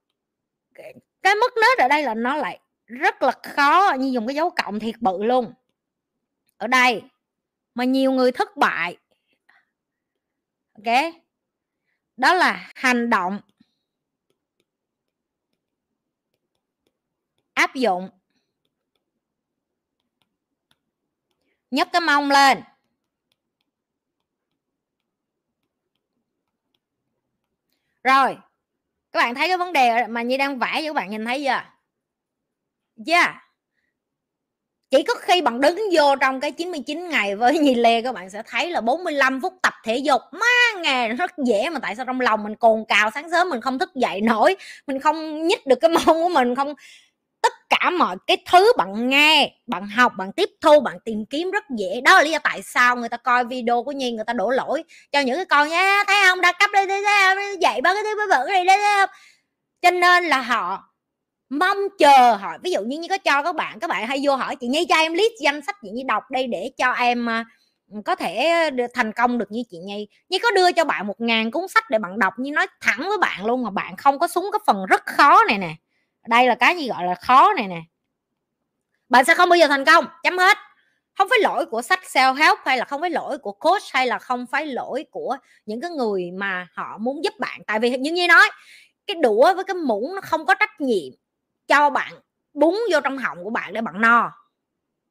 [1.22, 4.50] cái mức nết ở đây là nó lại rất là khó, như dùng cái dấu
[4.50, 5.52] cộng thiệt bự luôn.
[6.56, 7.02] Ở đây,
[7.74, 8.96] mà nhiều người thất bại.
[10.72, 11.14] Ok?
[12.16, 13.40] Đó là hành động.
[17.54, 18.10] Áp dụng.
[21.70, 22.62] Nhấc cái mông lên.
[28.04, 28.36] Rồi,
[29.12, 31.44] các bạn thấy cái vấn đề mà như đang vẽ cho các bạn nhìn thấy
[31.44, 31.62] chưa?
[33.12, 33.36] Yeah.
[34.90, 38.30] Chỉ có khi bạn đứng vô trong cái 99 ngày với Nhi Lê, các bạn
[38.30, 40.20] sẽ thấy là 45 phút tập thể dục.
[40.32, 43.60] Má nghề rất dễ mà tại sao trong lòng mình cồn cào, sáng sớm mình
[43.60, 44.56] không thức dậy nổi,
[44.86, 46.74] mình không nhích được cái mông của mình, không
[47.80, 51.64] cả mọi cái thứ bạn nghe bạn học bạn tiếp thu bạn tìm kiếm rất
[51.78, 52.00] dễ.
[52.00, 54.50] Đó là lý do tại sao người ta coi video của nhi người ta đổ
[54.50, 56.40] lỗi cho những cái con nhé, thấy không?
[56.40, 56.86] Đã cấp đây
[57.60, 59.10] dạy ba cái thứ bẩn này đây không
[59.82, 60.84] cho nên là họ
[61.50, 62.52] mong chờ họ.
[62.62, 64.86] Ví dụ như, như có cho các bạn các bạn hay vô hỏi chị nhi
[64.88, 67.44] cho em list danh sách chị nhi đọc đây để cho em à,
[68.04, 68.50] có thể
[68.94, 70.08] thành công được như chị nhi.
[70.28, 72.34] Như có đưa cho bạn một ngàn cuốn sách để bạn đọc.
[72.38, 75.44] Như nói thẳng với bạn luôn mà bạn không có xuống cái phần rất khó
[75.48, 75.74] này nè
[76.26, 77.80] đây là cái gì gọi là khó này nè.
[79.08, 80.56] Bạn sẽ không bao giờ thành công, chấm hết.
[81.18, 84.06] Không phải lỗi của sách self help hay là không phải lỗi của coach hay
[84.06, 85.36] là không phải lỗi của
[85.66, 87.60] những cái người mà họ muốn giúp bạn.
[87.66, 88.50] Tại vì như như nói,
[89.06, 91.12] cái đũa với cái muỗng nó không có trách nhiệm
[91.66, 92.12] cho bạn,
[92.52, 94.32] búng vô trong họng của bạn để bạn no.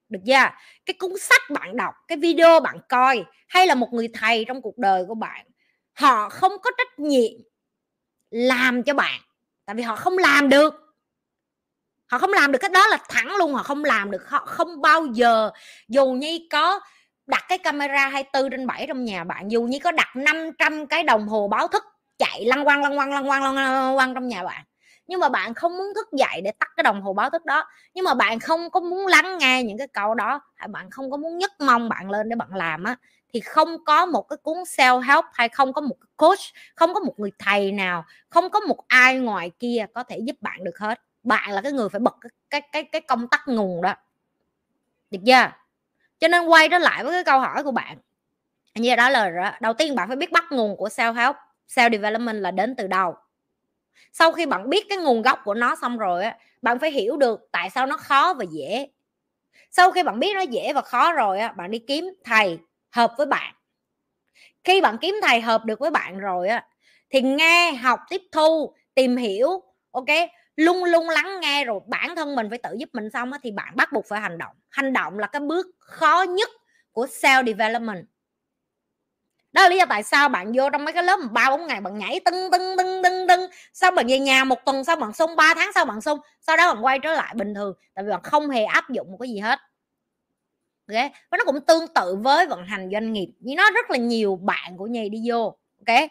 [0.10, 0.49] Được chưa?
[0.86, 4.61] Cái cuốn sách bạn đọc, cái video bạn coi hay là một người thầy trong
[4.61, 5.45] cuộc đời của bạn,
[5.94, 7.31] họ không có trách nhiệm
[8.30, 9.22] làm cho bạn.
[9.65, 10.88] Tại vì họ không làm được
[12.11, 14.81] họ không làm được cái đó là thẳng luôn, họ không làm được, họ không
[14.81, 15.52] bao giờ,
[15.88, 16.80] dù như có
[17.27, 21.03] đặt cái camera 24 trên 7 trong nhà bạn, dù như có đặt 500 cái
[21.03, 21.84] đồng hồ báo thức
[22.18, 24.64] chạy lăn quăng lăn quăng lăn quăng lăn quăng trong nhà bạn.
[25.07, 27.64] Nhưng mà bạn không muốn thức dậy để tắt cái đồng hồ báo thức đó.
[27.94, 31.11] Nhưng mà bạn không có muốn lắng nghe những cái câu đó, hay bạn không
[31.11, 32.95] có muốn nhấc mong bạn lên để bạn làm á,
[33.34, 36.40] thì không có một cái cuốn self help hay không có một coach,
[36.76, 40.36] không có một người thầy nào, không có một ai ngoài kia có thể giúp
[40.41, 43.41] bạn được hết bạn là cái người phải bật cái cái cái, cái công tắc
[43.47, 43.95] nguồn đó.
[45.11, 45.51] Được chưa?
[46.19, 47.97] Cho nên quay trở lại với cái câu hỏi của bạn.
[48.75, 51.35] Như đó là đầu tiên bạn phải biết bắt nguồn của self help
[51.69, 53.15] self development là đến từ đâu.
[54.13, 57.17] Sau khi bạn biết cái nguồn gốc của nó xong rồi á bạn phải hiểu
[57.17, 58.87] được tại sao nó khó và dễ.
[59.71, 62.59] Sau khi bạn biết nó dễ và khó rồi á bạn đi kiếm thầy
[62.91, 63.55] hợp với bạn.
[64.63, 66.65] Khi bạn kiếm thầy hợp được với bạn rồi á
[67.09, 69.49] thì nghe học tiếp thu tìm hiểu
[69.91, 70.05] ok?
[70.60, 73.76] Luôn luôn lắng nghe rồi bản thân mình phải tự giúp mình xong thì bạn
[73.76, 74.56] bắt buộc phải hành động.
[74.69, 76.49] Hành động là cái bước khó nhất
[76.91, 78.06] của self development.
[79.52, 81.81] Đó là lý do tại sao bạn vô trong mấy cái lớp ba bốn ngày
[81.81, 83.41] bạn nhảy tưng tưng tưng tưng tưng
[83.73, 86.57] sau bạn về nhà một tuần sau bạn xung ba tháng sau bạn xung sau
[86.57, 89.18] đó bạn quay trở lại bình thường, tại vì bạn không hề áp dụng một
[89.22, 89.60] cái gì hết.
[90.88, 91.11] Ok?
[91.31, 93.27] Và nó cũng tương tự với vận hành doanh nghiệp.
[93.40, 95.57] Như nó rất là nhiều bạn của nhi đi vô,
[95.88, 96.10] ok?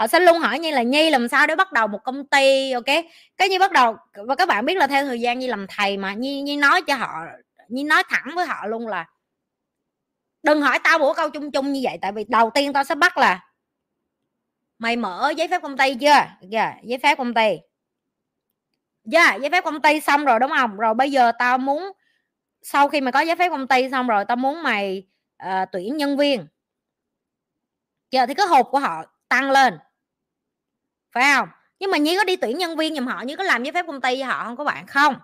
[0.00, 2.72] Họ sẽ luôn hỏi như là nhi làm sao để bắt đầu một công ty
[2.72, 2.84] ok?
[3.36, 5.96] Cái như bắt đầu và các bạn biết là theo thời gian như làm thầy
[5.96, 7.24] mà nhi nhi nói cho họ
[7.68, 9.06] nhi nói thẳng với họ luôn là
[10.42, 12.94] đừng hỏi tao bổ câu chung chung như vậy tại vì đầu tiên tao sẽ
[12.94, 13.50] bắt là
[14.78, 16.06] mày mở giấy phép công ty chưa?
[16.06, 17.42] Yeah, dạ, giấy phép công ty.
[17.42, 17.60] Yeah,
[19.04, 20.76] dạ, giấy phép công ty xong rồi đúng không?
[20.76, 21.92] Rồi bây giờ tao muốn
[22.62, 25.06] sau khi mà có giấy phép công ty xong rồi tao muốn mày
[25.46, 26.46] uh, tuyển nhân viên.
[28.10, 29.78] Giờ thì cái hộp của họ tăng lên
[31.12, 31.48] phải không?
[31.78, 33.86] Nhưng mà nhi có đi tuyển nhân viên giùm họ như có làm giấy phép
[33.86, 35.16] công ty với họ không có bạn không?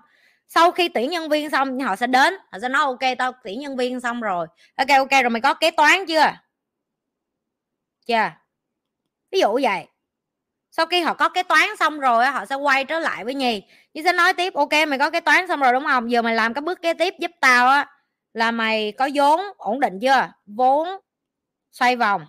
[0.48, 3.60] Sau khi tuyển nhân viên xong, họ sẽ đến, họ sẽ nói, ok, tao tuyển
[3.60, 4.46] nhân viên xong rồi.
[4.76, 6.32] Ok ok, rồi mày có kế toán chưa?
[8.06, 8.30] Chưa.
[9.32, 9.86] Ví dụ vậy.
[10.70, 13.62] Sau khi họ có kế toán xong rồi họ sẽ quay trở lại với nhì
[13.94, 16.10] chứ sẽ nói tiếp, ok, mày có kế toán xong rồi, đúng không?
[16.10, 17.86] Giờ mày làm cái bước kế tiếp giúp tao á,
[18.34, 20.28] là mày có vốn ổn định chưa?
[20.46, 20.88] Vốn
[21.72, 22.26] xoay vòng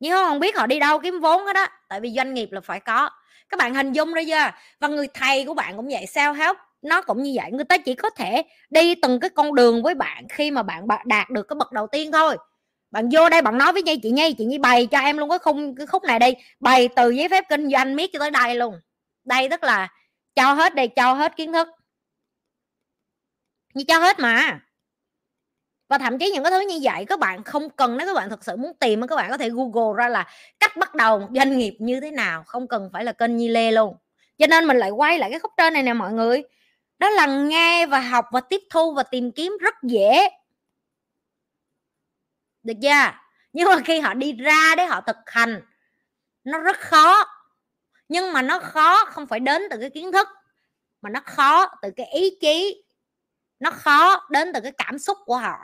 [0.00, 2.60] nhưng không biết họ đi đâu kiếm vốn hết đó, tại vì doanh nghiệp là
[2.60, 3.10] phải có.
[3.48, 4.58] Các bạn hình dung ra chưa?
[4.80, 6.56] Và người thầy của bạn cũng vậy sao help?
[6.82, 9.94] Nó cũng như vậy người ta chỉ có thể đi từng cái con đường với
[9.94, 12.36] bạn khi mà bạn đạt được cái bậc đầu tiên thôi.
[12.90, 15.28] Bạn vô đây bạn nói với nhi chị nhi chị nhi bày cho em luôn
[15.30, 16.32] cái khung cái khúc này đi.
[16.60, 18.80] Bày từ giấy phép kinh doanh miết cho tới đây luôn.
[19.24, 19.88] Đây tức là
[20.34, 21.68] cho hết đây cho hết kiến thức.
[23.74, 24.60] Như cho hết mà
[25.88, 28.30] và thậm chí những cái thứ như vậy, các bạn không cần nếu các bạn
[28.30, 30.26] thực sự muốn tìm các bạn có thể google ra là
[30.60, 33.48] cách bắt đầu một doanh nghiệp như thế nào, không cần phải là kênh nhi
[33.48, 33.96] lê luôn.
[34.38, 36.42] Cho nên mình lại quay lại cái khúc trên này nè mọi người.
[36.98, 40.28] Đó là nghe và học và tiếp thu và tìm kiếm rất dễ.
[42.62, 43.12] Được chưa?
[43.52, 45.62] Nhưng mà khi họ đi ra để họ thực hành,
[46.44, 47.24] nó rất khó.
[48.08, 50.28] Nhưng mà nó khó không phải đến từ cái kiến thức,
[51.02, 52.84] mà nó khó từ cái ý chí.
[53.60, 55.58] Nó khó đến từ cái cảm xúc của họ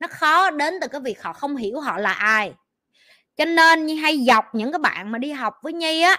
[0.00, 2.54] nó khó đến từ cái việc họ không hiểu họ là ai.
[3.36, 6.16] Cho nên như hay dọc những cái bạn mà đi học với nhi á.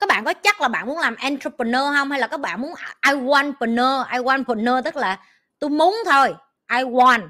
[0.00, 2.10] Các bạn có chắc là bạn muốn làm entrepreneur không?
[2.10, 5.20] Hay là các bạn muốn à, I wantpreneur I wantpreneur tức là
[5.58, 6.34] tôi muốn thôi.
[6.70, 7.28] I want.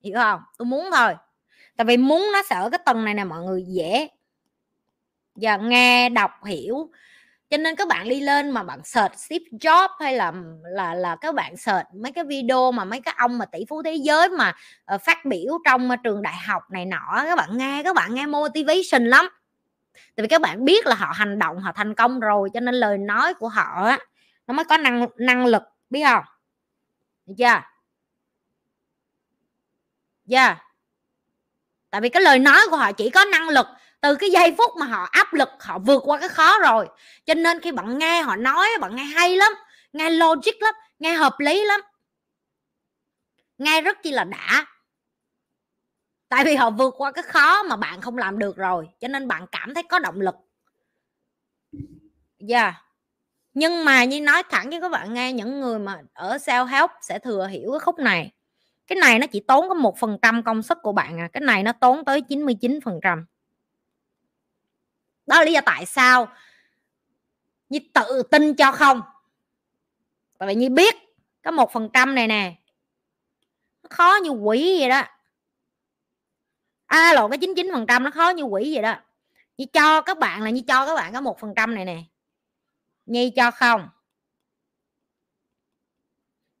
[0.00, 0.40] Hiểu không?
[0.58, 1.14] Tôi muốn thôi.
[1.76, 4.08] Tại vì muốn nó sẽ ở cái tầng này nè, mọi người dễ.
[5.36, 6.90] Giờ nghe, đọc, hiểu
[7.50, 11.16] cho nên các bạn đi lên mà bạn search Steve Jobs hay là là là
[11.16, 14.28] các bạn search mấy cái video mà mấy cái ông mà tỷ phú thế giới
[14.28, 14.54] mà
[14.94, 18.14] uh, phát biểu trong uh, trường đại học này nọ các bạn nghe các bạn
[18.14, 19.28] nghe motivation lắm.
[19.92, 22.74] Tại vì các bạn biết là họ hành động họ thành công rồi cho nên
[22.74, 23.98] lời nói của họ á
[24.46, 26.24] nó mới có năng năng lực biết không?
[27.26, 27.62] Được chưa?
[30.30, 30.58] Yeah
[31.90, 33.66] tại vì cái lời nói của họ chỉ có năng lực
[34.00, 36.88] từ cái giây phút mà họ áp lực, họ vượt qua cái khó rồi.
[37.26, 39.52] Cho nên khi bạn nghe họ nói, bạn nghe hay lắm,
[39.92, 41.80] nghe logic lắm, nghe hợp lý lắm,
[43.58, 44.66] nghe rất chi là đã.
[46.28, 49.28] Tại vì họ vượt qua cái khó mà bạn không làm được rồi, cho nên
[49.28, 50.34] bạn cảm thấy có động lực.
[52.38, 52.62] Dạ.
[52.62, 52.74] Yeah.
[53.54, 56.90] nhưng mà như nói thẳng với các bạn nghe, những người mà ở sao help
[57.02, 58.32] sẽ thừa hiểu cái khúc này.
[58.86, 61.40] Cái này nó chỉ tốn có một phần trăm công sức của bạn à cái
[61.40, 63.26] này nó tốn tới 99 phần trăm
[65.28, 66.28] đó là lý do tại sao
[67.68, 69.02] như tự tin cho không?
[70.38, 70.94] Tại vì như biết
[71.42, 72.54] có một phần trăm này nè,
[73.82, 75.02] nó khó như quỷ vậy đó.
[76.86, 78.94] À lộ cái 99 phần trăm nó khó như quỷ vậy đó.
[79.56, 82.02] Như cho các bạn là như cho các bạn có một phần trăm này nè.
[83.06, 83.88] Nhi cho không?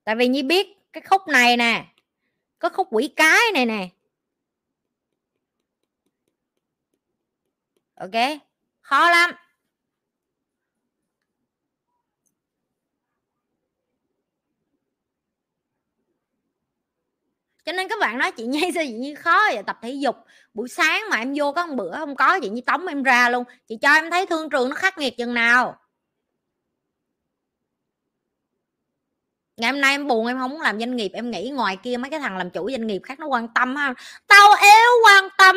[0.04, 1.86] Tại vì nhi biết cái khúc này nè,
[2.58, 3.88] có khúc quỷ cái này nè.
[7.94, 8.47] Ok?
[8.88, 9.30] Khó lắm.
[17.64, 19.62] Cho nên các bạn nói chị nhi sao chị nhi khó vậy?
[19.62, 20.16] Tập thể dục.
[20.54, 23.28] Buổi sáng mà em vô có một bữa không có, chị nhi tống em ra
[23.28, 23.44] luôn.
[23.68, 25.80] Chị cho em thấy thương trường nó khắc nghiệt chừng nào.
[29.56, 31.10] Ngày hôm nay em buồn, em không muốn làm doanh nghiệp.
[31.14, 33.76] Em nghĩ ngoài kia mấy cái thằng làm chủ doanh nghiệp khác nó quan tâm
[33.76, 33.94] ha.
[34.26, 35.56] Tao yếu, quan tâm.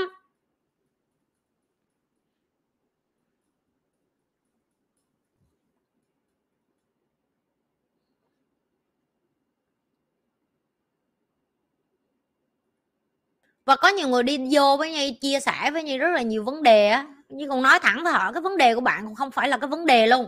[13.72, 16.44] Và có nhiều người đi vô với nhi chia sẻ với nhi rất là nhiều
[16.44, 17.06] vấn đề á.
[17.30, 19.58] Nhưng còn nói thẳng với họ cái vấn đề của bạn cũng không phải là
[19.58, 20.28] cái vấn đề luôn.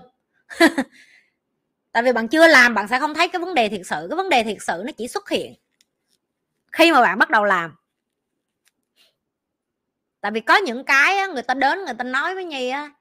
[1.91, 4.07] Tại vì bạn chưa làm bạn sẽ không thấy cái vấn đề thiệt sự.
[4.09, 5.53] Cái vấn đề thiệt sự nó chỉ xuất hiện
[6.71, 7.75] khi mà bạn bắt đầu làm.
[10.21, 12.91] Tại vì có những cái á, người ta đến người ta nói với nhi á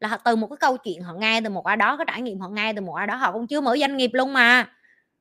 [0.00, 2.40] là từ một cái câu chuyện họ nghe từ một ai đó cái trải nghiệm
[2.40, 4.72] họ nghe từ một ai đó họ còn chưa mở doanh nghiệp luôn mà.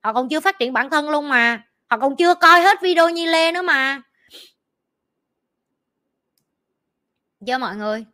[0.04, 1.64] Họ còn chưa phát triển bản thân luôn mà.
[1.90, 4.02] Họ còn chưa coi hết video nhi lê nữa mà.
[7.46, 8.06] Cho mọi người.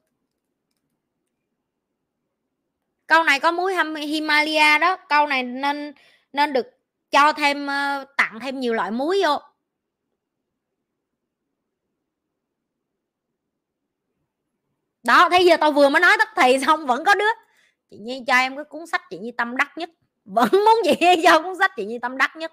[3.07, 3.75] Câu này có muối
[4.05, 4.97] Himalaya đó.
[5.09, 5.93] Câu này nên
[6.33, 6.65] nên được
[7.11, 9.39] cho thêm ờ, tặng thêm nhiều loại muối vô.
[15.03, 17.29] Đó, thấy giờ tao vừa mới nói tất thì xong, vẫn có đứa.
[17.89, 19.89] Chị nhi cho em cái cuốn sách chị nhi tâm đắc nhất.
[20.25, 22.51] Vẫn muốn chị nhi cho cuốn sách chị nhi tâm đắc nhất.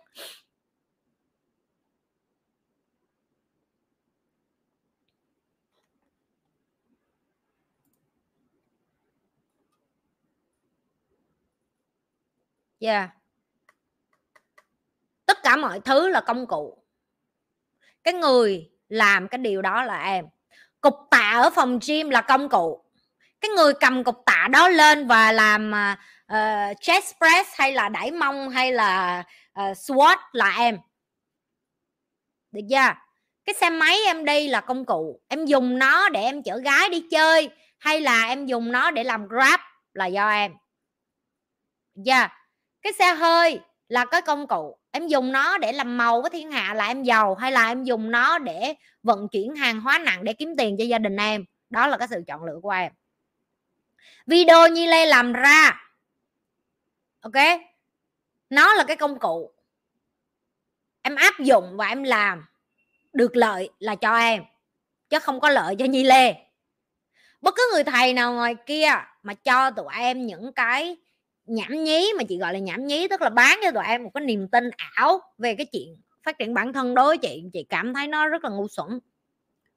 [12.81, 13.11] Yeah.
[15.27, 16.85] Tất cả mọi thứ là công cụ.
[18.05, 20.25] Cái người làm cái điều đó là em.
[20.81, 22.85] Cục tạ ở phòng gym là công cụ.
[23.41, 25.73] Cái người cầm cục tạ đó lên và làm
[26.33, 29.25] uh, chest press hay là đẩy mông hay là
[29.61, 30.79] uh, squat là em.
[32.53, 32.95] Được chưa?
[33.45, 35.21] Cái xe máy em đi là công cụ.
[35.29, 39.05] Em dùng nó để em chở gái đi chơi hay là em dùng nó để
[39.05, 39.61] làm grab
[39.93, 40.53] là do em.
[41.95, 42.40] Dạ
[42.83, 46.51] cái xe hơi là cái công cụ, em dùng nó để làm màu với thiên
[46.51, 50.25] hạ là em giàu hay là em dùng nó để vận chuyển hàng hóa nặng
[50.25, 51.45] để kiếm tiền cho gia đình em?
[51.71, 52.93] Đó là cái sự chọn lựa của em.
[54.27, 55.91] Video như lê làm ra,
[57.21, 57.61] ok?
[58.51, 59.53] Nó là cái công cụ.
[61.03, 62.45] Em áp dụng và em làm
[63.13, 64.45] được lợi là cho em,
[65.09, 66.35] chứ không có lợi cho nhi lê.
[67.41, 68.89] Bất cứ người thầy nào ngoài kia
[69.23, 70.97] mà cho tụi em những cái
[71.51, 74.11] nhảm nhí mà chị gọi là nhảm nhí, tức là bán cho tụi em một
[74.15, 77.43] cái niềm tin ảo về cái chuyện phát triển bản thân đối với chị.
[77.53, 79.01] Chị cảm thấy nó rất là ngu xuẩn.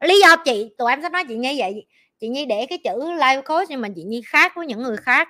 [0.01, 1.85] Lý do chị, tụi em sẽ nói chị như vậy.
[2.19, 4.97] Chị nhi để cái chữ live coach nhưng mà chị nhi khác với những người
[4.97, 5.29] khác.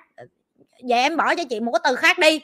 [0.82, 2.40] Vậy em bỏ cho chị một cái từ khác đi.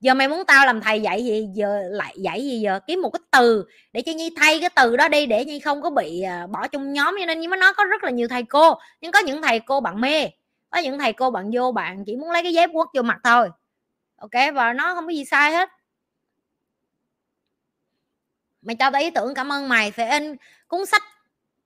[0.00, 2.80] Giờ mày muốn tao làm thầy dạy gì, giờ lại dạy gì giờ?
[2.86, 5.82] Kiếm một cái từ để cho nhi thay cái từ đó đi, để nhi không
[5.82, 7.16] có bị à, bỏ trong nhóm.
[7.20, 9.60] Cho nên nhưng mà nó có rất là nhiều thầy cô, nhưng có những thầy
[9.60, 10.28] cô bạn mê
[10.70, 13.18] có những thầy cô bạn vô bạn chỉ muốn lấy cái dép quất vô mặt
[13.24, 13.50] thôi.
[14.16, 15.68] Ok, và nó không có gì sai hết.
[18.62, 20.36] Mày cho tao ý tưởng, cảm ơn mày, phải in
[20.68, 21.02] cuốn sách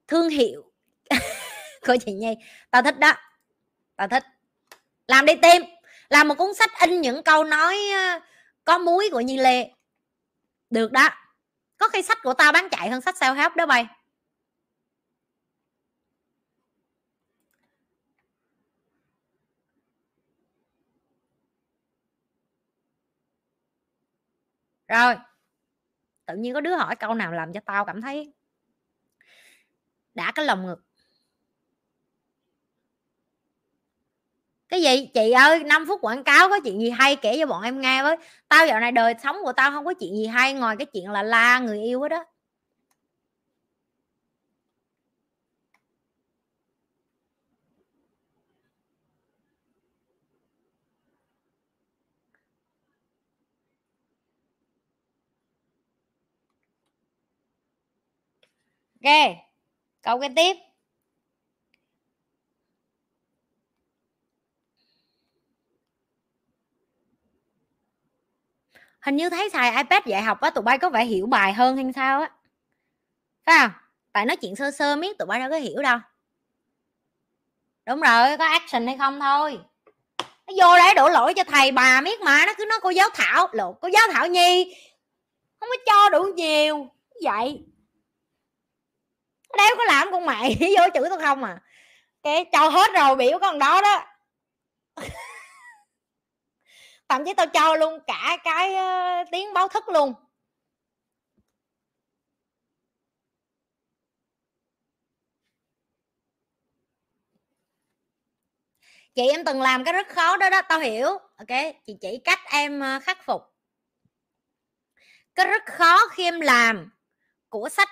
[0.08, 0.64] thương hiệu
[1.86, 2.34] của chị nhi.
[2.70, 3.12] Tao thích đó.
[3.96, 4.24] Tao thích.
[5.06, 5.62] Làm đi tim
[6.08, 8.20] làm một cuốn sách in những câu nói ờ,
[8.64, 9.70] có muối của nhi lê.
[10.70, 11.08] Được đó.
[11.78, 13.86] Có khi sách của tao bán chạy hơn sách sao help đó bay.
[24.88, 25.14] Rồi,
[26.26, 28.32] tự nhiên có đứa hỏi câu nào làm cho tao cảm thấy
[30.14, 30.84] đã cái lòng ngực.
[34.68, 35.10] Cái gì?
[35.14, 38.02] Chị ơi 5 phút quảng cáo có chuyện gì hay kể cho bọn em nghe
[38.02, 38.16] với.
[38.48, 41.10] Tao dạo này đời sống của tao không có chuyện gì hay, ngoài cái chuyện
[41.10, 42.24] là la người yêu hết đó.
[59.04, 59.36] Ok,
[60.02, 60.56] câu cái tiếp.
[69.00, 71.76] Hình như thấy xài ipad dạy học á, tụi bay có vẻ hiểu bài hơn
[71.76, 72.30] hay sao á?
[73.46, 73.70] Phải không?
[74.12, 75.98] Tại nói chuyện sơ sơ miết, tụi bay đâu có hiểu đâu.
[77.86, 79.60] Đúng rồi, có action hay không thôi.
[80.46, 83.08] Nó vô đấy đổ lỗi cho thầy bà miết mà, nó cứ nói cô giáo
[83.14, 83.48] thảo.
[83.52, 84.74] Lộ cô giáo thảo nhi,
[85.60, 86.88] không có cho đủ nhiều.
[87.24, 87.73] Vậy?
[89.56, 91.58] Đéo có làm con mày vô chữ tao không à.
[92.22, 94.06] Cái cho hết rồi biểu con đó đó.
[97.08, 100.14] Thậm chí tao cho luôn cả cái uh, tiếng báo thức luôn.
[109.14, 111.08] Chị em từng làm cái rất khó đó đó tao hiểu.
[111.36, 113.42] Ok chị chỉ cách em ờ, khắc phục.
[115.34, 116.90] Cái rất khó khi em làm
[117.48, 117.88] của sách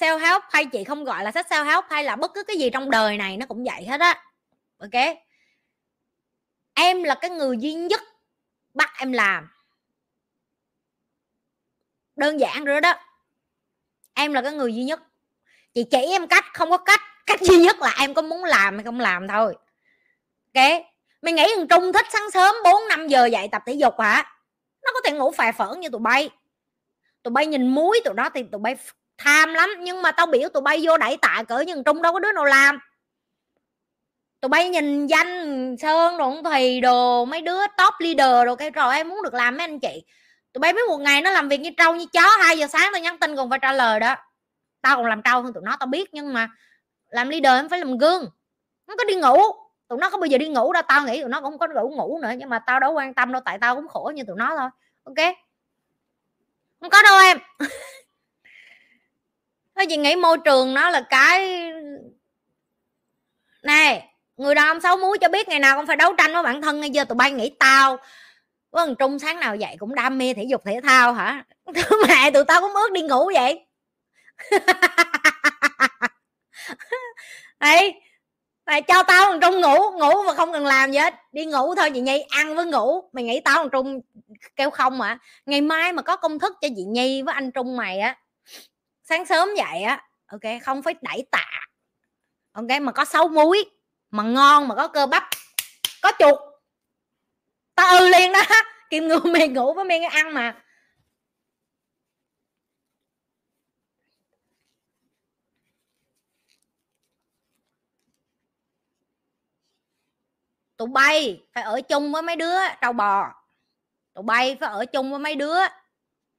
[0.00, 2.56] self help hay chị không gọi là sách self help hay là bất cứ cái
[2.56, 4.24] gì trong đời này, nó cũng vậy hết á.
[4.78, 5.16] Ok?
[6.74, 8.02] Em là cái người duy nhất
[8.74, 9.48] bắt em làm.
[12.16, 12.94] Đơn giản rồi đó.
[14.14, 15.00] Em là cái người duy nhất.
[15.74, 17.00] Chị chỉ em cách, không có cách.
[17.26, 19.56] Cách duy nhất là em có muốn làm hay không làm thôi.
[20.54, 20.64] Ok?
[21.22, 24.36] Mày nghĩ thằng trung thích sáng sớm 4 năm giờ dậy tập thể dục hả?
[24.82, 26.30] Nó có thể ngủ phè phởn như tụi bay.
[27.22, 28.76] Tụi bay nhìn muối, tụi nó thì tụi bay
[29.18, 32.12] tham lắm, nhưng mà tao biểu tụi bay vô đẩy tạ cỡ nhưng trung đâu
[32.12, 32.78] có đứa nào làm.
[34.40, 38.94] Tụi bay nhìn danh sơn rồi thì đồ, mấy đứa top leader rồi cái rồi
[38.96, 40.04] em muốn được làm mấy anh chị?
[40.52, 42.90] Tụi bay biết một ngày nó làm việc như trâu như chó, hai giờ sáng
[42.92, 44.16] tao nhắn tin còn phải trả lời đó.
[44.80, 46.48] Tao còn làm trâu hơn tụi nó, tao biết, nhưng mà
[47.08, 48.30] làm leader em phải làm gương
[48.86, 49.36] nó có đi ngủ.
[49.88, 51.94] Tụi nó không bao giờ đi ngủ đâu, tao nghĩ tụi nó cũng có ngủ
[51.96, 54.36] ngủ nữa, nhưng mà tao đâu quan tâm đâu, tại tao cũng khổ như tụi
[54.36, 54.68] nó thôi.
[55.04, 55.34] Ok?
[56.80, 57.38] Không có đâu em.
[59.76, 61.62] thôi chị nghĩ môi trường nó là cái
[63.62, 66.42] này người đàn ông xấu muối cho biết ngày nào cũng phải đấu tranh với
[66.42, 67.96] bản thân ngay giờ tụi bay nghĩ tao.
[68.70, 71.44] Có thằng Trung sáng nào dậy cũng đam mê thể dục thể thao hả?
[72.08, 73.66] Mẹ tụi tao cũng ước đi ngủ vậy.
[77.60, 77.94] Đấy,
[78.66, 81.14] mày cho tao thằng Trung ngủ ngủ mà không cần làm gì hết.
[81.32, 83.10] Đi ngủ thôi chị Nhi ăn với ngủ.
[83.12, 84.00] Mày nghĩ tao thằng Trung
[84.56, 87.76] kêu không à ngày mai mà có công thức cho chị Nhi với anh Trung
[87.76, 88.16] mày á
[89.04, 91.46] sáng sớm dậy á ok không phải đẩy tạ
[92.52, 93.64] ok mà có sáu muối
[94.10, 95.24] mà ngon mà có cơ bắp
[96.02, 96.38] có chuột.
[97.74, 98.40] Tao ư ừ liền đó
[98.90, 100.64] kim ngưu mày ngủ với mày ăn mà.
[110.76, 113.32] 'Tụi bay phải ở chung với mấy đứa trâu bò,
[114.14, 115.58] tụi bay phải ở chung với mấy đứa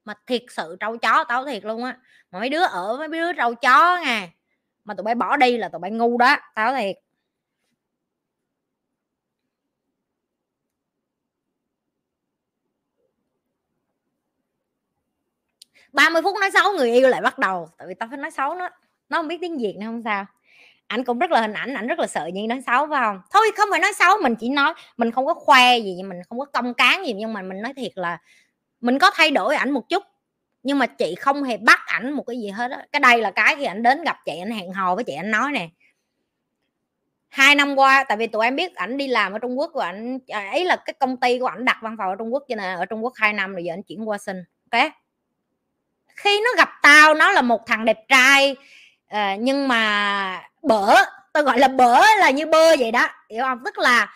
[0.06, 1.98] mà thiệt sự trâu chó tao thiệt luôn á,
[2.32, 4.30] mà mấy đứa ở mấy đứa trâu chó nè,
[4.86, 6.96] mà tụi bay bỏ đi là tụi bay ngu đó, tao thiệt.
[15.96, 18.32] ba mươi phút nói xấu người yêu lại bắt đầu tại vì tao phải nói
[18.32, 18.70] xấu nó
[19.10, 20.26] nó không biết tiếng việt nữa không sao.
[20.88, 23.22] Ảnh cũng rất là hình ảnh ảnh rất là sợ những nói xấu phải không?
[23.32, 26.40] Thôi không phải nói xấu mình chỉ nói mình không có khoe gì mình không
[26.40, 28.18] có công cán gì nhưng mà mình nói thiệt là
[28.82, 30.04] mình có thay đổi ảnh một chút
[30.64, 33.32] nhưng mà chị không hề bắt ảnh một cái gì hết đó cái đây là
[33.32, 35.70] cái khi ảnh đến gặp chị anh hẹn hò với chị anh nói nè.
[37.30, 39.86] Hai năm qua tại vì tụi em biết ảnh đi làm ở Trung Quốc và
[39.86, 42.44] ảnh à, ấy là cái công ty của ảnh đặt văn phòng ở Trung Quốc
[42.50, 44.92] cho nên ở Trung Quốc hai năm rồi giờ ảnh chuyển qua sinh ok?
[46.16, 48.56] Khi nó gặp tao nó là một thằng đẹp trai
[49.08, 50.96] à, nhưng mà bở
[51.34, 53.64] tôi gọi là bở là như bơ vậy đó hiểu không?
[53.66, 54.14] Tức là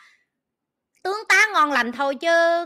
[1.04, 2.66] tướng tá ngon lành thôi chứ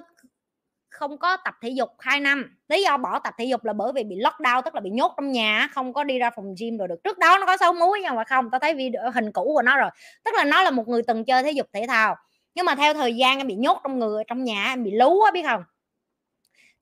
[0.93, 2.57] không có tập thể dục 2 năm.
[2.67, 5.13] Lý do bỏ tập thể dục là bởi vì bị lockdown tức là bị nhốt
[5.17, 7.03] trong nhà không có đi ra phòng gym rồi được.
[7.03, 9.61] Trước đó nó có xấu muối nhưng mà không tao thấy video hình cũ của
[9.61, 9.89] nó rồi.
[10.25, 12.15] Tức là nó là một người từng chơi thể dục thể thao.
[12.55, 15.21] Nhưng mà theo thời gian em bị nhốt trong người trong nhà em bị lú
[15.21, 15.63] á biết không?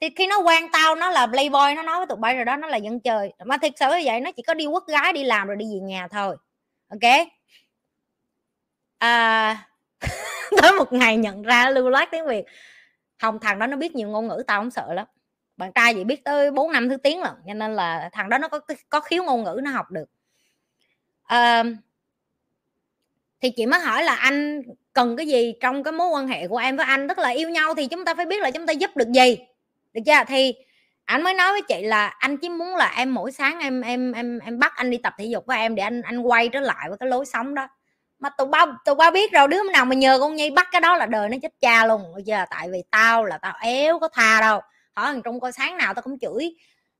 [0.01, 2.55] Thì khi nó quan tao nó là playboy nó nói với tụi bay rồi đó
[2.55, 3.33] nó là dân chơi.
[3.45, 5.65] Mà thiệt sự như vậy nó chỉ có đi quất gái đi làm rồi đi
[5.65, 6.35] về nhà thôi.
[6.89, 7.27] Ok?
[8.97, 9.57] À,
[10.61, 12.45] tới một ngày nhận ra lưu loát tiếng việt
[13.21, 15.07] không thằng đó nó biết nhiều ngôn ngữ tao không sợ lắm.
[15.57, 18.37] Bạn trai gì biết tới bốn năm thứ tiếng lận cho nên là thằng đó
[18.37, 20.09] nó có có khiếu ngôn ngữ nó học được.
[21.23, 21.63] À,
[23.41, 24.61] thì chị mới hỏi là anh
[24.93, 27.07] cần cái gì trong cái mối quan hệ của em với anh?
[27.07, 29.37] Tức là yêu nhau thì chúng ta phải biết là chúng ta giúp được gì
[29.93, 30.23] được chưa?
[30.27, 30.53] Thì
[31.05, 34.11] anh mới nói với chị là anh chỉ muốn là em mỗi sáng em em
[34.11, 36.59] em em bắt anh đi tập thể dục với em để anh anh quay trở
[36.59, 37.67] lại với cái lối sống đó
[38.21, 40.81] mà tụi bao tụi bao biết rồi, đứa nào mà nhờ con nhi bắt cái
[40.81, 42.13] đó là đời nó chết cha luôn.
[42.13, 44.61] Bây giờ tại vì tao là tao éo có tha đâu.
[44.95, 46.55] Hỏi thằng trung coi sáng nào tao cũng chửi.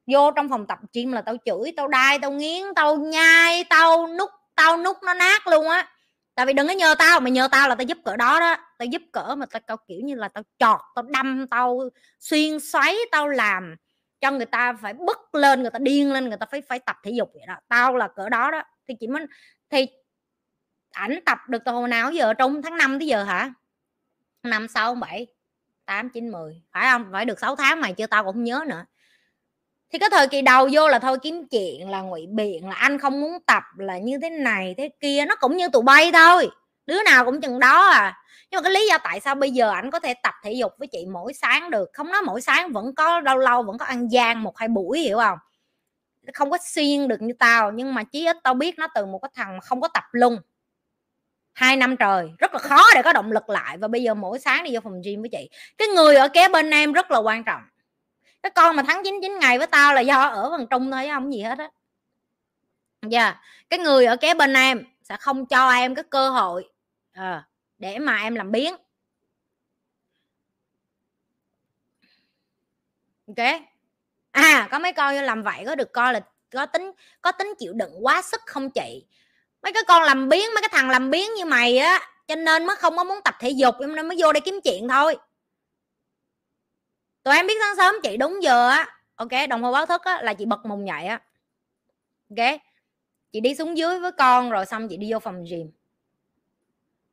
[0.08, 4.08] Vô trong phòng tập gym là tao chửi, tao đai, tao nghiến, tao nhai, tao
[4.08, 5.88] nút tao nút nó nát luôn á.
[6.36, 8.58] Tại vì đừng có nhờ tao, mà nhờ tao là tao giúp cỡ đó đó.
[8.80, 11.80] Tao giúp cỡ mà tao kiểu như là tao chọt, tao đâm, tao
[12.20, 13.76] xuyên xoáy, tao làm
[14.22, 16.98] cho người ta phải bứt lên, người ta điên lên, người ta phải phải tập
[17.04, 17.56] thể dục vậy đó.
[17.68, 18.64] Tao là cỡ đó đó.
[18.88, 19.26] Thì chị mới,
[19.70, 19.86] thì
[20.92, 22.34] ảnh tập được từ hồi nào giờ?
[22.34, 23.54] Trong tháng 5 tới giờ hả?
[24.44, 25.28] Năm sáu bảy,
[25.86, 27.06] tám chín mười, phải không?
[27.12, 28.86] Phải được 6 tháng mày chưa tao cũng không nhớ nữa.
[29.94, 33.00] Thì cái thời kỳ đầu vô là thôi kiếm chuyện, là ngụy biện, là anh
[33.00, 36.50] không muốn tập, là như thế này, thế kia, nó cũng như tụi bay thôi.
[36.86, 38.18] Đứa nào cũng chừng đó à.
[38.52, 40.72] Nhưng mà cái lý do tại sao bây giờ ảnh có thể tập thể dục
[40.80, 41.90] với chị mỗi sáng được?
[41.94, 45.00] Không nói mỗi sáng, vẫn có lâu lâu, vẫn có ăn gian một hai buổi,
[45.00, 45.38] hiểu không?
[46.34, 49.20] Không có xuyên được như tao, nhưng mà chí ít tao biết nó từ một
[49.20, 50.38] cái thằng mà không có tập lung
[51.54, 53.78] hai năm trời rất là khó để có động lực lại.
[53.78, 55.50] Và bây giờ mỗi sáng đi vô phòng gym với chị.
[55.78, 57.62] Cái người ở kế bên em rất là quan trọng.
[58.44, 61.34] Cái con mà thắng 99 ngày với tao là do ở phần trung thôi không
[61.34, 61.70] gì hết á.
[63.02, 63.38] Dạ yeah.
[63.70, 66.70] cái người ở kế bên em sẽ không cho em cái cơ hội
[67.12, 67.48] à,
[67.78, 68.76] để mà em làm biến.
[73.28, 73.62] Ok.
[74.32, 76.22] À có mấy con làm vậy có được coi là
[76.52, 76.92] có tính
[77.22, 79.06] có tính chịu đựng quá sức không chị?
[79.64, 82.66] Mấy cái con làm biến mấy cái thằng làm biến như mày á, cho nên
[82.66, 85.18] mới không có muốn tập thể dục nên mới vô đây kiếm chuyện thôi.
[87.24, 88.98] Tụi em biết sáng sớm chị đúng giờ á.
[89.16, 91.22] Ok, đồng hồ báo thức á, là chị bật mùng nhảy á.
[92.30, 92.60] Ok,
[93.32, 95.72] chị đi xuống dưới với con rồi xong chị đi vô phòng gym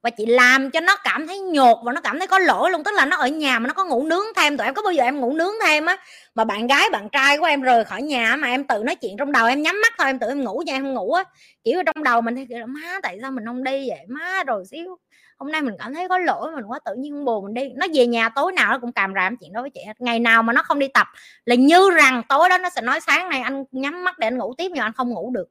[0.02, 2.84] và chị làm cho nó cảm thấy nhột và nó cảm thấy có lỗi luôn,
[2.84, 4.56] tức là nó ở nhà mà nó có ngủ nướng thêm.
[4.56, 5.96] Tụi em có bao giờ em ngủ nướng thêm á?
[6.34, 9.16] Mà bạn gái, bạn trai của em rời khỏi nhà mà em tự nói chuyện
[9.18, 11.24] trong đầu, em nhắm mắt thôi, em tự em ngủ cho em không ngủ á.
[11.64, 14.00] Kiểu trong đầu mình thì kiểu là má, tại sao mình không đi vậy?
[14.08, 14.98] Má, rồi xíu,
[15.38, 17.68] hôm nay mình cảm thấy có lỗi, mình quá tự nhiên buồn mình đi.
[17.76, 20.42] Nó về nhà tối nào nó cũng càm ràm chuyện đó với chị ngày nào
[20.42, 21.06] mà nó không đi tập
[21.44, 24.38] là như rằng tối đó nó sẽ nói sáng nay anh nhắm mắt để anh
[24.38, 25.48] ngủ tiếp, nhưng anh không ngủ được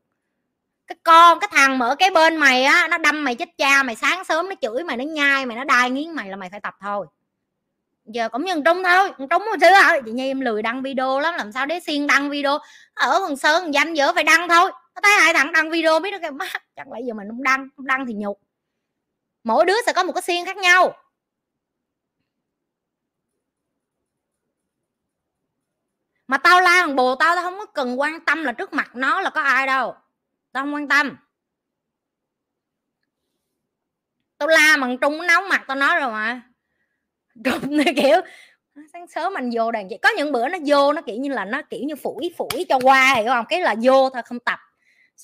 [0.88, 3.96] cái con, cái thằng mở cái bên mày á, nó đâm mày chết cha, mày
[3.96, 6.60] sáng sớm nó chửi mày, nó nhai mày, nó đai nghiến mày là mày phải
[6.60, 7.08] tập thôi.
[8.06, 10.82] Giờ cũng như trúng trung thôi trúng một hồi hả chị nhi em lười đăng
[10.82, 12.60] video lắm, làm sao để xiên đăng video?
[12.94, 14.72] Ở phần sơn danh giữa phải đăng thôi.
[14.96, 17.44] Nó thấy hai thằng đăng video biết nó cái mắt chẳng lẽ giờ mình không
[17.44, 18.40] đăng không đăng thì nhục.
[19.44, 20.98] Mỗi đứa sẽ có một cái xiên khác nhau.
[26.28, 28.92] Mà tao la thằng bồ tao tao không có cần quan tâm là trước mặt
[28.96, 29.96] nó là có ai đâu
[30.52, 31.18] tao không quan tâm.
[34.38, 36.41] Tao la bằng trung nóng mặt tao nói rồi mà.
[37.44, 38.22] Trung này kiểu,
[38.94, 39.98] sáng sớm anh vô đàn chị.
[40.02, 42.80] Có những bữa nó vô nó kiểu như là nó kiểu như phủi phủi cho
[42.84, 43.45] qua, hiểu không?
[43.49, 44.60] Cái là vô thôi, không tập.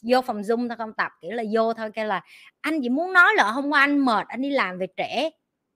[0.04, 1.12] Vô phòng zoom thôi, không tập.
[1.22, 2.22] Kiểu là vô thôi cái là
[2.62, 5.30] anh chỉ muốn nói là hôm qua anh mệt, anh đi làm về trễ.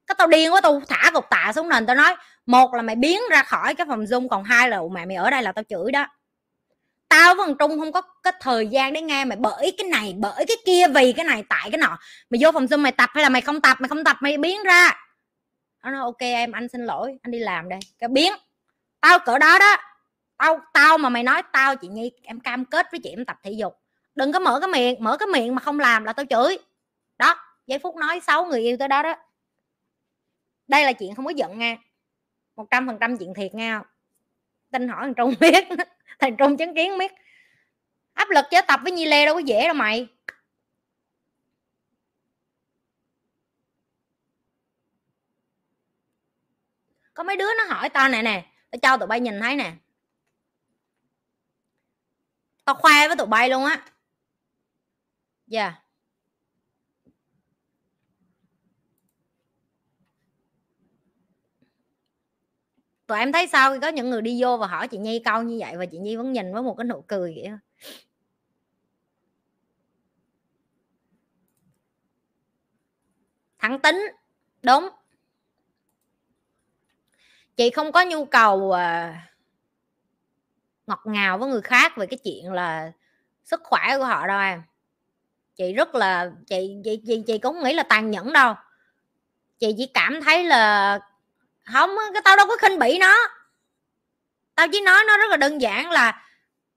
[0.07, 2.15] Cái tao điên quá, tao thả cục tạ xuống nền, tao nói,
[2.45, 5.30] một là mày biến ra khỏi cái phòng zoom, còn hai là mẹ mày ở
[5.30, 6.07] đây là tao chửi đó
[7.10, 10.16] tao với thằng trung không có cái thời gian để nghe mày bởi cái này
[10.18, 11.98] bởi cái kia, vì cái này, tại cái nọ.
[12.30, 14.38] Mày vô phòng zoom mày tập hay là mày không tập, mày không tập, mày
[14.38, 15.08] biến ra.
[15.84, 17.80] Nó nói, ok, em, anh xin lỗi, anh đi làm đây.
[18.00, 18.34] Cái biến.
[19.02, 19.78] Tao cỡ đó đó.
[20.38, 23.38] Tao tao mà mày nói tao, chị nhi, em cam kết với chị em tập
[23.44, 23.74] thể dục.
[24.16, 26.58] Đừng có mở cái miệng, mở cái miệng mà không làm là tao chửi.
[27.18, 27.36] Đó,
[27.68, 29.16] giây phút nói xấu người yêu tới đó đó.
[30.68, 31.78] Đây là chuyện không có giận nha.
[32.56, 33.88] Một trăm phần trăm chuyện thiệt nghe không
[34.72, 35.68] tin hỏi thằng trung biết
[36.19, 37.11] thằng trung chứng kiến biết
[38.14, 40.07] áp lực chứ tập với nhi lê đâu có dễ đâu mày.
[47.14, 49.73] Có mấy đứa nó hỏi tao nè nè, tao cho tụi bay nhìn thấy nè.
[52.65, 53.85] Tao khoe với tụi bay luôn á.
[55.48, 55.64] Dạ.
[55.64, 55.87] yeah.
[63.08, 65.44] Tụi em thấy sao khi có những người đi vô và hỏi chị nhi câu
[65.44, 67.52] như vậy và chị nhi vẫn nhìn với một cái nụ cười vậy
[73.60, 74.02] thẳng tính,
[74.64, 74.90] đúng.
[77.56, 79.12] Chị không có nhu cầu ờ,
[80.88, 82.92] ngọt ngào với người khác về cái chuyện là
[83.44, 84.62] sức khỏe của họ đâu em.
[85.56, 88.54] Chị rất là, chị chị chị chị cũng nghĩ là tàn nhẫn đâu.
[89.60, 91.00] Chị chỉ cảm thấy là
[91.73, 93.15] không, cái tao đâu có khinh bỉ nó.
[94.56, 96.27] Tao chỉ nói nó rất là đơn giản là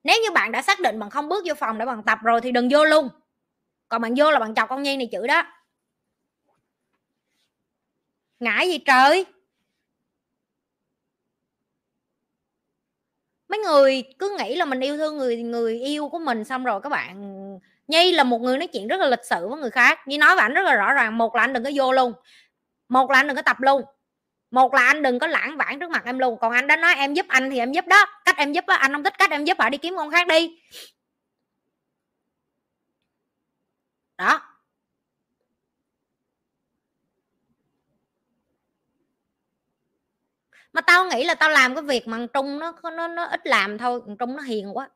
[0.03, 2.41] nếu như bạn đã xác định bằng không bước vô phòng để bằng tập rồi
[2.41, 3.09] thì đừng vô luôn.
[3.89, 5.43] Còn bạn vô là bạn chọc con nhi này chữ đó.
[8.39, 9.25] Ngại gì trời?
[13.47, 16.81] Mấy người cứ nghĩ là mình yêu thương người người yêu của mình xong rồi
[16.81, 17.59] các bạn.
[17.87, 19.99] Nhi là một người nói chuyện rất là lịch sự với người khác.
[20.07, 21.17] Nhi nói với anh rất là rõ ràng.
[21.17, 22.13] Một là anh đừng có vô luôn.
[22.89, 23.81] Một là anh đừng có tập luôn
[24.51, 26.95] một là anh đừng có lãng vãng trước mặt em luôn, còn anh đã nói
[26.95, 29.31] em giúp anh thì em giúp đó, cách em giúp đó anh không thích cách
[29.31, 30.61] em giúp họ đi kiếm con khác đi.
[34.17, 34.41] Đó.
[40.73, 43.41] Mà tao nghĩ là tao làm cái việc mà thằng trung nó nó nó ít
[43.47, 44.89] làm thôi, thằng trung nó hiền quá.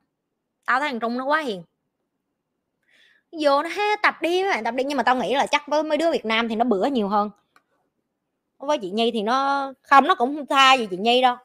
[0.66, 1.64] Tao thấy thằng trung nó quá hiền.
[3.32, 5.68] Vô nó hết tập đi với bạn, tập đi, nhưng mà tao nghĩ là chắc
[5.68, 7.30] với mấy đứa việt nam thì nó bữa nhiều hơn
[8.66, 11.36] với chị nhi thì nó không, nó cũng không tha gì chị nhi đâu.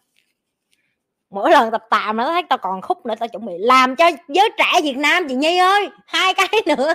[1.31, 4.11] Mỗi lần tập tạm nó thấy tao còn khúc nữa, tao chuẩn bị làm cho
[4.29, 5.89] giới trẻ việt nam chị nhi ơi.
[6.07, 6.95] Hai cái nữa.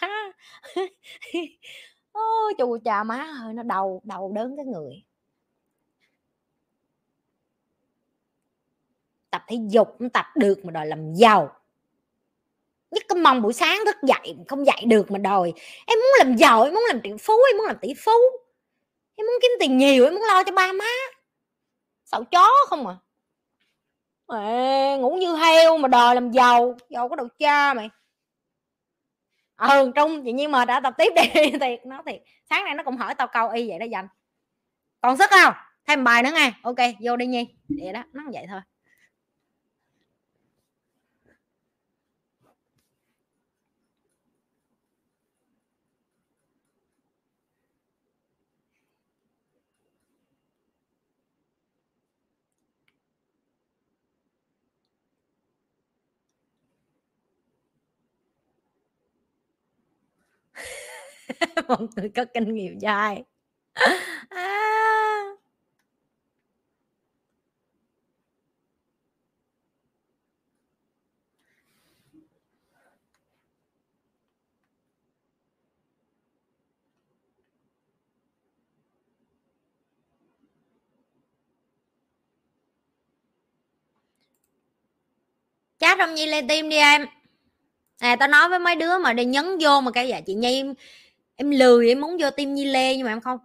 [2.12, 5.02] Ôi chù chà, má ơi, nó đầu đầu đớn cái người.
[9.30, 11.56] Tập thể dục không tập được mà đòi làm giàu.
[12.90, 15.52] Nhất cái mong buổi sáng thức dậy không dậy được mà đòi,
[15.86, 18.12] em muốn làm giàu, em muốn làm triệu phú, em muốn làm tỷ phú
[19.16, 20.90] em muốn kiếm tiền nhiều em muốn lo cho ba má.
[22.04, 22.94] Sợ chó không à.
[24.28, 27.90] Ê, ngủ như heo mà đòi làm giàu giàu có đầu cha mày.
[29.56, 31.50] Ừ trung tự nhiên mà đã tập tiếp đi.
[31.60, 32.22] Thiệt nó thiệt.
[32.50, 34.08] Sáng nay nó cũng hỏi tao câu y vậy đó dành.
[35.00, 35.54] Còn sức không?
[35.86, 36.52] Thêm bài nữa nghe.
[36.62, 37.46] Ok vô đi nhi.
[37.68, 38.60] Vậy đó nó vậy thôi.
[61.68, 63.24] một người có kinh nghiệm dài
[64.30, 64.74] à.
[85.78, 87.06] chat trong nhi lên tim đi em
[87.98, 90.64] à tao nói với mấy đứa mà đi nhấn vô mà cái dạ chị nhi
[91.36, 93.38] em lười, em muốn vô tim nhi lê nhưng mà em không.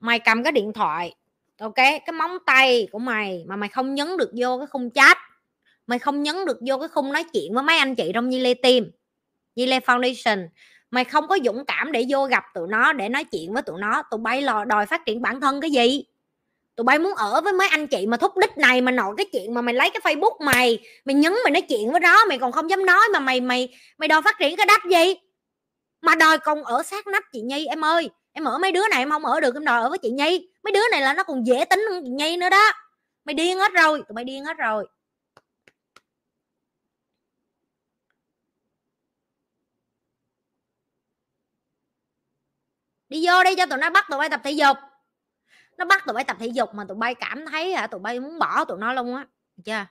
[0.00, 1.14] Mày cầm cái điện thoại,
[1.58, 5.18] ok, cái móng tay của mày mà mày không nhấn được vô cái khung chat,
[5.86, 8.38] mày không nhấn được vô cái khung nói chuyện với mấy anh chị trong Nhi
[8.38, 8.84] Lê Team,
[9.56, 10.48] Nhi Lê Foundation.
[10.90, 13.80] Mày không có dũng cảm để vô gặp tụi nó, để nói chuyện với tụi
[13.80, 14.02] nó.
[14.10, 16.04] Tụi bay lò đòi phát triển bản thân cái gì?
[16.76, 19.26] Tụi bay muốn ở với mấy anh chị mà thúc đích này mà nội cái
[19.32, 22.38] chuyện mà mày lấy cái facebook mày mày nhấn mày nói chuyện với nó, mày
[22.38, 23.68] còn không dám nói mà mày mày
[23.98, 25.14] mày đòi phát triển cái đách gì?
[26.06, 28.10] Mà đòi còn ở sát nách chị nhi, em ơi.
[28.32, 30.48] Em ở mấy đứa này em không ở được, em đòi ở với chị nhi.
[30.64, 32.72] Mấy đứa này là nó còn dễ tính hơn chị nhi nữa đó.
[33.24, 34.86] Mày điên hết rồi, tụi mày điên hết rồi.
[43.08, 44.76] Đi vô đi cho tụi nó bắt tụi bay tập thể dục.
[45.78, 48.20] Nó bắt tụi bay tập thể dục mà tụi bay cảm thấy hả, tụi bay
[48.20, 49.26] muốn bỏ tụi nó luôn á
[49.64, 49.86] chưa?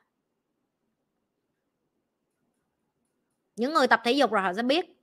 [3.56, 4.95] Những người tập thể dục rồi họ sẽ biết.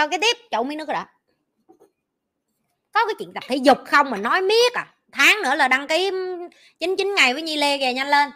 [0.00, 1.06] Câu cái tiếp chậu miếng nước rồi đó
[2.92, 4.94] có cái chuyện tập thể dục không mà nói miết à?
[5.12, 6.10] Tháng nữa là đăng ký
[6.80, 8.30] chín chín ngày với nhi lê kìa, nhanh lên.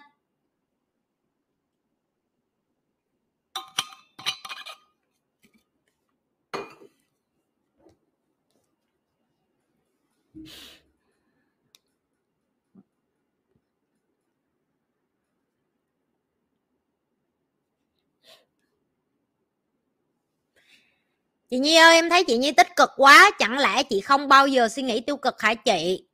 [21.54, 24.46] Chị nhi ơi, em thấy chị nhi tích cực quá, chẳng lẽ chị không bao
[24.46, 26.04] giờ suy nghĩ tiêu cực hả chị?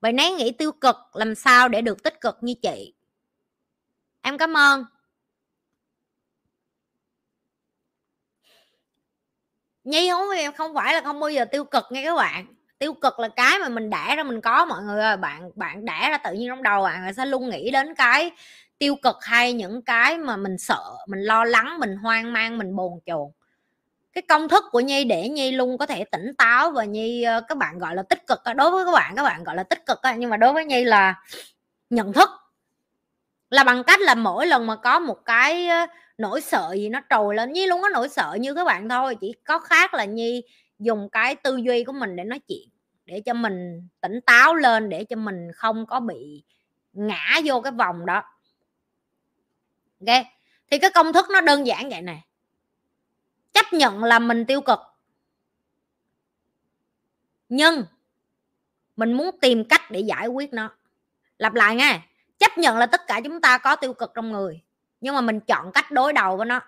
[0.00, 2.94] Vậy nén nghĩ tiêu cực, làm sao để được tích cực như chị?
[4.22, 4.84] Em cảm ơn.
[9.84, 10.26] Nhi không
[10.56, 12.46] không phải là không bao giờ tiêu cực nghe các bạn.
[12.78, 15.16] Tiêu cực là cái mà mình đẻ ra mình có, mọi người ơi.
[15.16, 18.30] Bạn bạn đẻ ra tự nhiên trong đầu bạn sẽ luôn nghĩ đến cái
[18.78, 22.76] tiêu cực hay những cái mà mình sợ, mình lo lắng, mình hoang mang, mình
[22.76, 23.41] bồn chồn
[24.12, 27.40] cái công thức của nhi để nhi luôn có thể tỉnh táo và nhi ờ,
[27.48, 29.86] các bạn, gọi là, tích cực đối với các bạn các bạn, gọi là, tích
[29.86, 31.14] cực nhưng mà đối với nhi là
[31.90, 32.28] nhận thức.
[33.50, 35.68] Là bằng cách là mỗi lần mà có một cái
[36.18, 39.16] nỗi sợ gì nó trồi lên, nhi luôn có nỗi sợ như các bạn thôi,
[39.20, 40.42] chỉ có khác là nhi
[40.78, 42.68] dùng cái tư duy của mình để nói chuyện,
[43.04, 46.42] để cho mình tỉnh táo lên, để cho mình không có bị
[46.92, 48.22] ngã vô cái vòng đó.
[50.06, 50.24] Ok
[50.70, 52.22] thì cái công thức nó đơn giản vậy này
[53.62, 54.78] chấp nhận là mình tiêu cực.
[57.48, 57.84] Nhưng
[58.96, 60.70] mình muốn tìm cách để giải quyết nó.
[61.38, 62.00] Lặp lại nghe
[62.38, 64.60] chấp nhận là tất cả chúng ta có tiêu cực trong người,
[65.00, 66.60] nhưng mà mình chọn cách đối đầu với nó,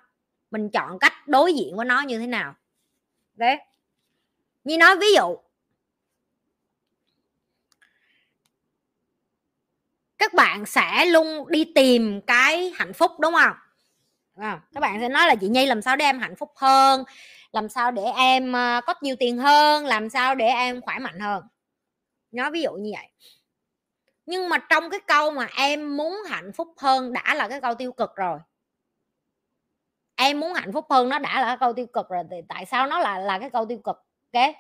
[0.51, 2.55] mình chọn cách đối diện với nó như thế nào.
[3.35, 3.57] Đấy.
[4.65, 5.37] Như nói ví dụ,
[10.19, 13.57] các bạn sẽ luôn đi tìm cái hạnh phúc, đúng không?
[14.37, 17.05] À, các bạn sẽ nói là chị nhi làm sao để em hạnh phúc hơn?
[17.53, 19.87] Làm sao để em ờ, có nhiều tiền hơn?
[19.87, 21.45] Làm sao để em khỏe mạnh hơn?
[22.33, 23.09] Nói ví dụ như vậy.
[24.27, 27.75] Nhưng mà trong cái câu mà em muốn hạnh phúc hơn đã là cái câu
[27.75, 28.39] tiêu cực rồi.
[30.17, 32.67] Em muốn hạnh phúc hơn nó đã là cái câu tiêu cực rồi thì tại
[32.67, 33.97] sao nó là là cái câu tiêu cực
[34.33, 34.55] ok?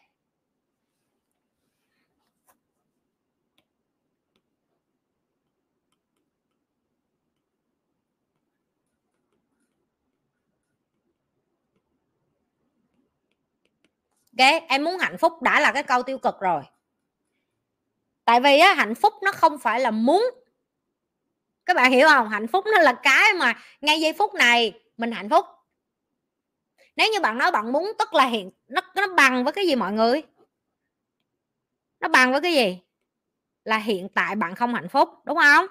[14.38, 16.62] Cái em muốn hạnh phúc đã là cái câu tiêu cực rồi.
[18.24, 20.30] Tại vì á, hạnh phúc nó không phải là muốn.
[21.66, 22.28] Các bạn hiểu không?
[22.28, 25.46] Hạnh phúc nó là cái mà ngay giây phút này mình hạnh phúc.
[26.96, 29.74] Nếu như bạn nói bạn muốn tức là hiện nó nó bằng với cái gì
[29.74, 30.22] mọi người?
[32.00, 32.80] Nó bằng với cái gì?
[33.64, 35.66] Là hiện tại bạn không hạnh phúc đúng không?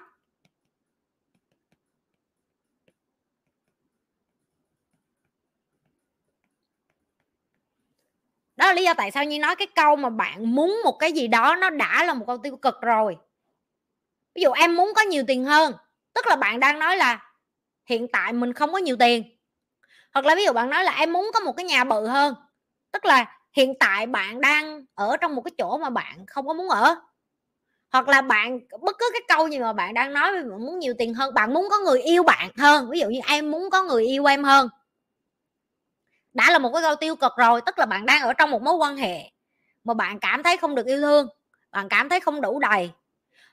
[8.64, 11.12] Đó là lý do tại sao như nói cái câu mà bạn muốn một cái
[11.12, 13.16] gì đó nó đã là một câu tiêu cực rồi.
[14.34, 15.72] Ví dụ em muốn có nhiều tiền hơn,
[16.14, 17.18] tức là bạn đang nói là
[17.86, 19.22] hiện tại mình không có nhiều tiền.
[20.14, 22.34] Hoặc là ví dụ bạn nói là em muốn có một cái nhà bự hơn,
[22.92, 26.54] tức là hiện tại bạn đang ở trong một cái chỗ mà bạn không có
[26.54, 26.96] muốn ở.
[27.92, 30.94] Hoặc là bạn, bất cứ cái câu gì mà bạn đang nói bạn muốn nhiều
[30.98, 32.90] tiền hơn, bạn muốn có người yêu bạn hơn.
[32.90, 34.68] Ví dụ như em muốn có người yêu em hơn
[36.34, 38.62] đã là một cái câu tiêu cực rồi, tức là bạn đang ở trong một
[38.62, 39.18] mối quan hệ
[39.84, 41.28] mà bạn cảm thấy không được yêu thương,
[41.72, 42.90] bạn cảm thấy không đủ đầy,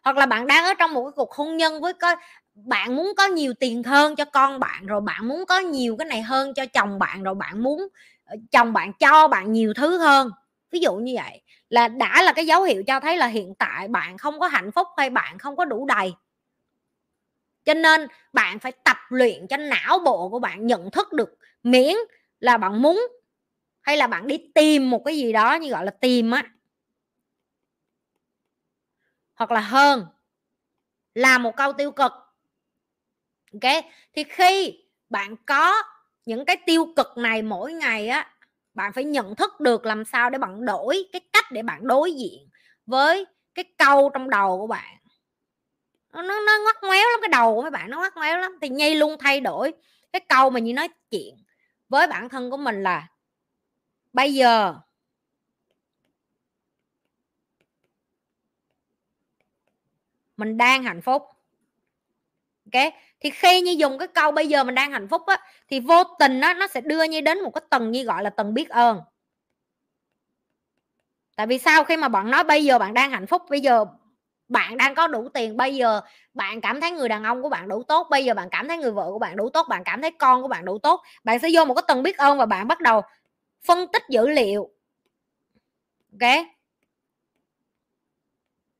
[0.04, 2.16] hoặc là bạn đang ở trong một cái cuộc hôn nhân với có,
[2.56, 6.06] bạn muốn có nhiều tiền hơn cho con bạn, rồi bạn muốn có nhiều cái
[6.06, 7.88] này hơn cho chồng bạn, rồi bạn muốn
[8.26, 10.32] ờ, chồng bạn cho bạn nhiều thứ hơn.
[10.72, 13.88] Ví dụ như vậy, là đã là cái dấu hiệu cho thấy là hiện tại
[13.88, 16.14] bạn không có hạnh phúc hay bạn không có đủ đầy.
[17.66, 21.30] Cho nên bạn phải tập luyện cho não bộ của bạn nhận thức được
[21.64, 21.96] miễn
[22.42, 23.02] là bạn muốn
[23.82, 26.44] hay là bạn đi tìm một cái gì đó như gọi là tìm á?
[29.36, 30.06] Hoặc là hơn,
[31.16, 32.12] là một câu tiêu cực.
[33.54, 33.84] Ok?
[34.14, 34.74] Thì khi
[35.10, 35.74] bạn có
[36.26, 38.30] những cái tiêu cực này mỗi ngày á,
[38.74, 42.12] bạn phải nhận thức được làm sao để bạn đổi cái cách để bạn đối
[42.14, 42.50] diện
[42.86, 44.98] với cái câu trong đầu của bạn.
[46.14, 48.52] Nó nó ngoắt ngoéo lắm, cái đầu của mấy bạn nó ngoắt ngoéo lắm.
[48.62, 49.72] Thì nhi luôn thay đổi
[50.14, 51.36] cái câu mà như nói chuyện
[51.92, 53.08] với bản thân của mình là,
[54.14, 54.76] bây giờ,
[60.38, 61.24] mình đang hạnh phúc.
[62.74, 62.94] Ok?
[63.20, 65.38] Thì khi như dùng cái câu bây giờ mình đang hạnh phúc á,
[65.68, 68.30] thì vô tình á, nó sẽ đưa như đến một cái tầng như gọi là
[68.30, 69.02] tầng biết ơn.
[71.36, 71.84] Tại vì sao?
[71.84, 73.86] Khi mà bạn nói bây giờ bạn đang hạnh phúc, bây giờ
[74.52, 76.02] bạn đang có đủ tiền, bây giờ
[76.34, 78.78] bạn cảm thấy người đàn ông của bạn đủ tốt, bây giờ bạn cảm thấy
[78.78, 81.40] người vợ của bạn đủ tốt, bạn cảm thấy con của bạn đủ tốt, bạn
[81.40, 83.02] sẽ vô một cái tầng biết ơn và bạn bắt đầu
[83.68, 84.70] phân tích dữ liệu.
[86.14, 86.46] Ok?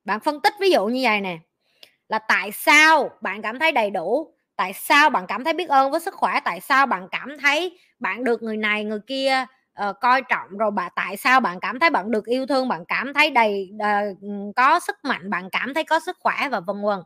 [0.04, 1.38] Bạn phân tích ví dụ như vậy nè,
[2.08, 5.90] là tại sao bạn cảm thấy đầy đủ, tại sao bạn cảm thấy biết ơn
[5.90, 9.46] với sức khỏe, tại sao bạn cảm thấy bạn được người này, người kia
[9.88, 12.84] uh, coi trọng rồi bà tại sao bạn cảm thấy bạn được yêu thương bạn
[12.88, 14.18] cảm thấy đầy uh,
[14.56, 16.98] có sức mạnh bạn cảm thấy có sức khỏe và vân vân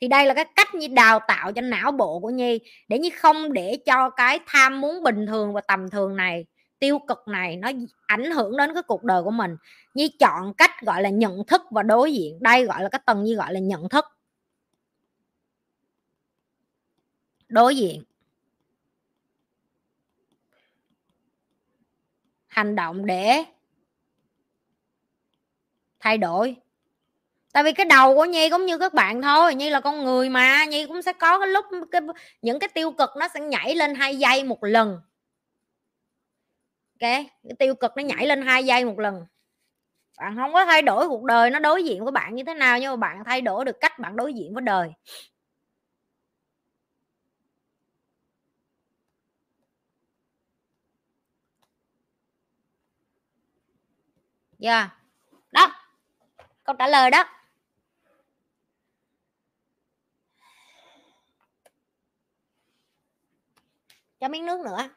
[0.00, 2.58] thì đây là cái cách như đào tạo cho não bộ của nhi
[2.88, 6.44] để như không để cho cái tham muốn bình thường và tầm thường này
[6.84, 7.70] tiêu cực này nó
[8.06, 9.56] ảnh hưởng đến cái cuộc đời của mình.
[9.94, 13.24] Như chọn cách gọi là nhận thức và đối diện đây gọi là cái tầng
[13.24, 14.04] như gọi là nhận thức.
[17.48, 18.02] Đối diện.
[22.54, 23.44] Hành động để
[26.00, 26.56] thay đổi.
[27.52, 30.28] Tại vì cái đầu của nhi cũng như các bạn thôi nhi là con người
[30.28, 32.00] mà nhi cũng sẽ có cái lúc cái,
[32.42, 35.00] những cái tiêu cực nó sẽ nhảy lên hai giây một lần.
[36.92, 39.26] Ok cái tiêu cực nó nhảy lên hai giây một lần.
[40.18, 42.78] Bạn không có thay đổi cuộc đời nó đối diện với bạn như thế nào
[42.78, 44.92] nhưng mà bạn thay đổi được cách bạn đối diện với đời.
[54.64, 54.90] Yeah.
[55.52, 55.72] đó.
[56.64, 57.24] Câu trả lời đó.
[64.20, 64.88] Cho miếng nước nữa.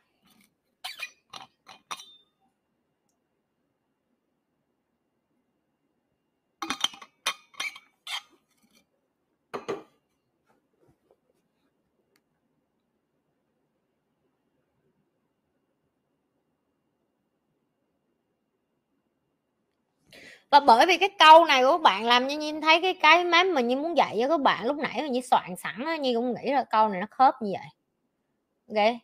[20.50, 23.26] Và bởi vì cái câu này của các bạn làm như nhìn thấy cái cái
[23.26, 25.96] mém mà như muốn dạy cho các bạn lúc nãy mà như soạn sẵn á
[25.96, 27.68] như cũng nghĩ là câu này nó khớp như vậy.
[28.68, 28.96] Ok.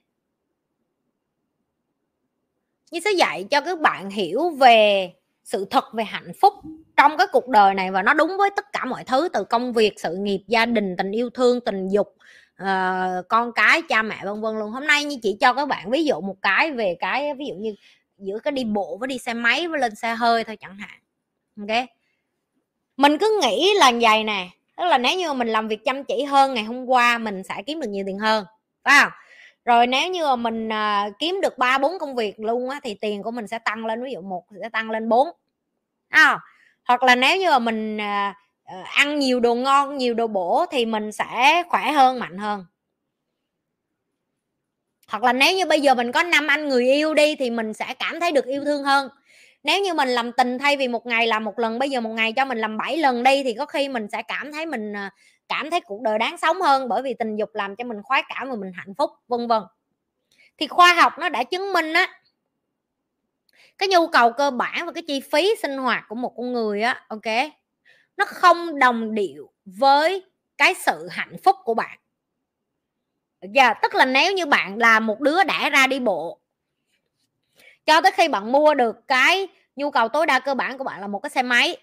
[2.92, 5.14] Như sẽ dạy cho các bạn hiểu về
[5.44, 6.54] sự thật về hạnh phúc
[6.98, 9.74] trong cái cuộc đời này và nó đúng với tất cả mọi thứ từ công
[9.74, 12.16] việc sự nghiệp gia đình tình yêu thương tình dục
[12.64, 14.72] uh, con cái cha mẹ vân vân luôn.
[14.72, 17.56] Hôm nay như chỉ cho các bạn ví dụ một cái về cái ví dụ
[17.56, 17.76] như
[18.18, 21.03] giữa cái đi bộ với đi xe máy với lên xe hơi thôi chẳng hạn
[21.58, 21.86] ok.
[22.98, 24.50] Mình cứ nghĩ là vậy nè.
[24.78, 27.64] Tức là nếu như mình làm việc chăm chỉ hơn ngày hôm qua mình sẽ
[27.66, 28.46] kiếm được nhiều tiền hơn
[28.84, 29.12] phải không?
[29.66, 32.94] Rồi nếu như mà mình à, kiếm được ba bốn công việc luôn á thì
[32.94, 35.28] tiền của mình sẽ tăng lên ví dụ một sẽ tăng lên bốn
[36.10, 36.40] à,
[36.88, 38.36] hoặc là nếu như mà mình à,
[38.66, 42.66] ờ, ăn nhiều đồ ngon nhiều đồ bổ thì mình sẽ khỏe hơn mạnh hơn.
[45.08, 47.74] Hoặc là nếu như bây giờ mình có năm anh người yêu đi thì mình
[47.74, 49.10] sẽ cảm thấy được yêu thương hơn
[49.64, 52.10] nếu như mình làm tình thay vì một ngày làm một lần bây giờ một
[52.10, 54.94] ngày cho mình làm 7 lần đi thì có khi mình sẽ cảm thấy mình
[54.96, 55.12] à,
[55.48, 58.24] cảm thấy cuộc đời đáng sống hơn bởi vì tình dục làm cho mình khoái
[58.30, 59.62] cảm và mình hạnh phúc vân vân.
[60.58, 62.20] Thì khoa học nó đã chứng minh á
[63.78, 66.82] cái nhu cầu cơ bản và cái chi phí sinh hoạt của một con người
[66.82, 67.52] á ok
[68.18, 70.24] nó không đồng điệu với
[70.58, 72.00] cái sự hạnh phúc của bạn.
[73.42, 76.40] Giờ yeah, tức là nếu như bạn là một đứa đã ra đi bộ
[77.86, 81.02] cho tới khi bạn mua được cái nhu cầu tối đa cơ bản của bạn
[81.02, 81.78] là một cái xe máy.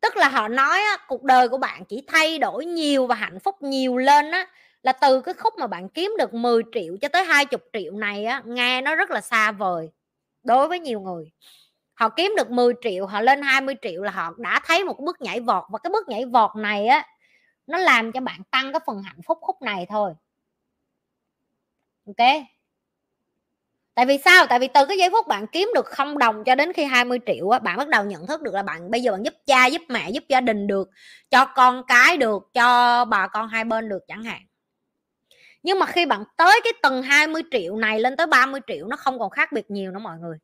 [0.00, 3.40] Tức là họ nói á, cuộc đời của bạn chỉ thay đổi nhiều và hạnh
[3.40, 4.46] phúc nhiều lên á
[4.82, 8.24] là từ cái khúc mà bạn kiếm được 10 triệu cho tới 20 triệu này
[8.24, 9.90] á nghe nó rất là xa vời
[10.44, 11.30] đối với nhiều người.
[11.94, 15.20] Họ kiếm được 10 triệu họ lên 20 triệu là họ đã thấy một bước
[15.20, 17.06] nhảy vọt và cái bước nhảy vọt này á
[17.66, 20.14] nó làm cho bạn tăng cái phần hạnh phúc khúc này thôi.
[22.06, 22.51] Ok?
[23.94, 24.46] Tại vì sao?
[24.46, 27.18] Tại vì từ cái giây phút bạn kiếm được không đồng cho đến khi 20
[27.26, 29.66] triệu á, bạn bắt đầu nhận thức được là bạn, bây giờ bạn giúp cha,
[29.66, 30.90] giúp mẹ, giúp gia đình được,
[31.30, 34.40] cho con cái được, cho bà con hai bên được chẳng hạn.
[35.62, 38.96] Nhưng mà khi bạn tới cái tầng 20 triệu này lên tới 30 triệu, nó
[38.96, 40.38] không còn khác biệt nhiều nữa mọi người.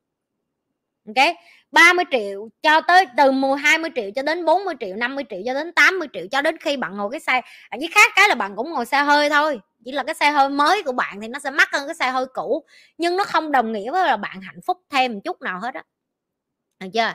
[1.06, 1.36] Ok?
[1.72, 5.54] 30 triệu cho tới từ 10 20 triệu cho đến 40 triệu 50 triệu cho
[5.54, 7.40] đến 80 triệu cho đến khi bạn ngồi cái xe.
[7.68, 9.60] À, với khác cái là bạn cũng ngồi xe hơi thôi.
[9.84, 12.10] Chỉ là cái xe hơi mới của bạn thì nó sẽ mắc hơn cái xe
[12.10, 12.64] hơi cũ.
[12.98, 15.74] Nhưng nó không đồng nghĩa với là bạn hạnh phúc thêm một chút nào hết
[15.74, 15.82] á.
[16.80, 17.12] Được chưa?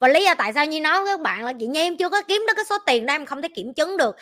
[0.00, 2.08] Và lý do tại sao như nói với các bạn là chị nhi em chưa
[2.08, 4.16] có kiếm được cái số tiền đó em không thể kiểm chứng được.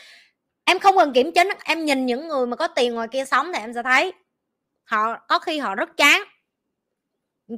[0.65, 3.53] Em không cần kiểm chứng em nhìn những người mà có tiền ngoài kia sống
[3.55, 4.13] thì em sẽ thấy
[4.85, 6.23] họ có khi họ rất chán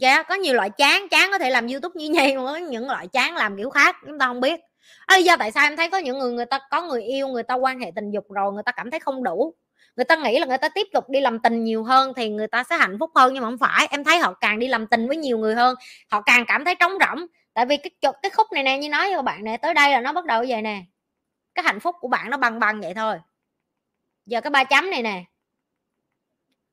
[0.01, 3.09] yeah, có nhiều loại chán chán có thể làm youtube như nhây có những loại
[3.09, 4.61] chán làm kiểu khác chúng ta không biết.
[5.07, 7.43] À, do tại sao em thấy có những người người ta có người yêu người
[7.43, 9.55] ta quan hệ tình dục rồi người ta cảm thấy không đủ.
[9.97, 12.47] Người ta nghĩ là người ta tiếp tục đi làm tình nhiều hơn thì người
[12.47, 13.87] ta sẽ hạnh phúc hơn nhưng mà không phải.
[13.91, 15.75] Em thấy họ càng đi làm tình với nhiều người hơn
[16.11, 17.27] họ càng cảm thấy trống rỗng.
[17.55, 19.93] Tại vì cái cái khúc này nè như nói với các bạn nè tới đây
[19.93, 20.83] là nó bắt đầu vậy nè.
[21.55, 23.17] Cái hạnh phúc của bạn nó bằng bằng vậy thôi.
[24.27, 25.25] Giờ cái ba chấm này nè.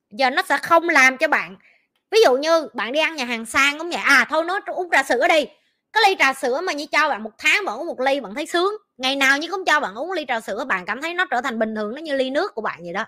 [0.10, 1.56] Giờ nó sẽ không làm cho bạn
[2.11, 4.01] ví dụ như bạn đi ăn nhà hàng sang cũng vậy.
[4.05, 5.45] À thôi nó uống trà sữa đi.
[5.93, 8.35] Cái ly trà sữa mà như cho bạn một tháng bạn uống một ly bạn
[8.35, 8.73] thấy sướng.
[8.97, 11.41] Ngày nào như cũng cho bạn uống ly trà sữa, bạn cảm thấy nó trở
[11.41, 13.05] thành bình thường, nó như ly nước của bạn vậy đó.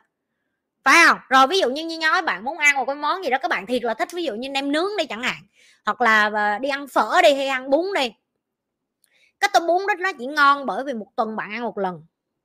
[0.84, 1.18] Phải không?
[1.30, 3.48] Rồi ví dụ như như nói bạn muốn ăn một cái món gì đó, các
[3.52, 5.42] bạn thiệt là thích, ví dụ như nem nướng đi chẳng hạn,
[5.86, 8.12] hoặc là ờ, đi ăn phở đi hay ăn bún đi.
[9.40, 12.02] Cái tô bún đó, nó chỉ ngon bởi vì một tuần bạn ăn một lần.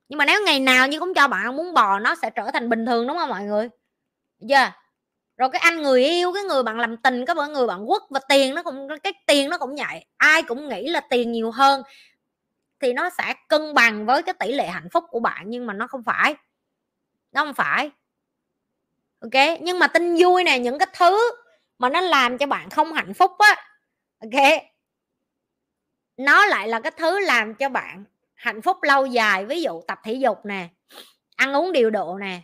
[0.09, 2.51] Nhưng mà nếu ngày nào như cũng cho bạn ăn bún bò, nó sẽ trở
[2.51, 3.69] thành bình thường, đúng không mọi người?
[4.39, 4.73] Dạ yeah
[5.37, 8.19] rồi cái anh người yêu, cái người bạn làm tình, cái người bạn quất và
[8.29, 11.83] tiền nó cũng, cái tiền nó cũng vậy, ai cũng nghĩ là tiền nhiều hơn
[12.79, 15.73] thì nó sẽ cân bằng với cái tỷ lệ hạnh phúc của bạn, nhưng mà
[15.73, 16.35] nó không phải,
[17.31, 17.91] nó không phải.
[19.19, 19.59] Ok?
[19.61, 21.31] Nhưng mà tin vui nè, những cái thứ
[21.79, 23.55] mà nó làm cho bạn không hạnh phúc á,
[24.19, 24.63] ok?
[26.17, 28.03] Nó lại là cái thứ làm cho bạn
[28.33, 30.67] hạnh phúc lâu dài, ví dụ tập thể dục nè,
[31.35, 32.41] ăn uống điều độ nè,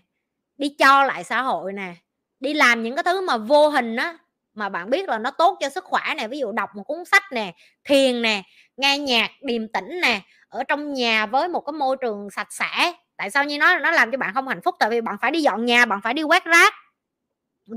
[0.57, 1.95] đi cho lại xã hội nè
[2.41, 4.17] đi làm những cái thứ mà vô hình á
[4.53, 7.05] mà bạn biết là nó tốt cho sức khỏe nè ví dụ đọc một cuốn
[7.05, 7.53] sách nè
[7.83, 8.43] thiền nè
[8.77, 12.93] nghe nhạc điềm tĩnh nè ở trong nhà với một cái môi trường sạch sẽ.
[13.17, 14.75] Tại sao như nó nó làm cho bạn không hạnh phúc?
[14.79, 16.73] Tại vì bạn phải đi dọn nhà bạn phải đi quét rác.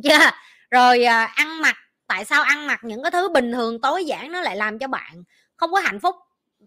[0.04, 0.30] Chưa?
[0.70, 1.76] Rồi à, ăn mặc.
[2.06, 4.88] Tại sao ăn mặc những cái thứ bình thường tối giản nó lại làm cho
[4.88, 5.24] bạn
[5.56, 6.16] không có hạnh phúc?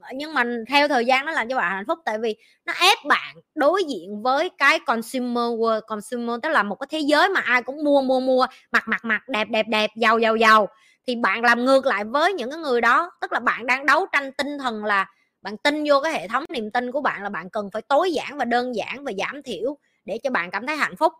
[0.01, 2.73] Ờ, nhưng mà theo thời gian nó làm cho bạn hạnh phúc, tại vì nó
[2.73, 7.29] ép bạn đối diện với cái consumer world, consumer tức là một cái thế giới
[7.29, 10.67] mà ai cũng mua mua mua, mặc mặc mặc, đẹp đẹp đẹp, giàu giàu giàu.
[11.07, 14.05] Thì bạn làm ngược lại với những cái người đó, tức là bạn đang đấu
[14.11, 15.05] tranh tinh thần là
[15.41, 18.11] bạn tin vô cái hệ thống niềm tin của bạn là bạn cần phải tối
[18.13, 21.13] giản và đơn giản và giảm thiểu để cho bạn cảm thấy hạnh phúc.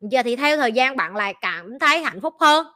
[0.00, 2.66] Giờ thì theo thời gian bạn lại cảm thấy hạnh phúc hơn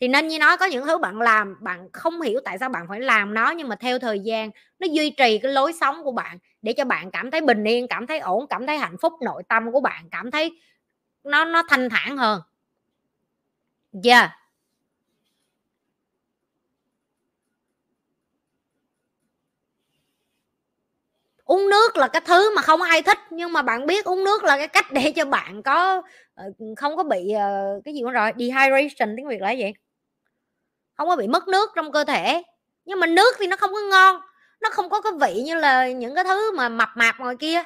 [0.00, 2.86] thì nên như nói có những thứ bạn làm, bạn không hiểu tại sao bạn
[2.88, 6.12] phải làm nó, nhưng mà theo thời gian, nó duy trì cái lối sống của
[6.12, 9.12] bạn để cho bạn cảm thấy bình yên, cảm thấy ổn, cảm thấy hạnh phúc,
[9.24, 10.52] nội tâm của bạn cảm thấy
[11.24, 12.40] nó nó thanh thản hơn.
[13.92, 14.30] Yeah.
[21.44, 24.44] Uống nước là cái thứ mà không ai thích, nhưng mà bạn biết uống nước
[24.44, 26.02] là cái cách để cho bạn có
[26.34, 26.44] ờ,
[26.76, 29.72] không có bị ờ, cái gì rồi, dehydration, tiếng việt là gì?
[30.96, 32.42] Không có bị mất nước trong cơ thể.
[32.84, 34.20] Nhưng mà nước thì nó không có ngon,
[34.60, 37.62] nó không có cái vị như là những cái thứ mà mập mạp ngoài kia.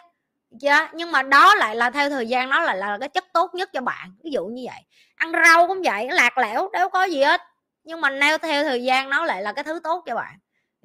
[0.60, 3.54] Chưa nhưng mà đó lại là theo thời gian nó lại là cái chất tốt
[3.54, 4.82] nhất cho bạn, ví dụ như vậy.
[5.14, 7.40] Ăn rau cũng vậy lạc lẽo đâu có gì hết,
[7.84, 10.38] nhưng mà neo theo thời gian nó lại là cái thứ tốt cho bạn.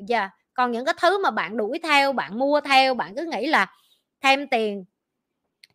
[0.07, 0.29] Chưa?
[0.53, 3.67] Còn những cái thứ mà bạn đuổi theo, bạn mua theo, bạn cứ nghĩ là
[4.21, 4.85] thêm tiền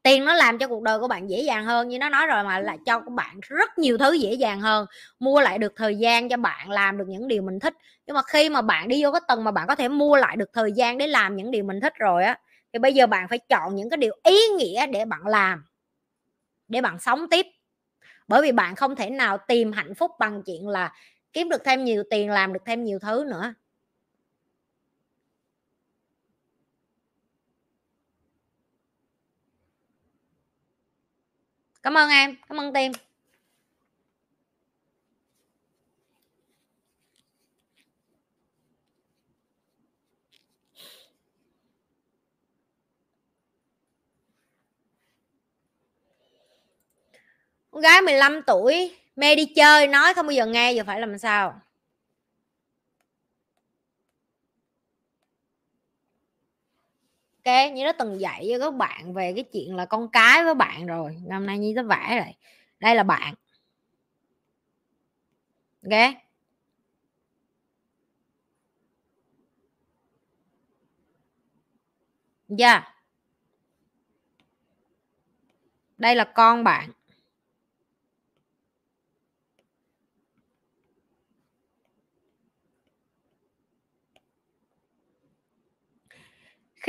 [0.02, 2.44] tiền nó làm cho cuộc đời của bạn dễ dàng hơn, như nó nói rồi
[2.44, 4.86] mà là cho các bạn rất nhiều thứ dễ dàng hơn,
[5.18, 7.74] mua lại được thời gian cho bạn làm được những điều mình thích.
[8.06, 10.36] Nhưng mà khi mà bạn đi vô cái tầng mà bạn có thể mua lại
[10.36, 12.38] được thời gian để làm những điều mình thích rồi á,
[12.72, 15.64] thì bây giờ bạn phải chọn những cái điều ý nghĩa để bạn làm,
[16.68, 17.46] để bạn sống tiếp.
[18.28, 20.92] Bởi vì bạn không thể nào tìm hạnh phúc bằng chuyện là
[21.32, 23.54] kiếm được thêm nhiều tiền, làm được thêm nhiều thứ nữa.
[31.82, 32.92] Cảm ơn em, cảm ơn tim
[47.70, 51.18] con gái 15 tuổi, mê đi chơi, nói không bao giờ nghe, giờ phải làm
[51.18, 51.60] sao?
[57.44, 60.54] Ok như nó từng dạy cho các bạn về cái chuyện là con cái với
[60.54, 62.34] bạn rồi hôm nay như nó vẽ rồi.
[62.80, 63.34] Đây là bạn.
[65.82, 66.14] Ok?
[72.48, 72.72] Dạ.
[72.72, 72.84] Yeah.
[75.98, 76.90] đây là con bạn.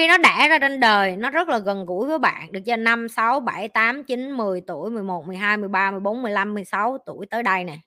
[0.01, 2.75] Khi nó đẻ ra trên đời, nó rất là gần gũi với bạn, được cho
[2.75, 7.43] 5 6 7 8 9 10 tuổi 11 12 13 14 15 16 tuổi tới
[7.43, 7.77] đây nè.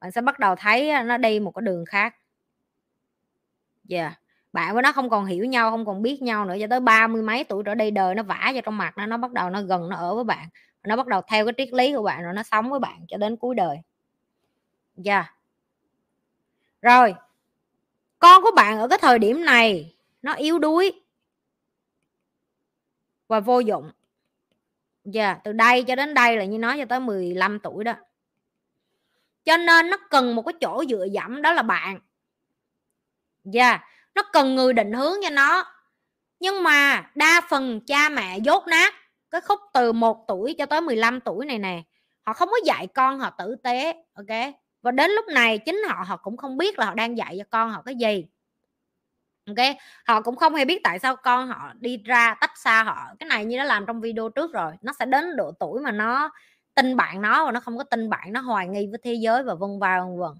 [0.00, 2.14] Bạn sẽ bắt đầu thấy nó đi một cái đường khác.
[3.88, 4.12] Yeah.
[4.52, 7.06] Bạn với nó không còn hiểu nhau, không còn biết nhau nữa, cho tới ba
[7.06, 9.50] mươi mấy tuổi trở đi, đời nó vả vào trong mặt nó nó bắt đầu
[9.50, 10.48] nó gần, nó ở với bạn.
[10.84, 13.16] Nó bắt đầu theo cái triết lý của bạn rồi nó sống với bạn cho
[13.16, 13.76] đến cuối đời.
[14.96, 15.34] Dạ yeah.
[16.82, 17.14] Rồi,
[18.18, 21.02] con của bạn ở cái thời điểm này nó yếu đuối.
[23.28, 23.90] Và vô dụng.
[25.04, 27.94] Dạ yeah, từ đây cho đến đây là như nói cho tới 15 tuổi đó.
[29.44, 32.00] Cho nên nó cần một cái chỗ dựa dẫm đó là bạn.
[33.44, 33.80] Dạ yeah,
[34.14, 35.64] nó cần người định hướng cho nó.
[36.40, 38.94] Nhưng mà đa phần cha mẹ dốt nát
[39.30, 41.82] cái khúc từ 1 tuổi cho tới 15 tuổi này nè
[42.22, 44.54] họ không có dạy con họ tử tế ok?
[44.82, 47.44] Và đến lúc này chính họ họ cũng không biết là họ đang dạy cho
[47.50, 48.26] con họ cái gì
[49.46, 49.66] ok
[50.06, 53.06] họ cũng không hề biết tại sao con họ đi ra tách xa họ.
[53.18, 55.90] Cái này như đã làm trong video trước rồi nó sẽ đến độ tuổi mà
[55.92, 56.30] nó
[56.74, 59.42] tin bạn nó và nó không có tin bạn nó hoài nghi với thế giới
[59.42, 60.30] và vân vân vân vân.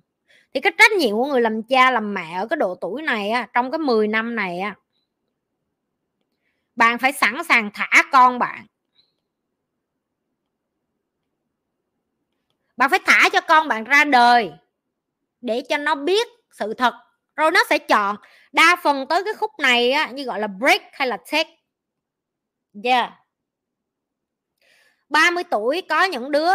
[0.54, 3.30] Thì cái trách nhiệm của người làm cha làm mẹ ở cái độ tuổi này
[3.30, 4.74] á, trong cái 10 năm này á,
[6.76, 8.66] bạn phải sẵn sàng thả con bạn.
[12.76, 14.52] Bạn phải thả cho con bạn ra đời
[15.40, 16.94] để cho nó biết sự thật
[17.36, 18.16] rồi nó sẽ chọn
[18.52, 21.56] đa phần tới cái khúc này á, như gọi là break hay là take.
[22.84, 23.10] Yeah.
[25.08, 26.50] 30 tuổi có những đứa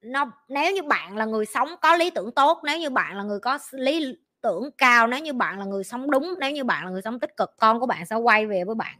[0.00, 3.22] nó nếu như bạn là người sống có lý tưởng tốt nếu như bạn là
[3.22, 6.84] người có lý tưởng cao nếu như bạn là người sống đúng nếu như bạn
[6.84, 8.98] là người sống tích cực con của bạn sẽ quay về với bạn.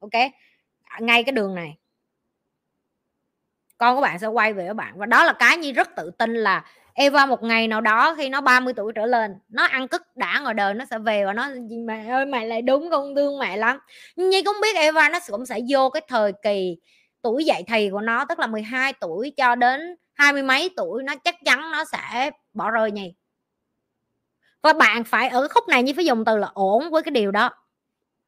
[0.00, 0.12] Ok?
[1.00, 1.78] Ngay cái đường này.
[3.78, 4.98] Con của bạn sẽ quay về với bạn.
[4.98, 6.64] Và đó là cái như rất tự tin là
[7.00, 10.40] Eva một ngày nào đó khi nó 30 tuổi trở lên, nó ăn cức đã
[10.40, 11.48] ngoài đời nó sẽ về và nó
[11.86, 13.78] mẹ ơi mẹ lại đúng con thương mẹ lắm.
[14.16, 16.76] Nhưng cũng biết Eva nó cũng sẽ vô cái thời kỳ
[17.22, 21.02] tuổi dậy thì của nó, tức là 12 tuổi cho đến hai mươi mấy tuổi,
[21.02, 23.14] nó chắc chắn nó sẽ bỏ rơi nhỉ.
[24.62, 27.30] Và bạn phải ở khúc này như phải dùng từ là ổn với cái điều
[27.30, 27.50] đó.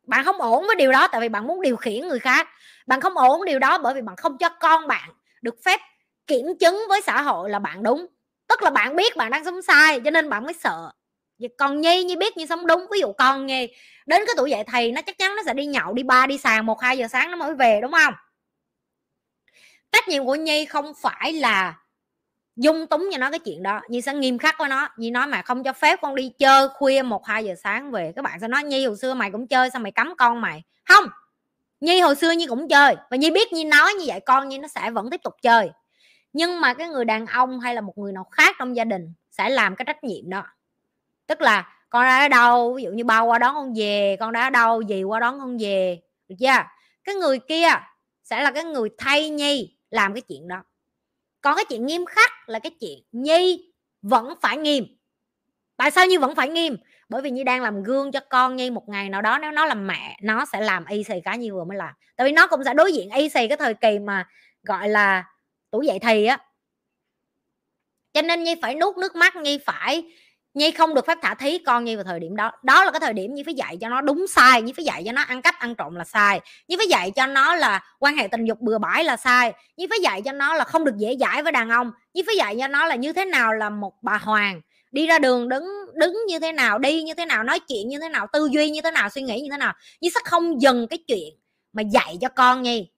[0.07, 2.49] Bạn không ổn với điều đó tại vì bạn muốn điều khiển người khác.
[2.87, 5.11] Bạn không ổn điều đó bởi vì bạn không cho con bạn
[5.43, 5.81] được phép
[6.27, 8.07] kiểm chứng với xã hội là bạn đúng
[8.51, 10.93] tức là bạn biết bạn đang sống sai, cho nên bạn mới sợ.
[11.59, 12.87] Còn nhi nhi biết như sống đúng.
[12.93, 13.69] Ví dụ con nhi,
[14.07, 16.39] đến cái tuổi dậy thì nó chắc chắn nó sẽ đi nhậu, đi ba đi
[16.39, 18.15] sàn, một, hai giờ sáng nó mới về, đúng không?
[19.93, 21.75] Trách nhiệm của nhi không phải là
[22.57, 23.81] dung túng cho nó cái chuyện đó.
[23.89, 24.89] Nhi sẽ nghiêm khắc với nó.
[24.97, 28.13] Nhi nói mà không cho phép con đi chơi khuya một, hai giờ sáng về.
[28.17, 30.63] Các bạn sẽ nói, nhi, hồi xưa mày cũng chơi, sao mày cấm con mày?
[30.85, 31.05] Không.
[31.81, 32.97] Nhi hồi xưa nhi cũng chơi.
[33.11, 35.71] Và nhi biết nhi nói như vậy, con nhi nó sẽ vẫn tiếp tục chơi
[36.33, 39.13] nhưng mà cái người đàn ông hay là một người nào khác trong gia đình
[39.31, 40.47] sẽ làm cái trách nhiệm đó.
[41.27, 42.75] Tức là con đã ở đâu?
[42.75, 44.81] Ví dụ như bao qua đón con về, con đã ở đâu?
[44.81, 46.01] Gì qua đón con về.
[46.29, 46.63] Được chưa?
[47.05, 47.69] Cái người kia
[48.23, 50.63] sẽ là cái người thay nhi làm cái chuyện đó.
[51.41, 54.85] Còn cái chuyện nghiêm khắc là cái chuyện nhi vẫn phải nghiêm.
[55.77, 56.77] Tại sao nhi vẫn phải nghiêm?
[57.09, 59.67] Bởi vì nhi đang làm gương cho con nhi, một ngày nào đó nếu nó
[59.67, 61.95] làm mẹ, nó sẽ làm y xì cái nhi vừa mới làm.
[62.17, 64.29] Tại vì nó cũng sẽ đối diện y xì cái thời kỳ mà,
[64.63, 65.25] gọi là
[65.71, 66.39] tuổi dậy thì á.
[68.13, 70.05] Cho nên nhi phải nuốt nước mắt, nhi phải,
[70.55, 72.53] nhi không được phép thả thí con nhi vào thời điểm đó.
[72.63, 75.03] Đó là cái thời điểm nhi phải dạy cho nó đúng sai, nhi phải dạy
[75.07, 76.41] cho nó ăn cắp ăn trộm là sai.
[76.69, 79.53] Nhi phải dạy cho nó là quan hệ tình dục bừa bãi là sai.
[79.77, 81.93] Nhi phải dạy cho nó là không được dễ dãi với đàn ông.
[82.15, 84.61] Nhi phải dạy cho nó là như thế nào là một bà hoàng.
[84.93, 87.99] Đi ra đường đứng đứng như thế nào, đi như thế nào, nói chuyện như
[87.99, 89.75] thế nào, tư duy như thế nào, suy nghĩ như thế nào.
[90.01, 91.35] Nhi sẽ không dừng cái chuyện
[91.73, 92.91] mà dạy cho con nhi.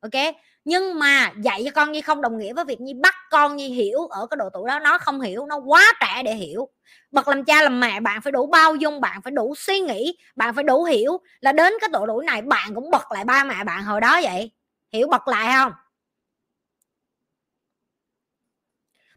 [0.00, 0.34] Ok?
[0.70, 3.68] Nhưng mà dạy cho con nhi không đồng nghĩa với việc nhi bắt con nhi
[3.68, 6.68] hiểu ở cái độ tuổi đó, nó không hiểu, nó quá trẻ để hiểu.
[7.10, 10.18] Bậc làm cha làm mẹ, bạn phải đủ bao dung, bạn phải đủ suy nghĩ,
[10.36, 13.44] bạn phải đủ hiểu là đến cái độ tuổi này bạn cũng bật lại ba
[13.44, 14.50] mẹ bạn hồi đó vậy.
[14.92, 15.72] Hiểu bật lại không?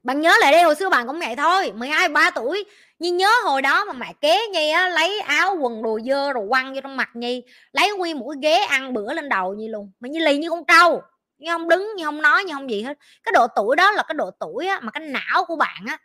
[0.03, 2.65] Bạn nhớ lại đây hồi xưa bạn cũng vậy thôi 12 ba tuổi.
[2.99, 6.45] Nhưng nhớ hồi đó mà mẹ kế nhi á, lấy áo, quần, đồ dơ rồi
[6.49, 7.43] quăng vô trong mặt nhi,
[7.73, 9.91] lấy nguyên một cái ghế ăn bữa lên đầu nhi luôn.
[9.99, 11.01] Mà như lì như con trâu
[11.43, 12.97] như không đứng như không nói như không gì hết.
[13.23, 15.97] Cái độ tuổi đó là cái độ tuổi á, mà cái não của bạn á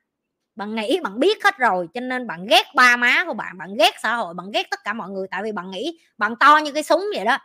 [0.58, 3.74] bạn nghĩ bạn biết hết rồi cho nên bạn ghét ba má của bạn bạn
[3.78, 6.56] ghét xã hội bạn ghét tất cả mọi người tại vì bạn nghĩ bạn to
[6.56, 7.38] như cái súng vậy đó.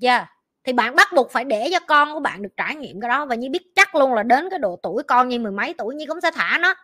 [0.00, 0.28] Chưa yeah.
[0.64, 3.26] thì bạn bắt buộc phải để cho con của bạn được trải nghiệm cái đó
[3.26, 5.94] và như biết chắc luôn là đến cái độ tuổi con như mười mấy tuổi
[5.94, 6.74] như cũng sẽ thả nó.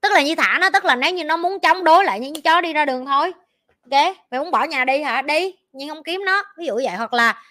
[0.00, 2.42] Tức là như thả nó tức là nếu như nó muốn chống đối lại những
[2.42, 3.32] chó đi ra đường thôi.
[3.90, 5.22] Ok mày muốn bỏ nhà đi hả?
[5.22, 6.42] Đi nhưng không kiếm nó.
[6.56, 7.42] Ví dụ vậy hoặc là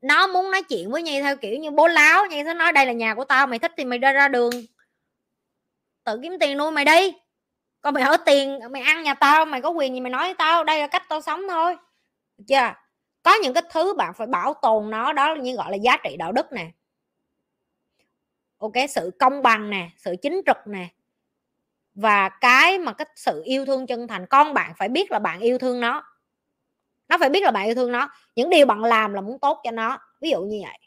[0.00, 2.86] nó muốn nói chuyện với nhi theo kiểu như bố láo, nhi sẽ nói, đây
[2.86, 4.52] là nhà của tao, mày thích thì mày ra ra đường.
[6.04, 7.12] Tự kiếm tiền nuôi mày đi.
[7.80, 10.34] Còn mày ở tiền, mày ăn nhà tao, mày có quyền gì mày nói với
[10.34, 11.76] tao, đây là cách tao sống thôi.
[12.38, 12.74] Được chưa?
[13.22, 16.16] Có những cái thứ bạn phải bảo tồn nó, đó như gọi là giá trị
[16.16, 16.70] đạo đức nè.
[18.58, 20.88] Ok, sự công bằng nè, sự chính trực nè.
[21.94, 25.40] Và cái mà cái sự yêu thương chân thành, con bạn phải biết là bạn
[25.40, 26.09] yêu thương nó
[27.10, 28.08] nó phải biết là bạn yêu thương nó.
[28.36, 30.78] Những điều bạn làm là muốn tốt cho nó, ví dụ như vậy.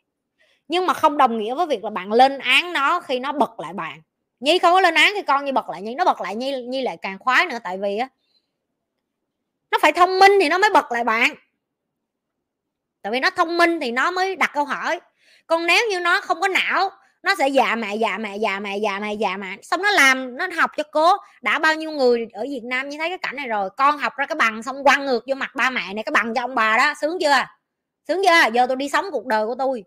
[0.68, 3.60] Nhưng mà không đồng nghĩa với việc là bạn lên án nó khi nó bật
[3.60, 4.02] lại bạn.
[4.40, 6.62] Nhi không có lên án khi con như bật lại nhi nó bật lại nhi
[6.62, 8.10] nhi lại càng khoái nữa, tại vì á,
[9.72, 11.36] nó phải thông minh thì nó mới bật lại bạn.
[13.02, 15.00] Tại vì nó thông minh thì nó mới đặt câu hỏi.
[15.48, 16.90] Còn nếu như nó không có não
[17.24, 20.38] nó sẽ dạ mẹ dạ mẹ dạ mẹ dạ mẹ dạ mẹ xong nó làm,
[20.38, 21.18] nó học cho cố.
[21.42, 23.70] Đã bao nhiêu người ở việt nam như thấy cái cảnh này rồi.
[23.78, 26.34] Con học ra cái bằng xong quăng ngược vô mặt ba mẹ này, cái bằng
[26.36, 26.94] cho ông bà đó.
[27.02, 27.46] Sướng chưa?
[28.08, 28.52] Sướng chưa?
[28.54, 29.84] Giờ tôi đi sống cuộc đời của tôi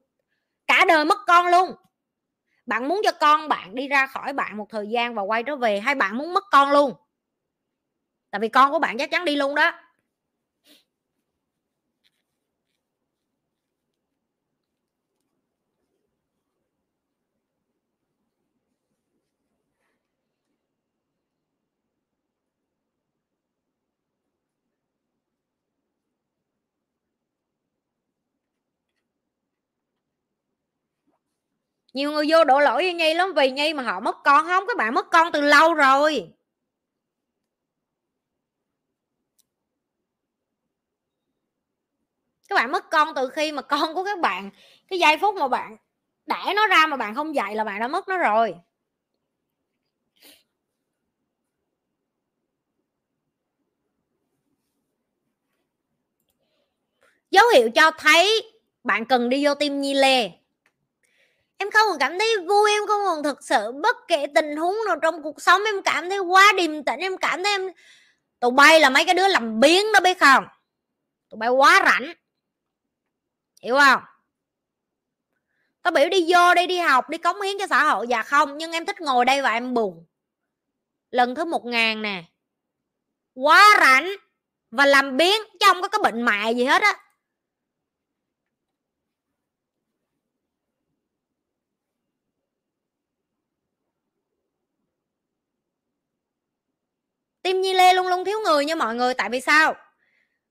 [0.66, 1.74] cả đời mất con luôn.
[2.66, 5.56] Bạn muốn cho con bạn đi ra khỏi bạn một thời gian và quay trở
[5.56, 6.94] về, hay bạn muốn mất con luôn?
[8.30, 9.72] Tại vì con của bạn chắc chắn đi luôn đó.
[31.96, 34.46] Nhiều người vô đổ lỗi cho nhi lắm vì nhi mà họ mất con.
[34.46, 36.32] Không, các bạn mất con từ lâu rồi.
[42.48, 44.50] Các bạn mất con từ khi mà con của các bạn,
[44.88, 45.76] cái giây phút mà bạn
[46.26, 48.54] đẻ nó ra mà bạn không dạy là bạn đã mất nó rồi.
[57.30, 58.52] Dấu hiệu cho thấy
[58.84, 60.45] bạn cần đi vô tim nhi lê
[61.58, 64.76] em không còn cảm thấy vui, em không còn thực sự bất kể tình huống
[64.86, 65.64] nào trong cuộc sống.
[65.64, 67.70] Em cảm thấy quá điềm tĩnh, em cảm thấy em,
[68.40, 70.44] tụi bay là mấy cái đứa làm biến đó biết không?
[71.30, 72.12] Tụi bay quá rảnh.
[73.62, 74.02] Hiểu không?
[75.82, 78.06] Tao biểu đi vô đây đi học, đi cống hiến cho xã hội.
[78.08, 80.06] Dạ không, nhưng em thích ngồi đây và em buồn.
[81.10, 82.24] Lần thứ một ngàn nè.
[83.34, 84.12] Quá rảnh
[84.70, 87.05] và làm biến, chứ không có cái bệnh mại gì hết á.
[97.46, 99.74] Team nhi lê luôn luôn thiếu người nha mọi người tại vì sao?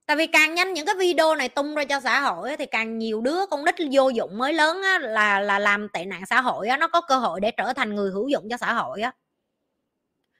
[0.06, 2.98] Tại vì càng nhanh những cái video này tung ra cho xã hội thì càng
[2.98, 6.42] nhiều đứa con nít vô dụng mới lớn á, là là làm tệ nạn xã
[6.42, 9.02] hội á, nó có cơ hội để trở thành người hữu dụng cho xã hội
[9.02, 9.12] á.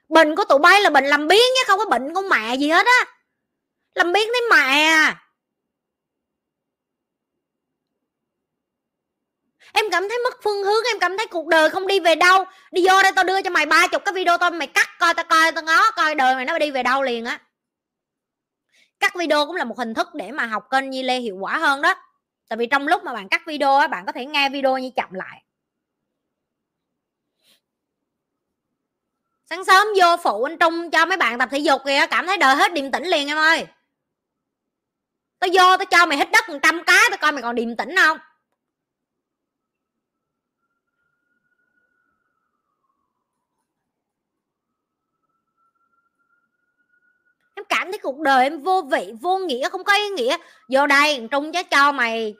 [0.08, 2.68] Bệnh của tụi bay là bệnh làm biến chứ không có bệnh con mẹ gì
[2.68, 3.04] hết á.
[3.94, 5.25] Làm biến thấy mẹ à.
[9.76, 12.44] Em cảm thấy mất phương hướng, em cảm thấy cuộc đời không đi về đâu.
[12.70, 15.14] Đi vô đây tao đưa cho mày ba chục cái video tao mày cắt coi,
[15.14, 17.40] tao coi, tao ngó coi đời mày nó đi về đâu liền á.
[19.00, 21.58] Cắt video cũng là một hình thức để mà học kênh Nhi Lê hiệu quả
[21.58, 21.94] hơn đó.
[22.48, 24.90] Tại vì trong lúc mà bạn cắt video á, bạn có thể nghe video như
[24.96, 25.42] chậm lại.
[29.50, 32.36] Sáng sớm vô phụ anh Trung cho mấy bạn tập thể dục kìa, cảm thấy
[32.36, 33.66] đời hết điềm tĩnh liền em ơi.
[35.38, 37.76] Tao vô tao cho mày hít đất một trăm cái, tao coi mày còn điềm
[37.76, 38.18] tĩnh không
[47.54, 50.36] em cảm thấy cuộc đời em vô vị, vô nghĩa, không có ý nghĩa.
[50.68, 52.34] Vô đây trung chứ cho mày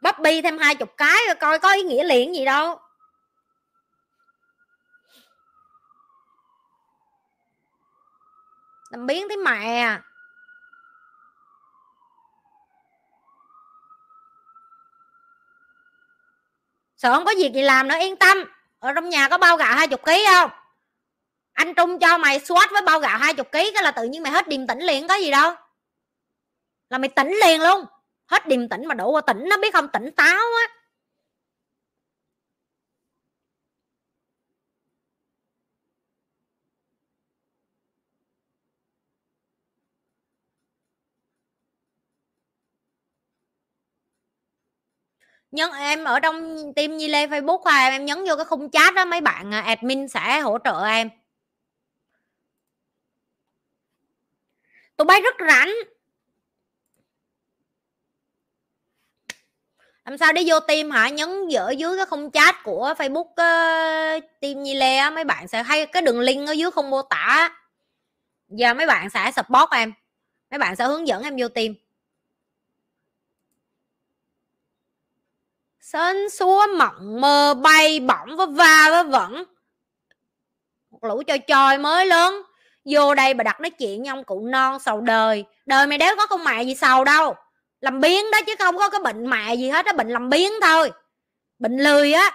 [0.00, 2.80] bắp bi thêm hai chục cái rồi coi có ý nghĩa liền gì đâu.
[8.90, 9.80] Làm biến thấy mẹ.
[9.80, 10.02] À
[16.96, 18.38] sợ không có việc gì làm nữa, yên tâm.
[18.78, 20.50] Ở trong nhà có bao gạo hai chục ký không?
[21.60, 24.22] Anh trung cho mày swat với bao gạo hai chục ký, cái là tự nhiên
[24.22, 25.54] mày hết điềm tĩnh liền, có gì đâu.
[26.90, 27.84] Là mày tỉnh liền luôn.
[28.26, 29.88] Hết điềm tĩnh mà đổ qua tỉnh, nó biết không?
[29.88, 30.66] Tỉnh táo á.
[45.50, 48.70] Nhấn em ở trong team Nhi Lê Facebook của em em nhấn vô cái khung
[48.70, 51.19] chat đó, mấy bạn à, admin sẽ hỗ trợ em.
[55.00, 55.74] Tụi bay rất rảnh.
[60.04, 61.08] Làm sao để vô tim hả?
[61.08, 65.48] Nhấn giữa dưới cái khung chat của facebook uh, team nhi lê á mấy bạn
[65.48, 67.50] sẽ thấy cái đường link ở dưới không mô tả
[68.48, 69.92] giờ mấy bạn sẽ support em.
[70.50, 71.74] Mấy bạn sẽ hướng dẫn em vô tim
[75.80, 79.44] sến xúa mộng mơ bay bỏng với va với vẫn
[80.90, 82.42] một lũ cho chơi mới lớn
[82.84, 85.44] vô đây bà đặt nói chuyện với ông cụ non sầu đời.
[85.66, 87.34] Đời mày đéo có con mẹ gì sầu đâu.
[87.80, 90.52] Làm biến đó chứ không có cái bệnh mẹ gì hết á bệnh làm biến
[90.62, 90.90] thôi.
[91.58, 92.30] Bệnh lười á.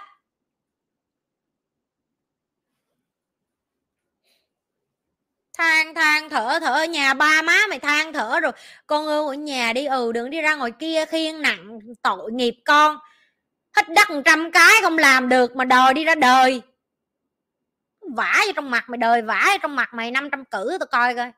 [5.58, 8.52] Than than, thở thở ở nhà ba má mày than thở rồi.
[8.86, 12.54] Con ơi ở nhà đi ừ đừng đi ra ngoài kia khiêng nặng, tội nghiệp
[12.64, 12.98] con.
[13.76, 16.62] Hết đất trăm cái không làm được mà đòi đi ra đời
[18.14, 21.14] vả vô trong mặt mày đời vả vô trong mặt mày 500 cử tao coi
[21.14, 21.32] coi.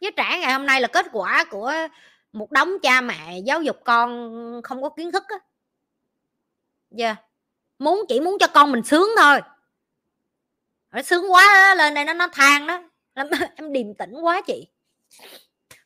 [0.00, 1.72] Với trẻ ngày hôm nay là kết quả của
[2.32, 4.30] một đống cha mẹ giáo dục con
[4.64, 5.36] không có kiến thức á.
[6.98, 7.16] Yeah.
[7.78, 9.40] muốn chỉ muốn cho con mình sướng thôi.
[10.92, 12.82] Nó sướng quá đó, lên đây nó nó than đó.
[13.56, 14.68] Em điềm tĩnh quá chị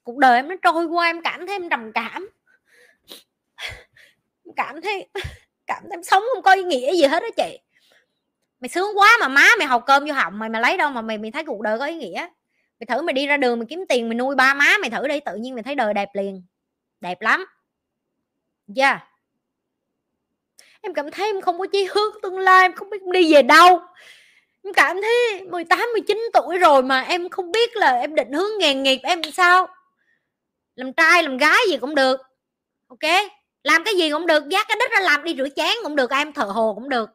[0.07, 2.29] cuộc đời em nó trôi qua, em cảm thấy em trầm cảm.
[4.57, 5.09] Cảm thấy
[5.67, 7.59] cảm thấy em sống không có ý nghĩa gì hết đó chị.
[8.61, 11.03] Mày sướng quá mà má mày học cơm vô họng mày mà lấy đâu mà
[11.03, 12.29] mày mày thấy cuộc đời có ý nghĩa?
[12.81, 15.09] Mày thử mày đi ra đường mày kiếm tiền mày nuôi ba má mày thử
[15.09, 16.43] đi, tự nhiên mày thấy đời đẹp liền.
[17.01, 17.47] Đẹp lắm.
[18.77, 19.03] Yeah.
[20.81, 23.35] Em cảm thấy em không có chí hướng tương lai, em không biết em đi
[23.35, 23.81] về đâu.
[24.65, 28.59] Em cảm thấy 18 19 tuổi rồi mà em không biết là em định hướng
[28.59, 29.69] nghề nghiệp em sao
[30.77, 32.21] làm trai làm gái gì cũng được
[32.89, 33.11] ok?
[33.63, 36.11] Làm cái gì cũng được giác cái đít ra làm đi rửa chén cũng được
[36.11, 37.11] em thợ hồ cũng được.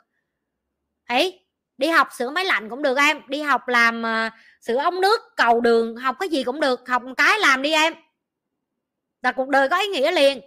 [1.07, 1.45] Ấy
[1.77, 5.21] đi học sửa máy lạnh cũng được em đi học làm uh, sửa ống nước
[5.35, 7.93] cầu đường học cái gì cũng được học một cái làm đi em.
[9.21, 10.41] Là cuộc đời có ý nghĩa liền.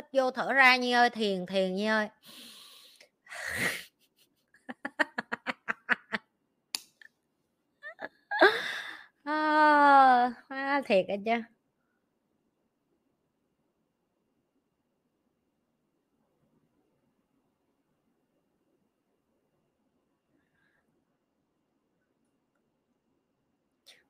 [0.00, 2.08] Hít vô thở ra nhi ơi thiền thiền nhi ơi.
[9.24, 11.32] À, à, thiệt anh chứ.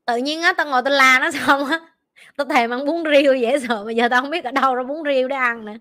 [0.04, 1.89] Tự nhiên á tao ngồi tao la nó xong á
[2.36, 4.82] tao thèm ăn bún riêu dễ sợ, mà giờ tao không biết ở đâu ra
[4.82, 5.74] bún riêu để ăn nè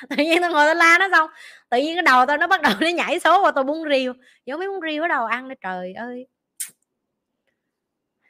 [0.10, 1.30] tự nhiên tao ngồi tao la nó xong,
[1.68, 4.12] tự nhiên cái đầu tao nó bắt đầu nó nhảy số vào tao bún riêu.
[4.46, 6.26] Giống mấy bún riêu ở đâu ăn nữa, trời ơi.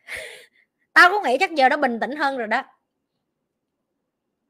[0.92, 2.62] Tao cũng nghĩ chắc giờ nó bình tĩnh hơn rồi đó.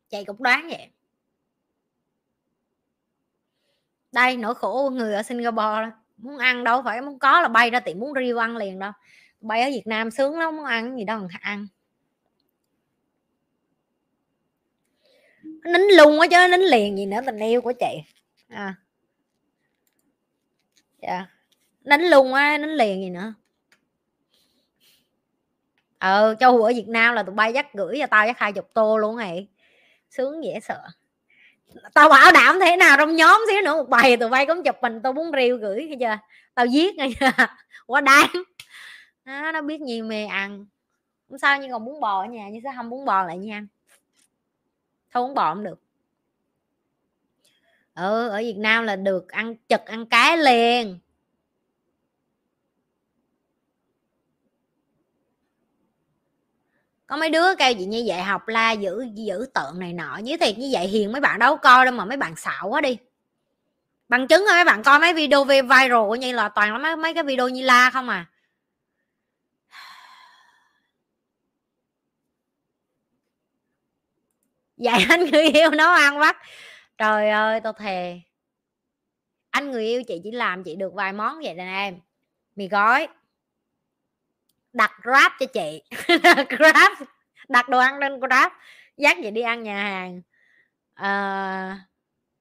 [0.09, 0.90] Chị cũng đoán vậy.
[4.12, 7.80] Đây, nỗi khổ người ở Singapore muốn ăn đâu phải, muốn có là bay ra
[7.80, 8.93] tiệm muốn riêu ăn liền đâu.
[9.40, 11.66] Bay ở Việt Nam sướng lắm, muốn ăn gì đâu mà ăn.
[15.66, 18.02] Nín luôn á chứ nín liền gì nữa tình yêu của chị.
[18.48, 18.74] À.
[21.02, 21.26] Dạ.
[21.80, 23.34] Đánh luôn á đánh liền gì nữa.
[25.98, 28.70] Ờ châu ở việt nam là tụi bay dắt gửi cho tao dắt hai chục
[28.74, 29.48] tô luôn này
[30.10, 30.82] sướng dễ sợ.
[31.94, 34.76] Tao bảo đảm thế nào trong nhóm xíu nữa một bài tụi bay cũng chụp
[34.82, 36.18] mình tao muốn riêu gửi hay chưa?
[36.55, 37.14] Tao giết ngay
[37.86, 38.30] quá đáng.
[39.24, 40.66] Đó, nó biết nhiều mề ăn.
[41.28, 43.66] Không sao nhưng còn bún bò ở nhà như sao không bún bò lại nha
[45.22, 45.78] không bún không được.
[47.94, 50.98] Ừ ở việt nam là được ăn chật ăn cái liền.
[57.06, 60.38] Có mấy đứa kêu chị như vậy học la giữ giữ tượng này nọ với
[60.38, 62.98] thiệt như vậy hiền mấy bạn đâu coi đâu mà mấy bạn xạo quá đi.
[64.09, 67.14] Bằng chứng mấy bạn coi mấy video viral của như là toàn là mấy, mấy
[67.14, 68.26] cái video như la không à.
[74.77, 76.36] Dạy anh người yêu nấu ăn bắt
[76.98, 78.20] trời ơi tao thề.
[79.51, 82.01] Anh người yêu chị chỉ làm chị được vài món vậy nè em.
[82.57, 83.09] Mì gói
[84.73, 85.82] đặt grab cho chị.
[86.48, 86.93] Grab
[87.48, 88.53] đặt đồ ăn lên grab
[88.97, 90.23] dắt chị đi ăn nhà hàng.
[90.94, 91.78] À,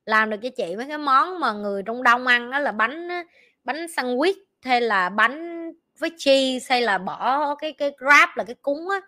[0.06, 3.10] làm được cho chị mấy cái món mà người trung đông ăn đó là bánh
[3.64, 8.56] bánh sandwich hay là bánh với cheese hay là bỏ cái cái grab là cái
[8.62, 9.02] cúng á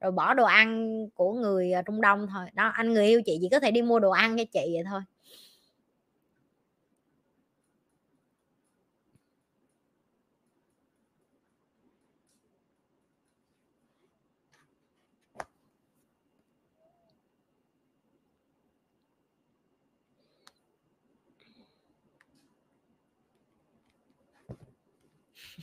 [0.00, 2.46] rồi bỏ đồ ăn của người ờ, trung đông thôi.
[2.52, 4.82] Đó, anh người yêu chị chỉ có thể đi mua đồ ăn cho chị vậy
[4.90, 5.00] thôi.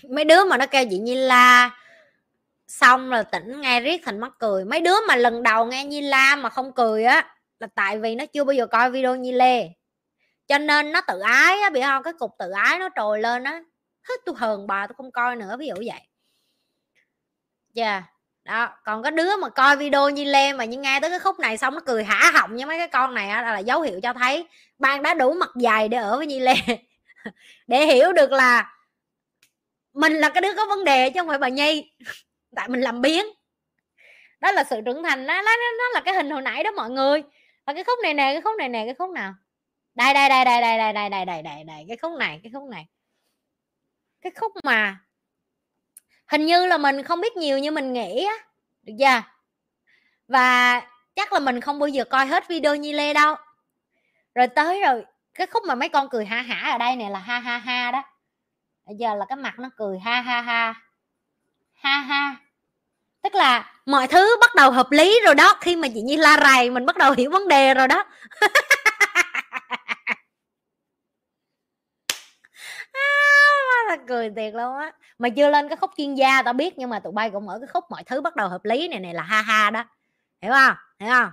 [0.10, 1.72] Mấy đứa mà nó kêu chị như la
[2.80, 4.66] xong là tỉnh nghe riết thành mắc cười.
[4.66, 8.16] Mấy đứa mà lần đầu nghe nhi la mà không cười á, là tại vì
[8.16, 9.70] nó chưa bao giờ coi video nhi lê.
[10.48, 13.44] Cho nên nó tự ái á, bị không cái cục tự ái nó trồi lên
[13.44, 13.64] á.
[14.04, 16.02] Hết tôi hờn bà tôi không coi nữa, ví dụ vậy.
[17.74, 18.04] Dạ yeah.
[18.44, 21.40] đó, còn có đứa mà coi video như lê mà nhưng nghe tới cái khúc
[21.40, 24.00] này xong nó cười hả họng như mấy cái con này á là dấu hiệu
[24.04, 24.48] cho thấy
[24.80, 26.56] ban đã đủ mặt dày để ở với nhi lê.
[27.68, 28.76] Để hiểu được là
[29.94, 31.92] mình là cái đứa có vấn đề chứ không phải bà nhi
[32.56, 33.26] tại mình làm biến
[34.40, 36.90] đó là sự trưởng thành đó, nó, nó là cái hình hồi nãy đó mọi
[36.90, 37.24] người.
[37.66, 39.34] Và cái khúc này nè cái khúc này nè cái khúc nào?
[39.96, 42.52] Đây đây đây đây đây đây đây đây đây đây đây cái khúc này cái
[42.54, 42.88] khúc này.
[44.22, 45.00] Cái khúc mà
[46.28, 48.34] hình như là mình không biết nhiều như mình nghĩ á
[48.84, 49.22] được chưa?
[50.28, 50.82] Và
[51.16, 53.36] chắc là mình không bao giờ coi hết video như lê đâu.
[54.36, 57.20] Rồi tới rồi cái khúc mà mấy con cười ha hả ở đây này là
[57.20, 58.04] ha ha ha đó.
[58.86, 60.87] Bây giờ là cái mặt nó cười ha ha ha
[61.78, 62.36] ha ha.
[63.24, 65.54] Tức là mọi thứ bắt đầu hợp lý rồi đó.
[65.62, 68.04] Khi mà chị nhi la rầy mình bắt đầu hiểu vấn đề rồi đó.
[73.88, 74.92] À, cười thiệt luôn á.
[75.20, 77.60] Mà chưa lên cái khúc chuyên gia tao biết nhưng mà tụi bay cũng ở
[77.60, 79.84] cái khúc mọi thứ bắt đầu hợp lý này này là ha ha đó.
[80.42, 80.76] Hiểu không?
[81.00, 81.32] Hiểu không?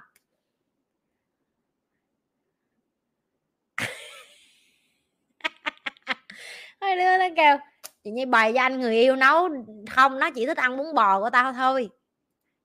[6.81, 7.59] Hai đứa nó kêu
[8.05, 9.49] chị nhi bày cho anh người yêu nấu,
[9.91, 11.91] không, nó chỉ thích ăn bún bò của tao thôi.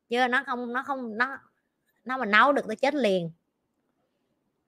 [0.10, 1.38] Chứ nó không nó không, nó
[2.06, 3.32] nó mà nấu được tao chết liền.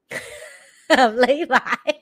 [0.98, 1.60] Hợp lý vậy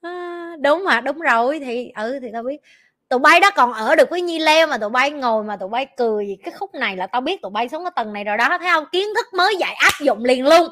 [0.00, 2.56] à, đúng mà đúng rồi, thì ừ thì tao biết.
[3.08, 5.68] Tụi bay đó còn ở được với nhi leo mà tụi bay ngồi mà tụi
[5.68, 8.36] bay cười cái khúc này là tao biết tụi bay xuống cái tầng này rồi
[8.36, 8.84] đó, thấy không?
[8.92, 10.68] Kiến thức mới dạy áp dụng liền luôn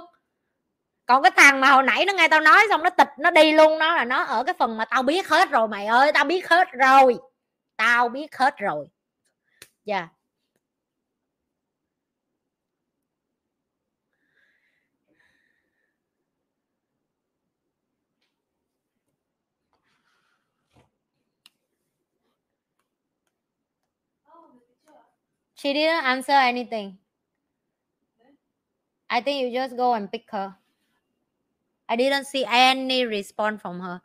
[1.07, 3.53] còn cái thằng mà hồi nãy nó nghe tao nói xong nó tịch, nó đi
[3.53, 6.25] luôn, nó là nó ở cái phần mà tao biết hết rồi, mày ơi, tao
[6.25, 7.19] biết hết rồi
[7.77, 8.87] tao biết hết rồi
[9.85, 10.09] dạ yeah.
[25.57, 26.97] She didn't answer anything.
[29.09, 30.62] I think you just go and pick her.
[31.93, 34.01] I didn't see any response from her.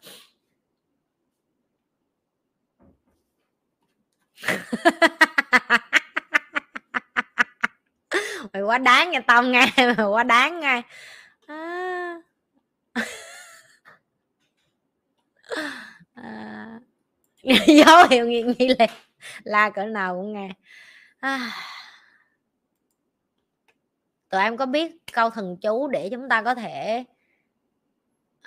[8.53, 10.81] mày quá đáng nha, tao nghe, mày quá đáng nghe
[11.47, 12.15] à.
[16.15, 16.79] à.
[17.67, 18.87] dấu hiệu nghi nghi là
[19.43, 20.49] la cỡ nào cũng nghe
[21.19, 21.51] à.
[24.29, 27.03] tụi em có biết câu thần chú để chúng ta có thể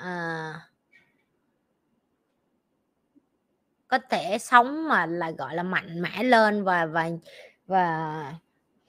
[0.03, 0.55] à,
[3.89, 7.09] có thể sống mà là gọi là mạnh mẽ lên và và
[7.67, 8.35] và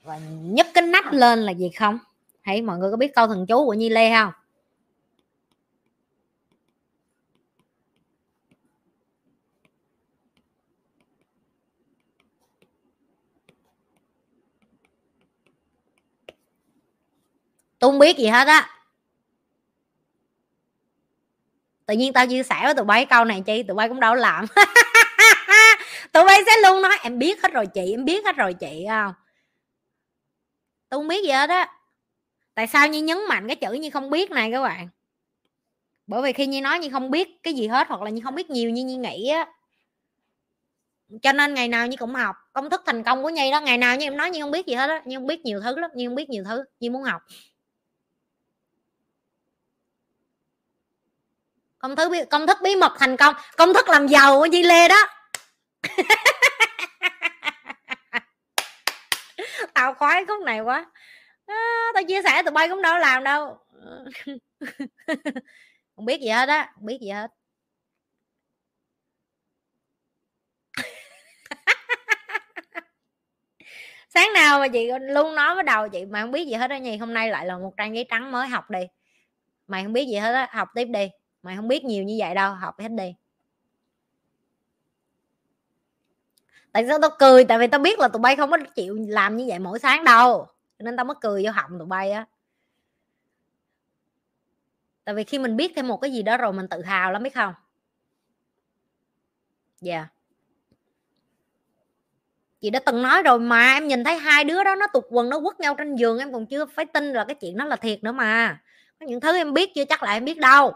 [0.04, 2.00] và nhấc cái nắp lên là gì không?
[2.42, 4.32] Hãy mọi người có biết câu thần chú của nhi lê không?
[17.80, 18.81] Tôi không biết gì hết á.
[21.92, 23.64] Tự nhiên tao chia sẻ với tụi bay câu này chi?
[23.64, 24.46] Tụi bay cũng đâu làm.
[26.12, 28.86] Tụi bay sẽ luôn nói, em biết hết rồi chị, em biết hết rồi chị
[28.90, 29.14] không?
[30.90, 31.70] Tôi không biết gì hết á.
[32.56, 34.90] Tại sao như nhấn mạnh cái chữ như không biết này các bạn?
[36.08, 38.36] Bởi vì khi như nói như không biết cái gì hết hoặc là như không
[38.36, 39.48] biết nhiều như như nghĩ á.
[41.22, 42.36] Cho nên ngày nào như cũng học.
[42.54, 44.66] Công thức thành công của nhi đó, ngày nào như em nói như không biết
[44.66, 45.02] gì hết á.
[45.06, 47.22] Như không biết nhiều thứ lắm như không biết nhiều thứ như muốn học.
[51.82, 53.36] Công thức bí công thức bí mật thành công.
[53.58, 55.08] Công thức làm giàu của Di Lê đó.
[59.74, 60.86] Tao khoái khúc này quá.
[61.46, 61.56] À,
[61.94, 63.58] tao chia sẻ tụi bay cũng đâu làm đâu.
[65.96, 67.28] Không biết gì hết á không biết gì hết.
[74.10, 76.76] Sáng nào mà chị luôn nói với đầu chị mà không biết gì hết đó
[76.76, 78.80] nhì hôm nay lại là một trang giấy trắng mới học đi.
[79.68, 81.10] Mày không biết gì hết á học tiếp đi
[81.44, 83.16] mày không biết nhiều như vậy đâu, học hết đi.
[86.72, 87.44] Tại sao tao cười?
[87.46, 90.04] Tại vì tao biết là tụi bay không có chịu làm như vậy mỗi sáng
[90.04, 90.48] đâu.
[90.80, 92.26] Nên tao mới cười vô họng tụi bay á.
[95.04, 97.24] Tại vì khi mình biết thêm một cái gì đó rồi mình tự hào lắm,
[97.24, 97.54] biết không?
[99.82, 99.96] Dạ.
[99.96, 100.08] Yeah.
[102.62, 105.30] chị đã từng nói rồi mà, em nhìn thấy hai đứa đó nó tụt quần,
[105.30, 107.76] nó quất nhau trên giường, em còn chưa phải tin là cái chuyện đó là
[107.76, 108.62] thiệt nữa mà.
[109.00, 110.74] Có những thứ em biết chưa chắc là em biết đâu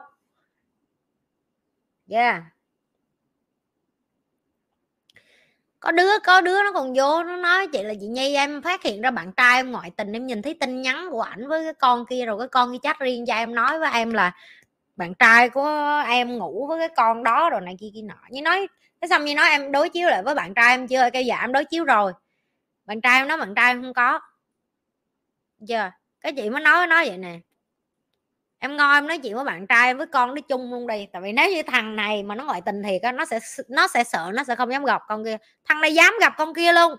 [2.10, 2.44] yeah.
[5.80, 8.84] Có đứa có đứa nó còn vô, nó nói chị là chị nhi, em phát
[8.84, 11.64] hiện ra bạn trai em ngoại tình, em nhìn thấy tin nhắn của ảnh với
[11.64, 14.36] cái con kia rồi, cái con kia chat riêng cho em nói với em là
[14.96, 18.16] bạn trai của em ngủ với cái con đó rồi này kia kia nọ.
[18.30, 18.68] Như nói,
[19.02, 21.10] cái xong như nói em đối chiếu lại với bạn trai em chưa?
[21.14, 22.14] Cái dạ em đối chiếu rồi.
[22.86, 24.20] Bạn trai em nói bạn trai em không có.
[25.68, 25.92] Chưa?
[26.22, 27.40] Cái chị mới nói nói vậy nè
[28.66, 31.08] em ngon, em nói chuyện với bạn trai với con nó chung luôn đi.
[31.14, 33.40] Tại vì nếu như thằng này mà nó ngoại tình thiệt á, nó sẽ
[33.70, 35.38] nó sẽ sợ, nó sẽ không dám gặp con kia.
[35.66, 36.96] Thằng này dám gặp con kia luôn.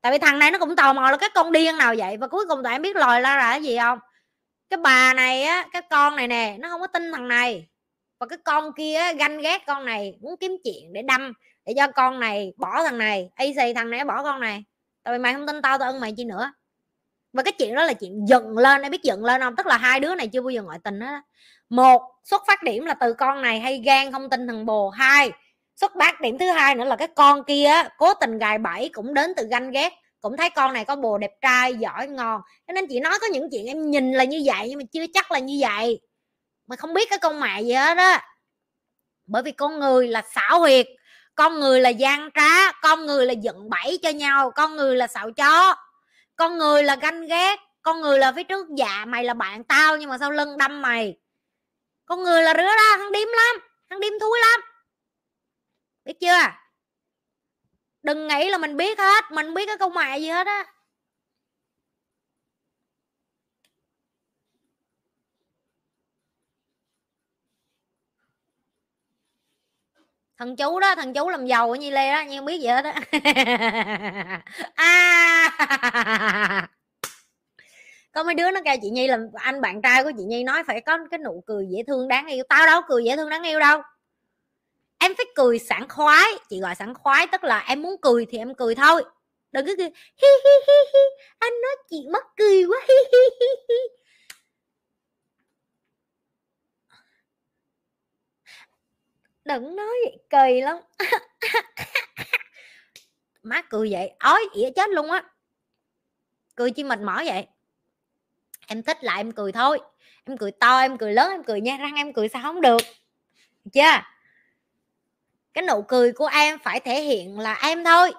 [0.00, 2.16] Tại vì thằng này nó cũng tò mò là cái con điên nào vậy?
[2.16, 3.98] Và cuối cùng tụi em biết lòi ra là cái gì không?
[4.70, 7.66] Cái bà này á, cái con này nè, nó không có tin thằng này.
[8.20, 11.32] Và cái con kia ganh ghét con này, muốn kiếm chuyện để đâm,
[11.66, 13.30] để cho con này bỏ thằng này.
[13.40, 14.64] Y xì, thằng này bỏ con này.
[15.02, 16.52] Tại vì mày không tin tao tao ưng mày chi nữa
[17.38, 19.56] và cái chuyện đó là chuyện dựng lên, em biết dựng lên không?
[19.56, 21.22] Tức là hai đứa này chưa bao giờ ngoại tình đó
[21.68, 24.90] một, xuất phát điểm là từ con này hay gan không tin thằng bồ.
[24.90, 25.30] Hai,
[25.76, 29.14] xuất phát điểm thứ hai nữa là cái con kia cố tình gài bẫy cũng
[29.14, 29.92] đến từ ganh ghét.
[30.20, 32.40] Cũng thấy con này có bồ đẹp trai, giỏi, ngon.
[32.66, 35.04] Cho nên chị nói có những chuyện em nhìn là như vậy nhưng mà chưa
[35.14, 36.00] chắc là như vậy.
[36.66, 38.22] Mà không biết cái con mẹ gì hết á.
[39.26, 40.86] Bởi vì con người là xảo huyệt,
[41.34, 45.06] con người là gian trá, con người là dựng bẫy cho nhau, con người là
[45.06, 45.74] xạo chó
[46.38, 49.96] con người là ganh ghét, con người là phía trước dạ mày là bạn tao,
[49.96, 51.18] nhưng mà sau lưng đâm mày?
[52.04, 53.56] Con người là rứa ra thằng điếm lắm
[53.90, 54.60] thằng điếm thúi lắm.
[56.04, 56.52] Biết chưa?
[58.02, 60.66] Đừng nghĩ là mình biết hết, mình biết cái câu mẹ gì hết á.
[70.38, 72.82] Thằng chú đó thằng chú làm giàu ở nhi lê đó nhưng biết gì hết
[72.82, 72.92] đó
[74.74, 76.68] à
[78.18, 80.62] có mấy đứa nó kêu chị nhi làm anh bạn trai của chị nhi nói
[80.66, 82.44] phải có cái nụ cười dễ thương đáng yêu.
[82.48, 83.82] Tao đâu cười dễ thương đáng yêu đâu.
[84.98, 86.32] Em phải cười sảng khoái.
[86.48, 89.04] Chị gọi sảng khoái tức là em muốn cười thì em cười thôi.
[89.52, 89.90] Đừng cứ cười
[90.22, 91.00] hi hi hi hi.
[91.38, 93.74] Anh nói chị mắc cười quá, hi hi hi hi.
[99.48, 100.76] Đừng nói vậy, kỳ lắm.
[103.42, 105.22] Má cười vậy, ói ỉa chết luôn á.
[106.54, 107.46] Cười chi mệt mỏi vậy.
[108.66, 109.80] Em thích lại em cười thôi,
[110.24, 112.80] em cười to, em cười lớn, em cười nha, răng em cười sao không được.
[113.72, 114.02] Chưa?
[115.52, 118.12] Cái nụ cười của em phải thể hiện là em thôi.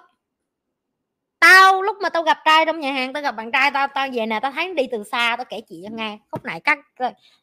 [1.40, 4.08] Tao lúc mà tao gặp trai trong nhà hàng, tao gặp bạn trai tao tao
[4.12, 6.18] về nè, tao thấy đi từ xa, tao kể chị cho nghe.
[6.30, 6.78] Khúc này cắt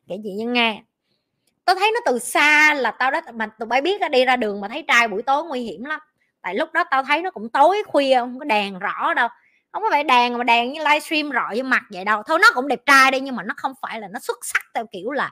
[0.08, 0.84] kể chị cho nghe
[1.68, 4.62] tao thấy nó từ xa là tao đó mà tụi bay biết đi ra đường
[4.62, 6.00] mà thấy trai buổi tối nguy hiểm lắm.
[6.42, 9.28] Tại lúc đó tao thấy nó cũng tối khuya, không có đèn rõ đâu.
[9.72, 12.24] Không có phải đèn mà đèn như livestream rọi vô mặt vậy đâu.
[12.28, 14.62] Thôi nó cũng đẹp trai đi, nhưng mà nó không phải là nó xuất sắc
[14.76, 15.32] theo kiểu là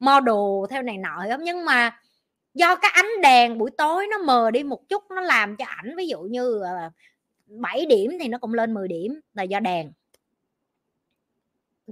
[0.00, 2.00] model theo này nọ lắm nhưng mà
[2.54, 5.96] do cái ánh đèn buổi tối nó mờ đi một chút, nó làm cho ảnh
[5.96, 6.90] ví dụ như ờ,
[7.46, 9.92] 7 điểm thì nó cũng lên 10 điểm là do đèn.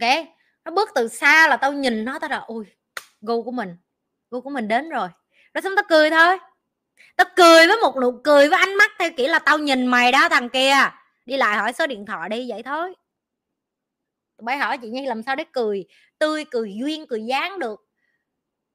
[0.00, 0.26] Ok?
[0.64, 2.64] Nó bước từ xa là tao nhìn nó, tao là ui
[3.22, 3.76] gu của mình,
[4.30, 5.08] gu của mình đến rồi.
[5.54, 6.38] Rồi xong tao cười thôi.
[7.16, 10.12] Tao cười với một nụ cười với ánh mắt theo kiểu là tao nhìn mày
[10.12, 10.74] đó, thằng kia.
[11.26, 12.94] Đi lại hỏi số điện thoại đi, vậy thôi.
[14.38, 15.84] Tụi hỏi chị nhi làm sao để cười,
[16.18, 17.88] tươi, cười duyên, cười dáng được.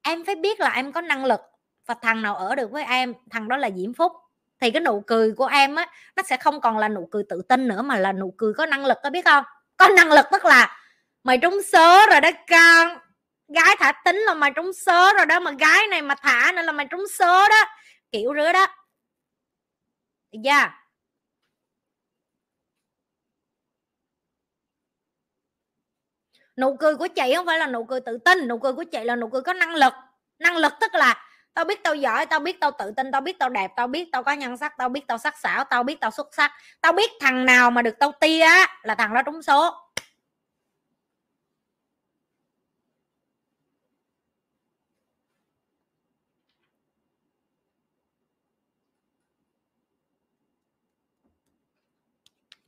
[0.02, 1.40] Em phải biết là em có năng lực
[1.86, 4.12] và thằng nào ở được với em, thằng đó là diễm phúc.
[4.60, 7.42] Thì cái nụ cười của em á, nó sẽ không còn là nụ cười tự
[7.48, 9.44] tin nữa mà là nụ cười có năng lực, có biết không?
[9.76, 10.78] Có năng lực tức là
[11.24, 12.98] mày trúng số rồi đó con
[13.48, 16.62] gái thả tính là mày trúng số rồi đó, mà gái này mà thả nữa
[16.62, 17.64] là mày trúng số đó.
[18.12, 18.66] Kiểu rứa đó.
[20.32, 20.68] Được chưa
[26.58, 29.04] nụ cười của chị không phải là nụ cười tự tin, nụ cười của chị
[29.04, 29.92] là nụ cười có năng lực.
[30.38, 33.38] Năng lực tức là tao biết tao giỏi, tao biết tao tự tin, tao biết
[33.38, 36.00] tao đẹp, tao biết tao có nhân sắc, tao biết tao sắc sảo, tao biết
[36.00, 36.52] tao xuất sắc.
[36.80, 38.46] Tao biết thằng nào mà được tao tia
[38.82, 39.87] là thằng đó trúng số.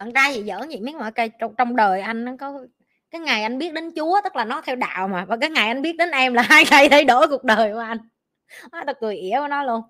[0.01, 2.67] Bạn trai gì giỡn gì miếng mọi cây trong, trong đời anh nó có
[3.11, 5.69] cái ngày anh biết đến chúa tức là nó theo đạo mà và cái ngày
[5.69, 7.99] anh biết đến em là hai ngày thay đổi cuộc đời của anh.
[8.73, 9.81] Nó tao cười ỉa của nó luôn.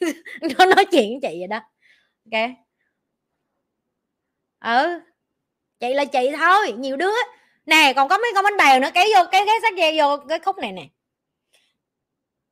[0.58, 1.60] Nó nói chuyện với chị vậy đó.
[2.32, 2.50] Ok.
[4.60, 5.00] Ừ.
[5.80, 7.14] Chị là chị thôi nhiều đứa.
[7.66, 10.16] Nè còn có mấy con bánh bèo nữa kéo vô cái cái sách dây vô
[10.28, 10.86] cái khúc này nè.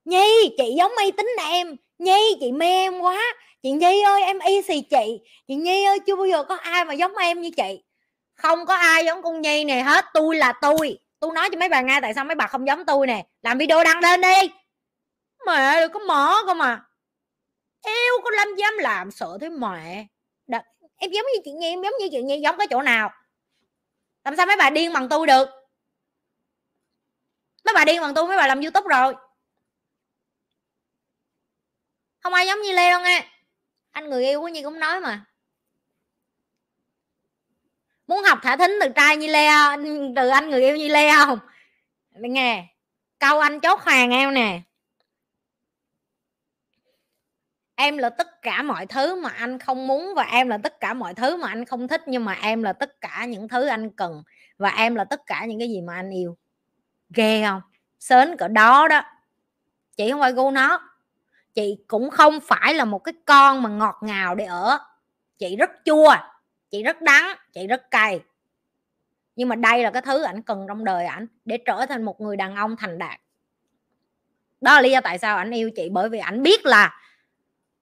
[0.05, 3.23] Nhi chị giống mây tính em nhi, chị mê em quá.
[3.63, 5.21] Chị nhi ơi, em y xì chị.
[5.49, 7.83] Chị nhi ơi, chưa bao giờ có ai mà giống em như chị.
[8.35, 10.99] Không có ai giống con nhi này hết tôi là tôi.
[11.21, 13.27] Tôi nói cho mấy bà nghe tại sao mấy bà không giống tôi nè.
[13.43, 14.51] Làm video đăng lên đi.
[15.47, 16.85] Mẹ có mở cơ mà.
[17.87, 20.07] Yêu có lâm dám làm, sợ thế mẹ.
[20.47, 20.63] Đ-
[20.97, 23.11] em giống như chị nhi, em giống như chị nhi, giống cái chỗ nào?
[24.25, 25.49] Làm sao mấy bà điên bằng tôi được?
[27.65, 29.15] Mấy bà điên bằng tôi, mấy bà làm youtube rồi
[32.25, 33.27] không ai giống như lê đâu nghe.
[33.91, 35.25] Anh người yêu của nhi cũng nói mà.
[38.07, 39.49] Muốn học thả thính từ trai như lê
[40.17, 41.39] từ anh người yêu như lê không?
[42.11, 42.67] Nghe,
[43.19, 44.61] câu anh chốt hàng em nè.
[47.75, 50.95] Em là tất cả mọi thứ mà anh không muốn và em là tất cả
[50.95, 53.91] mọi thứ mà anh không thích, nhưng mà em là tất cả những thứ anh
[53.91, 54.23] cần
[54.57, 56.37] và em là tất cả những cái gì mà anh yêu.
[57.11, 57.61] Ghê không?
[58.01, 59.03] Sến cỡ đó đó.
[59.97, 60.94] Chị không phải gu nó
[61.55, 64.79] chị cũng không phải là một cái con mà ngọt ngào để ở.
[65.39, 66.15] Chị rất chua
[66.71, 68.21] chị rất đắng chị rất cay.
[69.37, 72.21] Nhưng mà đây là cái thứ ảnh cần trong đời ảnh để trở thành một
[72.21, 73.21] người đàn ông thành đạt.
[74.61, 77.01] Đó là lý do tại sao ảnh yêu chị bởi vì ảnh biết là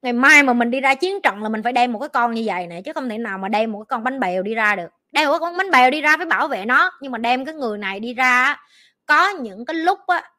[0.02, 2.34] ngày mai mà mình đi ra chiến trận là mình phải đem một cái con
[2.34, 4.54] như vậy này chứ không thể nào mà đem một cái con bánh bèo đi
[4.54, 4.88] ra được.
[5.12, 7.54] Đem một con bánh bèo đi ra phải bảo vệ nó nhưng mà đem cái
[7.54, 8.56] người này đi ra
[9.06, 10.30] có những cái lúc á,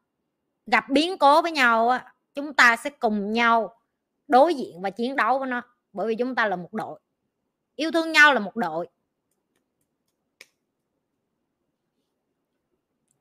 [0.65, 3.76] gặp biến cố với nhau á, chúng ta sẽ cùng nhau
[4.27, 5.61] đối diện và chiến đấu với nó,
[5.93, 6.99] bởi vì chúng ta là một đội.
[7.76, 8.88] Yêu thương nhau là một đội.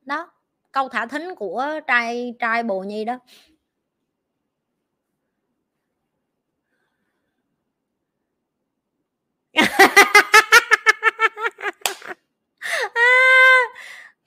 [0.03, 0.33] Đó,
[0.73, 3.19] câu thả thính của trai trai bồ nhi đó.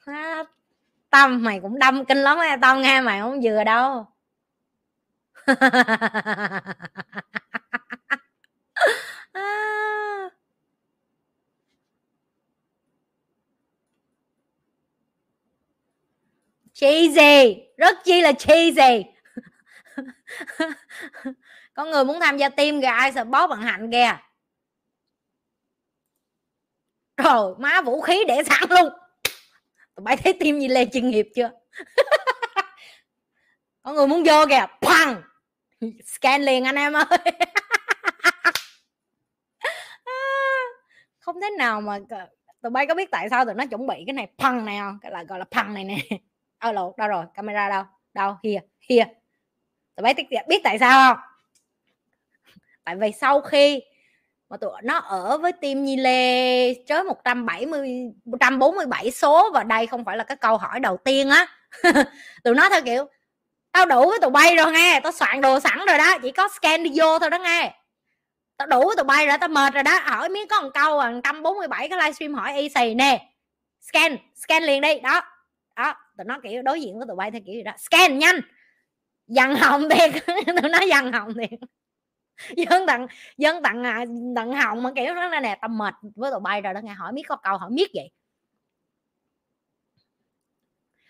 [0.06, 0.44] À,
[1.10, 4.06] Tâm mày cũng đâm kinh lắm á, tao nghe mày không vừa đâu.
[16.74, 19.04] cheesy, rất chi là cheesy.
[21.74, 24.18] Có người muốn tham gia tim kìa ai sợ bóp bằng hạnh kìa.
[27.18, 28.94] Rồi má vũ khí để sẵn luôn.
[29.96, 31.52] Tụi bay thấy tim gì lê chuyên nghiệp chưa?
[33.84, 34.66] Có người muốn vô kìa.
[34.82, 35.22] Phăng
[36.06, 37.06] scan liền anh em ơi.
[40.06, 40.14] À,
[41.20, 42.00] không thế nào mà
[42.62, 45.00] tụi bay có biết tại sao tụi nó chuẩn bị cái này phăng này không?
[45.02, 45.98] Cái là, gọi là phăng này nè.
[46.58, 47.26] Ơ lộ đâu rồi?
[47.34, 47.84] Camera đâu?
[48.14, 48.36] Đâu?
[48.44, 49.04] Hìa hìa
[49.96, 50.14] tụi bay
[50.48, 51.24] biết tại sao không?
[52.84, 53.82] Tại vì sau khi
[54.50, 57.90] mà tụi nó ở với team Nhi Lê chớ 170
[58.26, 61.48] 147 số và đây không phải là cái câu hỏi đầu tiên á,
[62.44, 63.06] tụi nó theo kiểu
[63.76, 66.50] tao đủ với tụi bay rồi nghe, tao soạn đồ sẵn rồi đó, chỉ có
[66.50, 67.74] scan đi vô thôi đó nghe.
[68.58, 71.00] Tao đủ với tụi bay rồi, tao mệt rồi đó, hỏi miếng có một câu
[71.00, 73.30] à 147 cái livestream hỏi y xì nè.
[73.82, 75.22] Scan scan liền đi, đó
[75.76, 77.72] đó, tụi nó kiểu đối diện với tụi bay theo kiểu gì đó.
[77.78, 78.36] Scan nhanh,
[79.28, 80.12] dằn hồng thiệt,
[80.62, 81.60] tụi nó dằn hồng thiệt.
[82.58, 84.06] Dân tặng dân tặng à,
[84.36, 87.14] tặng hồng mà kiểu đó nè, tao mệt với tụi bay rồi đó nghe, hỏi
[87.14, 88.12] miết có câu, hỏi miết vậy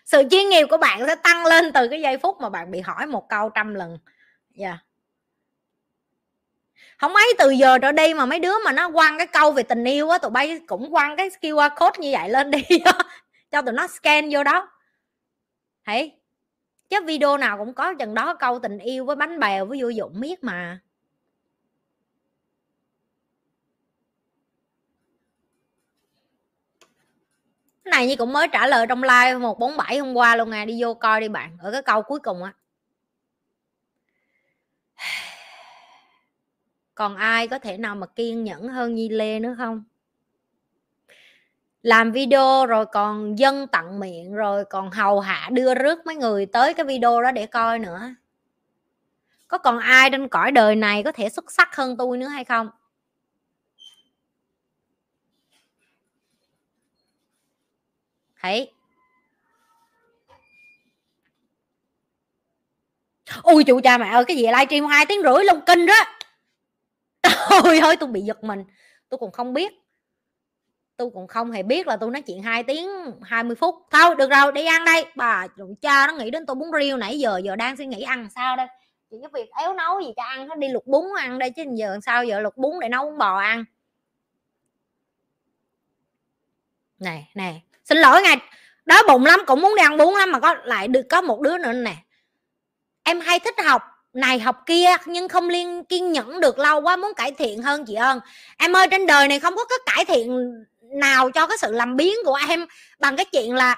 [0.06, 2.80] sự chuyên nghiệp của bạn sẽ tăng lên từ cái giây phút mà bạn bị
[2.80, 3.98] hỏi một câu trăm lần.
[4.50, 4.68] Dạ.
[4.68, 4.80] Yeah.
[6.98, 9.62] không mấy từ giờ trở đi mà mấy đứa mà nó quăng cái câu về
[9.62, 12.62] tình yêu á, tụi bay cũng quăng cái QR code như vậy lên đi
[13.50, 14.68] cho tụi nó scan vô đó.
[15.86, 16.12] Thấy
[16.88, 19.88] chứ video nào cũng có chừng đó câu tình yêu với bánh bèo với vô
[19.88, 20.80] dụng biết mà.
[27.86, 30.64] Cái này như cũng mới trả lời trong live 147 hôm qua luôn à.
[30.64, 32.52] Đi vô coi đi bạn, ở cái câu cuối cùng á.
[36.94, 39.84] Còn ai có thể nào mà kiên nhẫn hơn Nhi Lê nữa không?
[41.82, 46.46] Làm video rồi còn dân tặng miệng, rồi còn hầu hạ đưa rước mấy người
[46.46, 48.00] tới cái video đó để coi nữa.
[49.48, 52.44] Có còn ai trên cõi đời này có thể xuất sắc hơn tôi nữa hay
[52.44, 52.70] không?
[58.46, 58.72] Thấy
[63.42, 66.04] ôi chủ cha mẹ ơi, cái gì livestream hai tiếng rưỡi lông kinh đó.
[67.64, 68.64] Ôi ơi, tôi bị giật mình.
[69.08, 69.72] Tôi còn không biết.
[70.96, 72.88] Tôi còn không hề biết là tôi nói chuyện 2 tiếng
[73.22, 73.74] 20 phút.
[73.90, 75.04] Thôi, được rồi, đi ăn đây.
[75.16, 78.02] Bà chủ cha nó nghĩ đến tôi bún riêu nãy giờ giờ đang suy nghĩ
[78.02, 78.66] ăn sao đây?
[79.10, 81.62] Chỉ cái việc éo nấu gì cho ăn, nó đi luộc bún ăn đây chứ
[81.74, 83.64] giờ sao giờ luộc bún để nấu bún bò ăn?
[86.98, 88.36] Này nè xin lỗi ngài,
[88.84, 91.40] đói bụng lắm, cũng muốn đi ăn bún lắm mà có lại được, có một
[91.40, 91.96] đứa nữa nè.
[93.02, 93.82] Em hay thích học
[94.12, 97.84] này học kia, nhưng không liên, kiên nhẫn được lâu quá, muốn cải thiện hơn
[97.86, 98.20] chị ơn
[98.58, 100.50] em ơi, trên đời này không có cái cải thiện
[100.80, 102.66] nào cho cái sự làm biến của em,
[102.98, 103.76] bằng cái chuyện là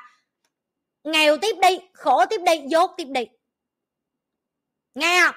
[1.05, 3.27] nghèo tiếp đi, khổ tiếp đi, dốt tiếp đi.
[4.95, 5.35] Nghe không?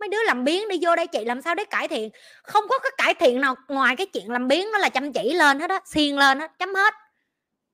[0.00, 2.10] Mấy đứa làm biến đi vô đây chị làm sao để cải thiện?
[2.42, 5.34] Không có cái cải thiện nào ngoài cái chuyện làm biến nó là chăm chỉ
[5.34, 6.94] lên hết á, xiên lên hết chấm hết.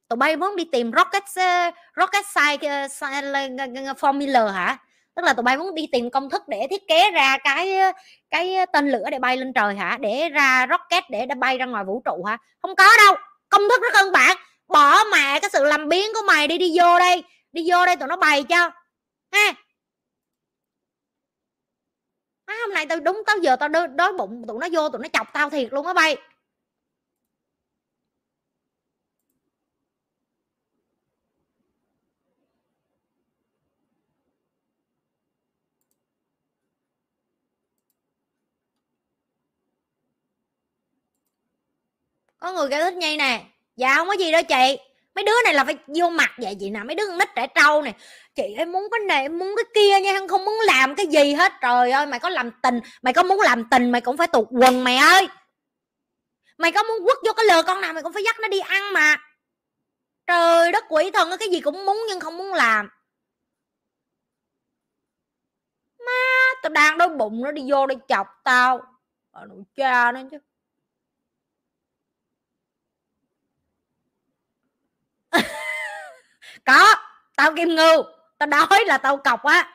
[0.08, 4.76] Tụi bay muốn đi tìm rocket ờ, rocket science ờ, formula hả?
[5.14, 7.92] Tức là tụi bay muốn đi tìm công thức để thiết kế ra cái ờ,
[8.30, 9.98] cái tên lửa để bay lên trời hả?
[10.00, 12.38] Để ra rocket để bay ra ngoài vũ trụ hả?
[12.62, 13.16] Không có đâu,
[13.48, 14.36] công thức rất đơn bản.
[14.68, 17.96] Bỏ mẹ cái sự làm biến của mày đi đi vô đây, đi vô đây
[17.96, 18.70] tụi nó bày cho,
[19.32, 19.52] ha?
[22.52, 25.02] À, hôm nay tao đúng tao giờ tao đói, đói bụng tụi nó vô tụi
[25.02, 26.16] nó chọc tao thiệt luôn á bay.
[42.38, 43.44] Có người kêu thích nhi nè.
[43.76, 46.70] Dạ không có gì đâu chị mấy đứa này là phải vô mặt vậy chị
[46.70, 47.94] nào mấy đứa con nít trẻ trâu này
[48.34, 51.34] chị em muốn cái này em muốn cái kia nha không muốn làm cái gì
[51.34, 51.52] hết.
[51.60, 54.48] Trời ơi mày có làm tình mày có muốn làm tình mày cũng phải tuột
[54.50, 55.28] quần mày ơi.
[56.58, 58.60] Mày có muốn quất vô cái lừa con nào mày cũng phải dắt nó đi
[58.60, 59.16] ăn mà.
[60.26, 62.88] Trời đất quỷ thần cái gì cũng muốn nhưng không muốn làm.
[66.06, 66.12] Má
[66.62, 68.78] tao đang đói bụng nó đi vô đây chọc tao.
[69.30, 70.38] Ờ, à, nội cha nó chứ.
[76.66, 76.94] có,
[77.36, 78.02] tao kim ngưu
[78.38, 79.74] tao đói là tao cọc á.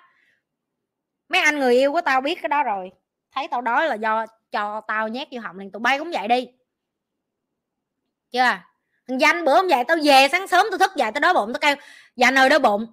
[1.29, 2.91] Mấy anh người yêu của tao biết cái đó rồi.
[3.31, 6.27] Thấy tao đói là do cho tao nhét vô họng liền, tụi bay cũng vậy
[6.27, 6.47] đi.
[8.31, 8.67] Chưa à?
[9.07, 11.53] thằng danh bữa không vậy tao về, sáng sớm tao thức dậy tao đói bụng,
[11.53, 11.75] tao kêu
[12.15, 12.87] dạ ơi đói bụng.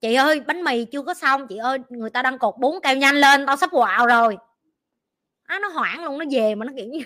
[0.00, 2.96] Chị ơi, bánh mì chưa có xong, chị ơi, người ta đang cột bún kêu
[2.96, 4.38] nhanh lên, tao sắp quạo rồi.
[5.44, 7.02] Á, nó hoảng luôn, nó về mà nó kiểu như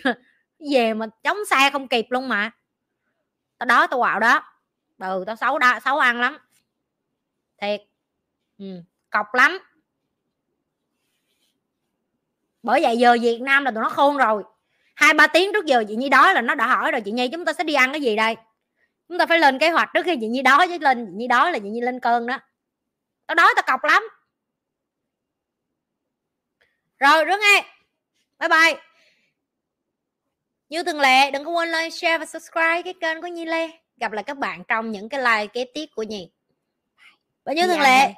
[0.73, 2.50] về mà chống xe không kịp luôn mà.
[3.58, 4.42] Tao đói, tao quạo đó
[4.99, 6.39] ừ tao xấu đa xấu ăn lắm.
[7.60, 7.83] Thiệt.
[8.58, 9.58] Ừ, cọc lắm.
[12.62, 14.42] Bởi vậy giờ Việt Nam là tụi nó khôn rồi.
[14.94, 17.00] Hai ba tiếng trước giờ chị Nhi đói là nó đã hỏi rồi.
[17.05, 18.36] Chị Nhi chúng ta sẽ đi ăn cái gì đây?
[19.08, 21.26] Chúng ta phải lên kế hoạch trước khi chị Nhi đói chứ lên chị Nhi
[21.26, 22.39] đói là chị Nhi lên cơn đó.
[23.26, 24.02] Tao đói tao cọc lắm.
[26.99, 27.65] Rồi rước nghe
[28.39, 28.83] bye bye.
[30.68, 33.70] Như thường lệ đừng có quên like share và subscribe cái kênh của Nhi Lê
[33.97, 36.31] gặp lại các bạn trong những cái like kế tiếp của Nhi
[37.44, 38.12] và như thường lệ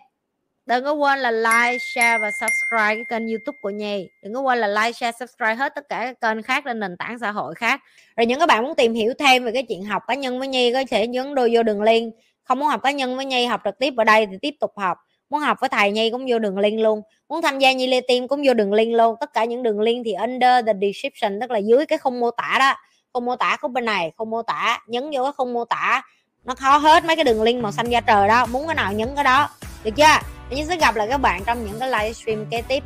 [0.68, 4.40] đừng có quên là like share và subscribe cái kênh youtube của nhi đừng có
[4.40, 7.30] quên là like share subscribe hết tất cả các kênh khác trên nền tảng xã
[7.30, 7.80] hội khác.
[8.16, 10.48] Rồi những các bạn muốn tìm hiểu thêm về cái chuyện học cá nhân với
[10.48, 12.14] nhi có thể nhấn đôi vô đường link.
[12.44, 14.72] Không muốn học cá nhân với nhi học trực tiếp ở đây thì tiếp tục
[14.76, 14.98] học.
[15.30, 17.02] Muốn học với thầy nhi cũng vô đường link luôn.
[17.28, 19.14] Muốn tham gia nhi lê tim cũng vô đường link luôn.
[19.20, 22.30] Tất cả những đường link thì under the description tức là dưới cái khung mô
[22.30, 22.74] tả đó
[23.12, 26.02] không mô tả khúc bên này, không mô tả, nhấn vô cái không mô tả.
[26.44, 28.92] Nó khó hết mấy cái đường link màu xanh da trời đó, muốn cái nào
[28.92, 29.48] nhấn cái đó.
[29.84, 30.18] Được chưa?
[30.50, 32.84] Mình sẽ gặp lại các bạn trong những cái livestream kế tiếp.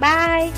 [0.00, 0.50] Bye!